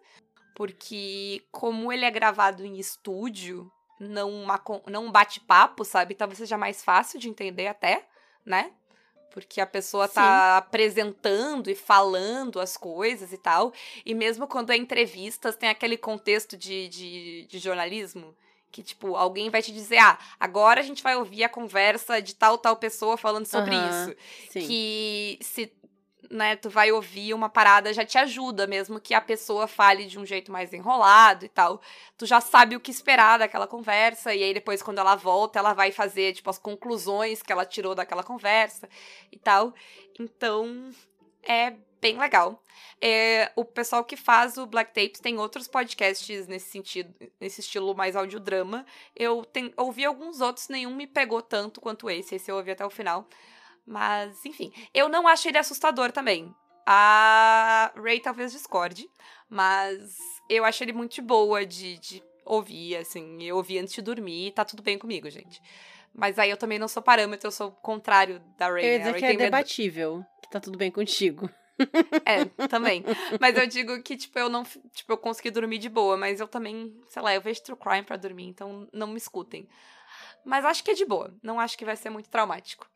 Porque, 0.54 1.41
como 1.52 1.91
ele 1.91 2.04
é 2.04 2.12
gravado 2.12 2.66
em 2.66 2.78
estúdio, 2.78 3.72
não, 3.97 4.30
uma, 4.30 4.62
não 4.88 5.06
um 5.06 5.12
bate-papo, 5.12 5.86
sabe? 5.86 6.16
Talvez 6.16 6.38
seja 6.38 6.58
mais 6.58 6.84
fácil 6.84 7.18
de 7.18 7.30
entender 7.30 7.68
até, 7.68 8.06
né? 8.45 8.74
Porque 9.32 9.62
a 9.62 9.66
pessoa 9.66 10.08
tá 10.10 10.58
apresentando 10.58 11.70
e 11.70 11.76
falando 11.76 12.60
as 12.60 12.76
coisas 12.76 13.32
e 13.32 13.38
tal. 13.38 13.72
E 14.06 14.14
mesmo 14.14 14.47
quando 14.47 14.72
é 14.72 14.76
entrevistas, 14.76 15.56
tem 15.56 15.70
aquele 15.70 15.95
contexto 15.95 16.58
de, 16.58 16.89
de, 16.89 17.47
de 17.47 17.60
jornalismo. 17.60 18.36
Que, 18.72 18.84
tipo, 18.84 19.15
alguém 19.15 19.49
vai 19.49 19.61
te 19.61 19.72
dizer, 19.72 19.97
ah, 19.97 20.17
agora 20.39 20.80
a 20.80 20.84
gente 20.84 21.01
vai 21.01 21.15
ouvir 21.15 21.43
a 21.43 21.49
conversa 21.49 22.22
de 22.22 22.36
tal, 22.36 22.57
tal 22.57 22.76
pessoa 22.76 23.17
falando 23.17 23.45
sobre 23.45 23.76
Aham, 23.76 24.09
isso. 24.09 24.15
Sim. 24.51 24.67
Que 24.67 25.39
se 25.41 25.74
né, 26.30 26.55
tu 26.55 26.70
vai 26.70 26.91
ouvir 26.91 27.34
uma 27.34 27.49
parada, 27.49 27.93
já 27.93 28.05
te 28.05 28.17
ajuda, 28.17 28.67
mesmo 28.67 28.99
que 28.99 29.13
a 29.13 29.22
pessoa 29.22 29.67
fale 29.67 30.05
de 30.05 30.20
um 30.20 30.26
jeito 30.26 30.51
mais 30.51 30.72
enrolado 30.74 31.45
e 31.45 31.49
tal. 31.49 31.82
Tu 32.17 32.26
já 32.26 32.39
sabe 32.39 32.76
o 32.76 32.80
que 32.80 32.91
esperar 32.91 33.39
daquela 33.39 33.65
conversa, 33.65 34.34
e 34.34 34.43
aí 34.43 34.53
depois, 34.53 34.82
quando 34.82 34.99
ela 34.99 35.15
volta, 35.15 35.57
ela 35.57 35.74
vai 35.74 35.91
fazer, 35.91 36.34
tipo, 36.34 36.49
as 36.49 36.59
conclusões 36.59 37.41
que 37.41 37.51
ela 37.51 37.65
tirou 37.65 37.95
daquela 37.95 38.24
conversa 38.24 38.88
e 39.32 39.39
tal. 39.39 39.74
Então, 40.20 40.91
é 41.43 41.74
bem 42.02 42.18
legal. 42.18 42.64
É, 43.02 43.52
o 43.56 43.64
pessoal 43.64 44.04
que 44.04 44.18
faz 44.18 44.58
o 44.58 44.66
Black 44.66 44.93
Tapes 44.93 45.20
tem 45.22 45.38
outros 45.38 45.68
podcasts 45.68 46.47
nesse 46.47 46.70
sentido, 46.70 47.14
nesse 47.39 47.62
estilo 47.62 47.95
mais 47.95 48.16
audiodrama. 48.16 48.86
Eu 49.16 49.45
tem, 49.45 49.74
ouvi 49.78 50.04
alguns 50.06 50.41
outros, 50.41 50.68
nenhum 50.68 50.95
me 50.95 51.08
pegou 51.08 51.41
tanto 51.41 51.80
quanto 51.80 52.10
esse. 52.10 52.36
Esse 52.36 52.52
eu 52.52 52.56
ouvi 52.58 52.72
até 52.72 52.86
o 52.86 52.89
final. 52.89 53.28
Mas, 53.86 54.45
enfim. 54.45 54.72
Eu 54.93 55.10
não 55.10 55.28
acho 55.28 55.47
ele 55.47 55.58
assustador 55.58 56.12
também. 56.12 56.54
A 56.86 57.91
Ray 57.95 58.20
talvez 58.20 58.52
discorde, 58.52 59.08
mas 59.47 60.18
eu 60.50 60.66
acho 60.66 60.84
ele 60.84 60.91
muito 60.93 61.14
de 61.16 61.22
boa 61.22 61.64
de, 61.66 61.97
de 62.00 62.24
ouvir, 62.43 62.95
assim. 62.97 63.43
Eu 63.43 63.58
ouvi 63.58 63.78
antes 63.78 63.93
de 63.93 64.02
dormir 64.02 64.47
e 64.47 64.52
tá 64.52 64.66
tudo 64.66 64.82
bem 64.82 64.97
comigo, 64.97 65.30
gente. 65.30 65.62
Mas 66.14 66.39
aí 66.39 66.50
eu 66.50 66.58
também 66.58 66.80
não 66.80 66.88
sou 66.88 67.04
parâmetro, 67.04 67.47
eu 67.47 67.52
sou 67.52 67.68
o 67.68 67.72
contrário 67.72 68.39
da 68.58 68.68
Ray. 68.70 68.84
Eu 68.86 68.89
ia 68.89 68.91
né? 68.91 68.97
Dizer 69.00 69.12
Ray 69.12 69.20
que 69.20 69.26
é 69.26 69.30
tem 69.30 69.38
medo- 69.38 69.45
debatível, 69.52 70.26
que 70.41 70.50
tá 70.50 70.60
tudo 70.60 70.78
bem 70.78 70.89
contigo. 70.89 71.47
É, 72.25 72.67
também. 72.67 73.03
Mas 73.39 73.57
eu 73.57 73.67
digo 73.67 74.01
que, 74.03 74.17
tipo, 74.17 74.38
eu 74.38 74.49
não. 74.49 74.63
Tipo, 74.63 75.13
eu 75.13 75.17
consegui 75.17 75.51
dormir 75.51 75.77
de 75.77 75.89
boa, 75.89 76.17
mas 76.17 76.39
eu 76.39 76.47
também, 76.47 76.95
sei 77.07 77.21
lá, 77.21 77.34
eu 77.34 77.41
vejo 77.41 77.63
true 77.63 77.77
crime 77.77 78.03
pra 78.03 78.17
dormir, 78.17 78.45
então 78.47 78.88
não 78.93 79.07
me 79.07 79.17
escutem. 79.17 79.67
Mas 80.43 80.65
acho 80.65 80.84
que 80.84 80.91
é 80.91 80.93
de 80.93 81.05
boa. 81.05 81.34
Não 81.43 81.59
acho 81.59 81.77
que 81.77 81.86
vai 81.86 81.95
ser 81.95 82.09
muito 82.09 82.30
traumático. 82.30 82.89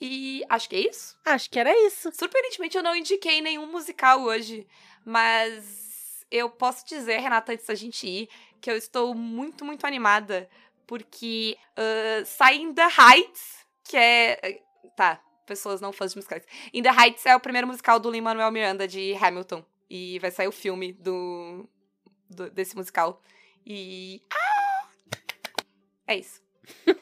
E 0.00 0.42
acho 0.48 0.68
que 0.68 0.76
é 0.76 0.88
isso. 0.88 1.16
Acho 1.26 1.50
que 1.50 1.58
era 1.58 1.70
isso. 1.86 2.10
Surpreendentemente, 2.12 2.76
eu 2.76 2.82
não 2.82 2.96
indiquei 2.96 3.40
nenhum 3.40 3.70
musical 3.70 4.22
hoje. 4.22 4.66
Mas 5.04 6.24
eu 6.30 6.48
posso 6.48 6.86
dizer, 6.86 7.18
Renata, 7.18 7.52
antes 7.52 7.66
da 7.66 7.74
gente 7.74 8.06
ir, 8.06 8.28
que 8.60 8.70
eu 8.70 8.76
estou 8.76 9.14
muito, 9.14 9.64
muito 9.64 9.86
animada. 9.86 10.48
Porque 10.86 11.56
uh, 11.76 12.24
sai 12.24 12.56
In 12.56 12.72
The 12.72 12.86
Heights, 12.86 13.66
que 13.84 13.96
é. 13.96 14.62
Tá, 14.96 15.20
pessoas 15.50 15.80
não 15.80 15.92
fãs 15.92 16.12
de 16.12 16.16
musicais. 16.18 16.44
In 16.72 16.82
The 16.82 16.90
Heights 16.90 17.26
é 17.26 17.34
o 17.34 17.40
primeiro 17.40 17.66
musical 17.66 17.98
do 17.98 18.08
Lin-Manuel 18.08 18.52
Miranda 18.52 18.86
de 18.86 19.12
Hamilton. 19.14 19.64
E 19.88 20.20
vai 20.20 20.30
sair 20.30 20.46
o 20.46 20.52
filme 20.52 20.92
do, 20.92 21.68
do- 22.28 22.48
desse 22.50 22.76
musical. 22.76 23.20
E. 23.66 24.22
Ah! 24.32 24.88
É 26.06 26.16
isso. 26.16 26.40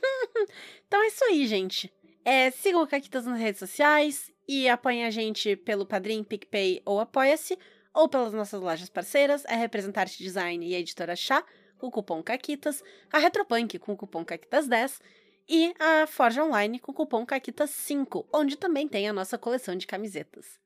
Então 0.87 1.03
é 1.03 1.09
isso 1.09 1.23
aí, 1.25 1.47
gente. 1.47 1.93
É, 2.25 2.51
sigam 2.51 2.83
o 2.83 2.87
Caquitas 2.87 3.27
nas 3.27 3.39
redes 3.39 3.59
sociais 3.59 4.33
e 4.47 4.67
apoiem 4.67 5.05
a 5.05 5.11
gente 5.11 5.55
pelo 5.57 5.85
Padrim, 5.85 6.25
PicPay 6.25 6.81
ou 6.87 6.99
Apoia-se, 7.01 7.59
ou 7.93 8.09
pelas 8.09 8.33
nossas 8.33 8.59
lojas 8.59 8.89
parceiras, 8.89 9.45
a 9.45 9.55
Representarte 9.55 10.17
Design 10.23 10.67
e 10.67 10.75
a 10.75 10.79
Editora 10.79 11.15
Chá, 11.15 11.45
com 11.77 11.89
o 11.89 11.91
cupom 11.91 12.23
Caquitas, 12.23 12.83
a 13.13 13.19
Retropunk 13.19 13.79
com 13.79 13.93
o 13.93 13.97
cupom 13.99 14.25
Caquitas10 14.25 15.01
e 15.49 15.75
a 15.79 16.07
Forge 16.07 16.41
Online 16.41 16.79
com 16.79 16.93
o 16.93 16.95
cupom 16.95 17.25
Caquitas5, 17.27 18.27
onde 18.33 18.57
também 18.57 18.87
tem 18.89 19.09
a 19.09 19.13
nossa 19.13 19.39
coleção 19.39 19.77
de 19.77 19.87
camisetas. 19.87 20.59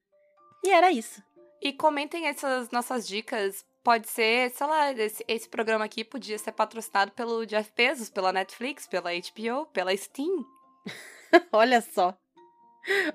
E 0.64 0.70
era 0.70 0.90
isso. 0.90 1.22
E 1.60 1.72
comentem 1.72 2.26
essas 2.26 2.70
nossas 2.70 3.06
dicas. 3.06 3.64
Pode 3.84 4.08
ser, 4.08 4.50
sei 4.50 4.66
lá, 4.66 4.92
esse, 4.92 5.24
esse 5.26 5.48
programa 5.48 5.84
aqui 5.84 6.04
podia 6.04 6.38
ser 6.38 6.52
patrocinado 6.52 7.10
pelo 7.12 7.44
Jeff 7.46 7.70
Bezos, 7.76 8.08
pela 8.10 8.32
Netflix, 8.32 8.86
pela 8.86 9.10
HBO, 9.12 9.66
pela 9.72 9.96
Steam. 9.96 10.44
Olha 11.52 11.80
só. 11.80 12.16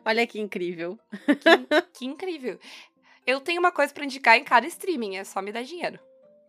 Olha 0.06 0.26
que 0.28 0.40
incrível. 0.40 0.98
Que 1.94 2.06
incrível. 2.06 2.60
Eu 3.26 3.42
tenho 3.42 3.60
uma 3.60 3.72
coisa 3.72 3.94
pra 3.94 4.06
indicar 4.06 4.38
em 4.38 4.44
cada 4.44 4.66
streaming, 4.68 5.18
é 5.18 5.24
só 5.24 5.42
me 5.42 5.52
dar 5.52 5.64
dinheiro. 5.64 6.00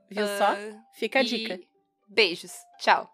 Viu 0.09 0.25
Ah, 0.25 0.39
só? 0.39 0.57
Fica 0.95 1.21
a 1.21 1.23
dica. 1.23 1.61
Beijos. 2.09 2.53
Tchau. 2.79 3.09